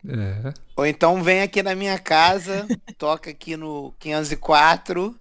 É. 0.07 0.55
Ou 0.77 0.87
então 0.87 1.23
vem 1.23 1.43
aqui 1.43 1.63
na 1.63 1.75
minha 1.75 1.99
casa, 1.99 2.67
toca 2.99 3.31
aqui 3.31 3.57
no 3.57 3.93
504 3.99 5.19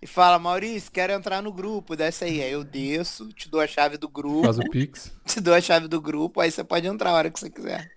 e 0.00 0.06
fala, 0.06 0.38
Maurício, 0.38 0.90
quero 0.92 1.12
entrar 1.12 1.42
no 1.42 1.52
grupo, 1.52 1.96
desce 1.96 2.24
aí. 2.24 2.42
Aí 2.42 2.52
eu 2.52 2.62
desço, 2.64 3.28
te 3.32 3.48
dou 3.50 3.60
a 3.60 3.66
chave 3.66 3.96
do 3.96 4.08
grupo, 4.08 4.44
Faz 4.44 4.58
o 4.58 4.70
Pix. 4.70 5.12
te 5.26 5.40
dou 5.40 5.52
a 5.54 5.60
chave 5.60 5.88
do 5.88 6.00
grupo, 6.00 6.40
aí 6.40 6.50
você 6.50 6.62
pode 6.62 6.86
entrar 6.86 7.10
a 7.10 7.14
hora 7.14 7.30
que 7.30 7.40
você 7.40 7.50
quiser. 7.50 7.90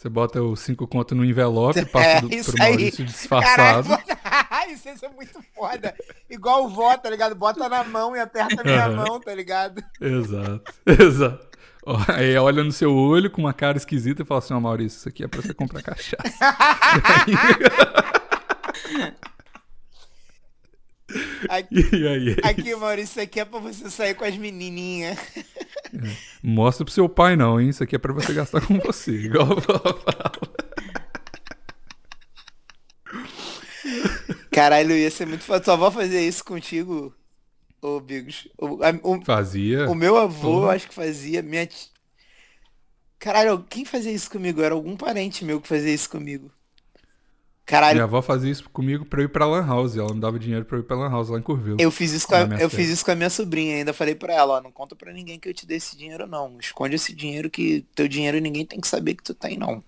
Você 0.00 0.08
bota 0.08 0.42
os 0.42 0.60
cinco 0.60 0.86
contos 0.86 1.14
no 1.14 1.22
envelope, 1.22 1.80
É, 1.80 1.84
passa 1.84 2.26
isso 2.34 2.52
pro 2.52 2.62
aí. 2.62 2.70
Maurício 2.70 3.04
Caralho, 3.04 3.12
disfarçado. 3.12 3.88
isso, 4.72 4.88
isso 4.88 5.04
é 5.04 5.08
muito 5.10 5.38
foda. 5.54 5.94
Igual 6.30 6.64
o 6.64 6.68
vó, 6.70 6.96
tá 6.96 7.10
ligado? 7.10 7.34
Bota 7.34 7.68
na 7.68 7.84
mão 7.84 8.16
e 8.16 8.18
aperta 8.20 8.62
a 8.62 8.64
minha 8.64 8.88
mão, 8.88 9.20
tá 9.20 9.34
ligado? 9.34 9.84
Exato, 10.00 10.72
exato. 10.88 11.46
Aí 12.08 12.34
olha 12.38 12.64
no 12.64 12.72
seu 12.72 12.94
olho 12.96 13.30
com 13.30 13.42
uma 13.42 13.52
cara 13.52 13.76
esquisita 13.76 14.22
e 14.22 14.24
fala 14.24 14.38
assim, 14.38 14.54
ó 14.54 14.60
Maurício, 14.60 14.96
isso 14.96 15.08
aqui 15.10 15.22
é 15.22 15.28
pra 15.28 15.42
você 15.42 15.52
comprar 15.52 15.82
cachaça. 15.82 16.56
Aqui, 21.46 21.90
E 21.92 22.08
aí, 22.08 22.36
é 22.42 22.48
aqui, 22.48 22.74
Maurício, 22.74 23.10
isso 23.12 23.20
aqui 23.20 23.40
é 23.40 23.44
pra 23.44 23.58
você 23.58 23.90
sair 23.90 24.14
com 24.14 24.24
as 24.24 24.36
menininhas. 24.36 25.18
Mostra 26.42 26.84
pro 26.84 26.92
seu 26.94 27.08
pai 27.08 27.36
não, 27.36 27.60
hein? 27.60 27.68
Isso 27.70 27.82
aqui 27.82 27.96
é 27.96 27.98
pra 27.98 28.12
você 28.12 28.32
gastar 28.32 28.60
com 28.66 28.78
você. 28.78 29.12
Igual 29.12 29.52
a 29.52 29.60
fala. 29.60 30.32
Caralho, 34.50 34.92
ia 34.96 35.10
ser 35.10 35.26
muito 35.26 35.44
foda. 35.44 35.64
Sua 35.64 35.74
avó 35.74 35.90
fazia 35.90 36.20
isso 36.20 36.44
contigo, 36.44 37.14
ô 37.80 38.00
Bigos. 38.00 38.48
O, 38.58 38.82
a- 38.82 38.98
o- 39.02 39.24
Fazia. 39.24 39.88
o 39.90 39.94
meu 39.94 40.16
avô, 40.16 40.64
eu 40.64 40.70
acho 40.70 40.88
que 40.88 40.94
fazia. 40.94 41.42
Minha 41.42 41.68
Caralho, 43.18 43.64
quem 43.68 43.84
fazia 43.84 44.12
isso 44.12 44.30
comigo? 44.30 44.62
Era 44.62 44.74
algum 44.74 44.96
parente 44.96 45.44
meu 45.44 45.60
que 45.60 45.68
fazia 45.68 45.92
isso 45.92 46.08
comigo. 46.08 46.50
Caralho, 47.66 47.94
Minha 47.94 48.04
avó 48.04 48.20
fazia 48.20 48.50
isso 48.50 48.68
comigo 48.70 49.04
pra 49.04 49.20
eu 49.20 49.26
ir 49.26 49.28
pra 49.28 49.46
Lan 49.46 49.64
House. 49.64 49.96
Ela 49.96 50.12
me 50.12 50.20
dava 50.20 50.38
dinheiro 50.40 50.64
pra 50.64 50.76
eu 50.76 50.80
ir 50.80 50.84
pra 50.84 50.96
Lan 50.96 51.08
House 51.10 51.28
lá 51.28 51.38
em 51.38 51.42
Curvelo. 51.42 51.76
Eu 51.80 51.90
fiz 51.92 52.10
isso 52.12 52.26
com 52.26 52.34
a, 52.34 52.40
eu 52.60 52.68
fiz 52.68 52.88
isso 52.90 53.04
com 53.04 53.12
a 53.12 53.14
minha 53.14 53.30
sobrinha, 53.30 53.76
ainda 53.76 53.92
falei 53.92 54.14
pra 54.16 54.32
ela, 54.34 54.54
ó, 54.54 54.60
não 54.60 54.72
conta 54.72 54.96
pra 54.96 55.12
ninguém 55.12 55.38
que 55.38 55.48
eu 55.48 55.54
te 55.54 55.64
dei 55.66 55.76
esse 55.76 55.96
dinheiro 55.96 56.26
não. 56.26 56.58
Esconde 56.58 56.96
esse 56.96 57.14
dinheiro 57.14 57.48
que 57.48 57.86
teu 57.94 58.08
dinheiro 58.08 58.40
ninguém 58.40 58.66
tem 58.66 58.80
que 58.80 58.88
saber 58.88 59.14
que 59.14 59.22
tu 59.22 59.34
tem 59.34 59.56
não. 59.56 59.82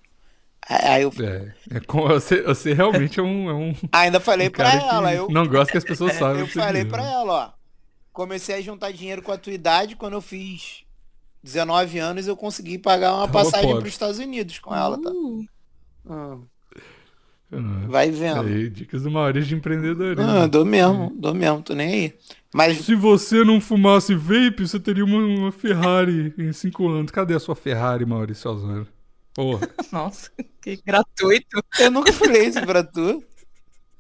Aí 0.69 1.03
eu 1.03 1.13
É, 1.21 1.77
é 1.77 1.81
com- 1.81 2.07
você, 2.07 2.41
você 2.43 2.73
realmente 2.73 3.19
é 3.19 3.23
um, 3.23 3.51
é 3.51 3.53
um 3.55 3.75
ainda 3.91 4.21
falei 4.21 4.49
pra 4.49 4.65
cara 4.71 4.79
que 4.81 4.95
ela, 4.95 5.13
eu 5.15 5.29
não 5.29 5.45
gosta 5.49 5.73
que 5.73 5.79
as 5.79 5.83
pessoas 5.85 6.13
saibam. 6.15 6.39
eu 6.39 6.47
falei 6.47 6.85
dinheiro. 6.85 6.91
pra 6.91 7.03
ela, 7.05 7.47
ó. 7.59 7.63
Comecei 8.13 8.55
a 8.55 8.61
juntar 8.61 8.93
dinheiro 8.93 9.23
com 9.23 9.33
a 9.33 9.37
tua 9.39 9.53
idade 9.55 9.97
quando 9.97 10.13
eu 10.13 10.21
fiz 10.21 10.85
19 11.43 11.99
anos 11.99 12.29
eu 12.29 12.37
consegui 12.37 12.79
pagar 12.79 13.13
uma 13.15 13.27
Tava 13.27 13.33
passagem 13.45 13.67
pobre. 13.67 13.81
pros 13.83 13.95
Estados 13.95 14.19
Unidos 14.21 14.61
com 14.61 14.73
ela, 14.73 15.03
tá? 15.03 15.11
Uh, 15.11 15.45
Hum, 15.45 15.47
Ah, 16.09 16.37
vai 17.89 18.11
vendo. 18.11 18.41
Aí, 18.41 18.69
dicas 18.71 19.03
do 19.03 19.11
Maurício 19.11 19.49
de 19.49 19.55
empreendedorismo. 19.57 20.23
Ah, 20.31 20.47
dou 20.47 20.65
mesmo, 20.65 21.13
dou 21.17 21.35
mesmo, 21.35 21.63
tô 21.63 21.75
nem 21.75 21.93
aí. 21.93 22.15
Mas 22.55 22.79
Se 22.79 22.95
você 22.95 23.45
não 23.45 23.61
fumasse 23.61 24.15
vape, 24.15 24.67
você 24.67 24.79
teria 24.79 25.05
uma, 25.05 25.19
uma 25.19 25.53
Ferrari 25.53 26.35
em 26.39 26.53
cinco 26.53 26.89
anos. 26.89 27.11
Cadê 27.11 27.35
a 27.35 27.41
sua 27.41 27.55
Ferrari, 27.57 28.05
Maurício 28.05 28.51
Osório? 28.51 28.87
Porra. 29.35 29.69
nossa, 29.91 30.31
que 30.61 30.77
gratuito. 30.85 31.63
eu 31.81 31.91
nunca 31.91 32.13
falei 32.13 32.47
isso 32.47 32.61
pra 32.67 32.83
tu. 32.85 33.23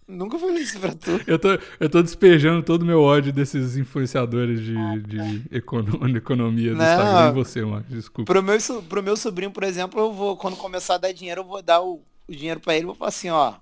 Nunca 0.06 0.38
falei 0.38 0.62
isso 0.62 0.78
pra 0.78 0.92
tu. 0.92 1.20
Eu 1.26 1.38
tô, 1.38 1.48
eu 1.80 1.88
tô 1.88 2.02
despejando 2.02 2.62
todo 2.62 2.82
o 2.82 2.84
meu 2.84 3.00
ódio 3.00 3.32
desses 3.32 3.76
influenciadores 3.78 4.60
de, 4.60 4.74
de 5.02 5.42
econo- 5.50 6.06
de 6.10 6.16
economia 6.18 6.72
do 6.72 6.76
Não. 6.76 6.84
Instagram 6.84 7.30
em 7.30 7.32
você, 7.32 7.64
mano. 7.64 7.86
Desculpa. 7.88 8.30
Pro 8.30 8.42
meu, 8.42 8.58
pro 8.88 9.02
meu 9.02 9.16
sobrinho, 9.16 9.50
por 9.52 9.62
exemplo, 9.62 9.98
eu 10.00 10.12
vou, 10.12 10.36
quando 10.36 10.56
começar 10.56 10.96
a 10.96 10.98
dar 10.98 11.12
dinheiro, 11.12 11.40
eu 11.40 11.46
vou 11.46 11.62
dar 11.62 11.80
o, 11.80 12.02
o 12.28 12.32
dinheiro 12.32 12.60
pra 12.60 12.74
ele, 12.74 12.86
vou 12.86 12.94
falar 12.94 13.08
assim, 13.08 13.30
ó, 13.30 13.54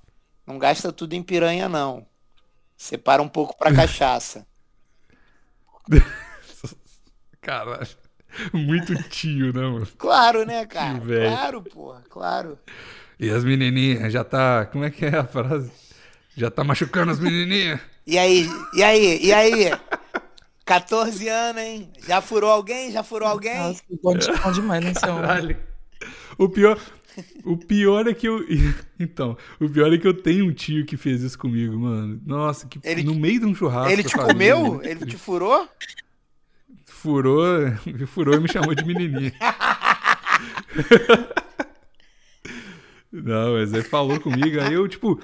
não 0.46 0.58
gasta 0.58 0.92
tudo 0.92 1.14
em 1.14 1.22
piranha, 1.22 1.68
não. 1.68 2.06
Separa 2.76 3.22
um 3.22 3.28
pouco 3.28 3.56
pra 3.56 3.74
cachaça. 3.74 4.46
Caralho. 7.40 7.88
Muito 8.52 8.94
tio, 9.08 9.52
né, 9.52 9.60
mano? 9.60 9.86
Claro, 9.98 10.44
né, 10.46 10.64
cara? 10.64 10.98
Velho. 11.00 11.30
Claro, 11.30 11.62
porra, 11.62 12.02
claro. 12.08 12.58
E 13.18 13.28
as 13.28 13.44
menininhas, 13.44 14.12
já 14.12 14.24
tá... 14.24 14.66
Como 14.66 14.84
é 14.84 14.90
que 14.90 15.04
é 15.04 15.16
a 15.16 15.24
frase? 15.24 15.70
Já 16.36 16.50
tá 16.50 16.64
machucando 16.64 17.10
as 17.10 17.18
menininhas? 17.18 17.80
E 18.06 18.16
aí, 18.16 18.48
e 18.72 18.82
aí, 18.82 19.20
e 19.22 19.32
aí? 19.32 19.70
14 20.64 21.28
anos, 21.28 21.62
hein? 21.62 21.92
Já 22.06 22.20
furou 22.20 22.50
alguém? 22.50 22.90
Já 22.92 23.02
furou 23.02 23.28
alguém? 23.28 23.58
Nossa, 23.58 23.82
bom 24.02 24.14
demais, 24.52 24.84
né, 24.84 24.94
seu 24.94 25.14
Caralho. 25.16 25.58
O 26.38 26.48
pior... 26.48 26.80
O 27.44 27.56
pior 27.56 28.06
é 28.06 28.14
que 28.14 28.26
eu. 28.28 28.44
Então, 28.98 29.36
o 29.58 29.68
pior 29.68 29.92
é 29.92 29.98
que 29.98 30.06
eu 30.06 30.12
tenho 30.14 30.46
um 30.46 30.52
tio 30.52 30.84
que 30.84 30.96
fez 30.96 31.22
isso 31.22 31.38
comigo, 31.38 31.78
mano. 31.78 32.20
Nossa, 32.24 32.66
que 32.68 32.78
Ele- 32.84 33.02
no 33.02 33.14
meio 33.14 33.40
de 33.40 33.46
um 33.46 33.54
churrasco. 33.54 33.90
Ele 33.92 34.02
te 34.04 34.10
sabe? 34.10 34.24
comeu? 34.32 34.80
Ele 34.82 35.06
te 35.06 35.16
furou? 35.16 35.66
Furou, 36.84 37.48
furou 38.08 38.34
e 38.34 38.40
me 38.40 38.48
chamou 38.52 38.74
de 38.74 38.84
menininha. 38.84 39.32
Não, 43.12 43.54
mas 43.54 43.72
ele 43.72 43.82
falou 43.82 44.20
comigo, 44.20 44.60
aí 44.60 44.72
eu, 44.74 44.86
tipo, 44.86 45.20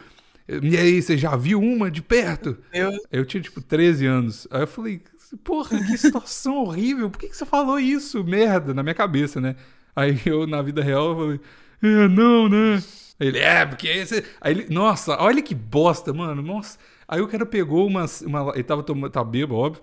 e 0.48 0.76
aí, 0.76 1.00
você 1.02 1.16
já 1.16 1.36
viu 1.36 1.60
uma 1.60 1.90
de 1.90 2.02
perto? 2.02 2.56
Eu, 2.72 2.90
Eu 3.12 3.24
tinha, 3.24 3.42
tipo, 3.42 3.60
13 3.60 4.06
anos. 4.06 4.46
Aí 4.50 4.62
eu 4.62 4.66
falei, 4.66 5.00
porra, 5.44 5.78
que 5.84 5.96
situação 5.98 6.56
horrível, 6.64 7.10
por 7.10 7.18
que, 7.18 7.28
que 7.28 7.36
você 7.36 7.44
falou 7.46 7.78
isso? 7.78 8.22
Merda, 8.24 8.72
na 8.72 8.82
minha 8.82 8.94
cabeça, 8.94 9.40
né? 9.40 9.56
Aí 9.94 10.20
eu, 10.26 10.46
na 10.46 10.62
vida 10.62 10.82
real, 10.82 11.10
eu 11.10 11.16
falei, 11.16 11.40
é, 11.82 12.08
não, 12.08 12.48
né? 12.48 12.82
Aí 13.18 13.28
ele, 13.28 13.38
é, 13.38 13.64
porque 13.66 13.88
esse... 13.88 14.24
Aí 14.40 14.52
ele, 14.52 14.66
nossa, 14.74 15.20
olha 15.22 15.42
que 15.42 15.54
bosta, 15.54 16.12
mano, 16.12 16.42
nossa. 16.42 16.78
Aí 17.08 17.20
o 17.20 17.28
cara 17.28 17.46
pegou 17.46 17.86
umas, 17.86 18.20
uma, 18.20 18.52
ele 18.54 18.64
tava 18.64 18.82
tomando, 18.82 19.10
tá 19.10 19.22
bêbado, 19.22 19.54
óbvio. 19.58 19.82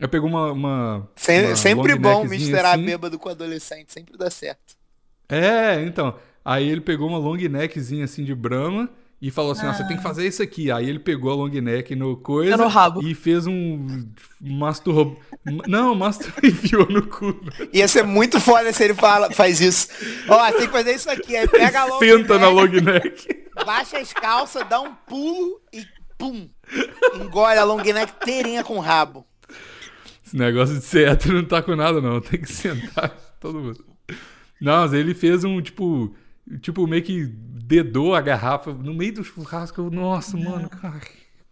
Aí 0.00 0.08
pegou 0.08 0.28
uma. 0.28 0.52
uma, 0.52 1.08
Sem- 1.14 1.46
uma 1.46 1.56
sempre 1.56 1.94
bom 1.94 2.24
misturar 2.24 2.74
assim. 2.74 2.84
bêbado 2.84 3.18
com 3.18 3.28
adolescente, 3.28 3.92
sempre 3.92 4.16
dá 4.16 4.30
certo. 4.30 4.74
É, 5.28 5.82
então. 5.82 6.16
Aí 6.44 6.68
ele 6.68 6.80
pegou 6.80 7.08
uma 7.08 7.18
long 7.18 7.36
neckzinha 7.36 8.04
assim 8.04 8.24
de 8.24 8.34
Brahma 8.34 8.90
e 9.22 9.30
falou 9.30 9.52
assim: 9.52 9.64
ó, 9.66 9.72
você 9.72 9.86
tem 9.86 9.96
que 9.96 10.02
fazer 10.02 10.26
isso 10.26 10.42
aqui. 10.42 10.68
Aí 10.72 10.88
ele 10.88 10.98
pegou 10.98 11.30
a 11.30 11.34
long 11.36 11.48
neck 11.48 11.94
no 11.94 12.16
coisa 12.16 12.56
No 12.56 12.66
rabo. 12.66 13.00
e 13.06 13.14
fez 13.14 13.46
um 13.46 14.04
masturbo. 14.40 15.16
Não, 15.68 15.94
mastur 15.94 16.32
enfiou 16.42 16.88
no 16.88 17.06
cu. 17.06 17.40
Ia 17.72 17.86
ser 17.86 18.02
muito 18.02 18.40
foda 18.40 18.72
se 18.72 18.82
ele 18.82 18.94
fala, 18.94 19.30
faz 19.30 19.60
isso. 19.60 19.86
Ó, 20.28 20.50
tem 20.50 20.66
que 20.66 20.72
fazer 20.72 20.94
isso 20.96 21.08
aqui. 21.08 21.36
Aí 21.36 21.46
pega 21.46 21.82
a 21.82 21.84
long 21.84 21.98
Senta 22.00 22.36
na 22.36 22.50
neck, 22.50 22.74
long 22.80 22.84
neck. 22.92 23.28
baixa 23.64 23.98
as 23.98 24.12
calças, 24.12 24.68
dá 24.68 24.80
um 24.80 24.92
pulo 25.06 25.60
e 25.72 25.84
pum. 26.18 26.48
Engole 27.14 27.58
a 27.58 27.64
long 27.64 27.76
neck 27.80 28.12
inteirinha 28.20 28.64
com 28.64 28.76
o 28.76 28.80
rabo. 28.80 29.24
Esse 30.26 30.36
negócio 30.36 30.74
de 30.74 30.84
ser 30.84 31.06
hétero 31.08 31.34
não 31.34 31.44
tá 31.44 31.62
com 31.62 31.76
nada, 31.76 32.00
não. 32.00 32.20
Tem 32.20 32.40
que 32.40 32.50
sentar 32.52 33.10
todo 33.38 33.60
mundo. 33.60 33.84
Não, 34.60 34.80
mas 34.82 34.92
ele 34.92 35.14
fez 35.14 35.44
um, 35.44 35.60
tipo... 35.62 36.12
Tipo, 36.60 36.88
meio 36.88 37.02
que 37.04 37.32
dedou 37.76 38.14
a 38.14 38.20
garrafa 38.20 38.72
no 38.72 38.92
meio 38.92 39.14
do 39.14 39.24
churrasco. 39.24 39.80
Eu, 39.80 39.90
Nossa, 39.90 40.36
mano, 40.36 40.68
cara. 40.68 41.00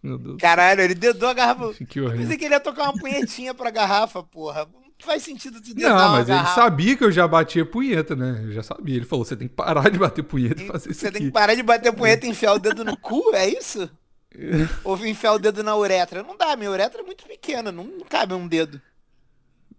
Meu 0.03 0.17
Deus. 0.17 0.37
Caralho, 0.39 0.81
ele 0.81 0.95
dedou 0.95 1.29
a 1.29 1.33
garrafa. 1.33 1.73
Que 1.85 1.99
Eu 1.99 2.05
horrível. 2.05 2.21
pensei 2.23 2.37
que 2.37 2.45
ele 2.45 2.53
ia 2.53 2.59
tocar 2.59 2.83
uma 2.83 2.93
punhetinha 2.99 3.53
pra 3.53 3.69
garrafa, 3.71 4.21
porra. 4.23 4.65
Não 4.65 5.05
faz 5.07 5.23
sentido 5.23 5.59
tu 5.61 5.73
dedar 5.73 5.89
Não, 5.89 5.95
uma 5.97 6.09
mas 6.19 6.29
ele 6.29 6.37
garrafa. 6.37 6.55
sabia 6.61 6.95
que 6.95 7.03
eu 7.03 7.11
já 7.11 7.27
batia 7.27 7.65
punheta, 7.65 8.15
né? 8.15 8.41
Eu 8.45 8.51
já 8.51 8.61
sabia. 8.63 8.95
Ele 8.95 9.05
falou, 9.05 9.25
você 9.25 9.35
tem 9.35 9.47
que 9.47 9.55
parar 9.55 9.89
de 9.89 9.97
bater 9.97 10.23
punheta 10.23 10.61
e 10.61 10.67
fazer 10.67 10.91
isso 10.91 10.99
Você 10.99 11.11
tem 11.11 11.23
que 11.23 11.31
parar 11.31 11.55
de 11.55 11.63
bater 11.63 11.91
punheta 11.93 12.25
e 12.25 12.29
enfiar 12.29 12.53
o 12.53 12.59
dedo 12.59 12.85
no 12.85 12.95
cu, 12.97 13.33
é 13.33 13.47
isso? 13.47 13.89
Ou 14.83 15.03
enfiar 15.05 15.33
o 15.33 15.39
dedo 15.39 15.63
na 15.63 15.75
uretra? 15.75 16.23
Não 16.23 16.37
dá, 16.37 16.55
minha 16.55 16.69
uretra 16.71 17.01
é 17.01 17.03
muito 17.03 17.25
pequena, 17.25 17.71
não 17.71 17.83
não 17.83 18.05
cabe 18.05 18.33
um 18.33 18.47
dedo. 18.47 18.79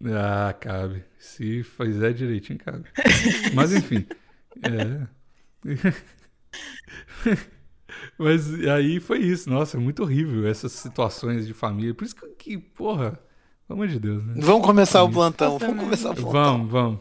Ah, 0.05 0.53
cabe. 0.59 1.05
Se 1.19 1.63
fizer 1.63 2.13
direitinho, 2.13 2.59
cabe. 2.59 2.85
Mas 3.55 3.73
enfim. 3.73 4.05
É. 4.63 5.07
Mas 8.19 8.53
aí 8.69 9.01
foi 9.01 9.19
isso. 9.19 9.49
Nossa, 9.51 9.77
é 9.77 9.81
muito 9.81 10.03
horrível 10.03 10.47
essas 10.47 10.73
situações 10.73 11.47
de 11.47 11.55
família. 11.55 11.95
Por 11.95 12.05
isso 12.05 12.17
que, 12.17 12.27
que, 12.29 12.59
porra, 12.59 13.19
pelo 13.67 13.81
amor 13.81 13.89
de 13.89 13.99
Deus, 13.99 14.25
né? 14.25 14.35
Vamos 14.37 14.67
começar 14.67 15.03
o 15.03 15.11
plantão, 15.11 15.59
vamos 15.59 15.83
começar 15.83 16.11
o 16.11 16.15
plantão. 16.15 16.33
Vamos, 16.33 16.71
vamos. 16.71 17.01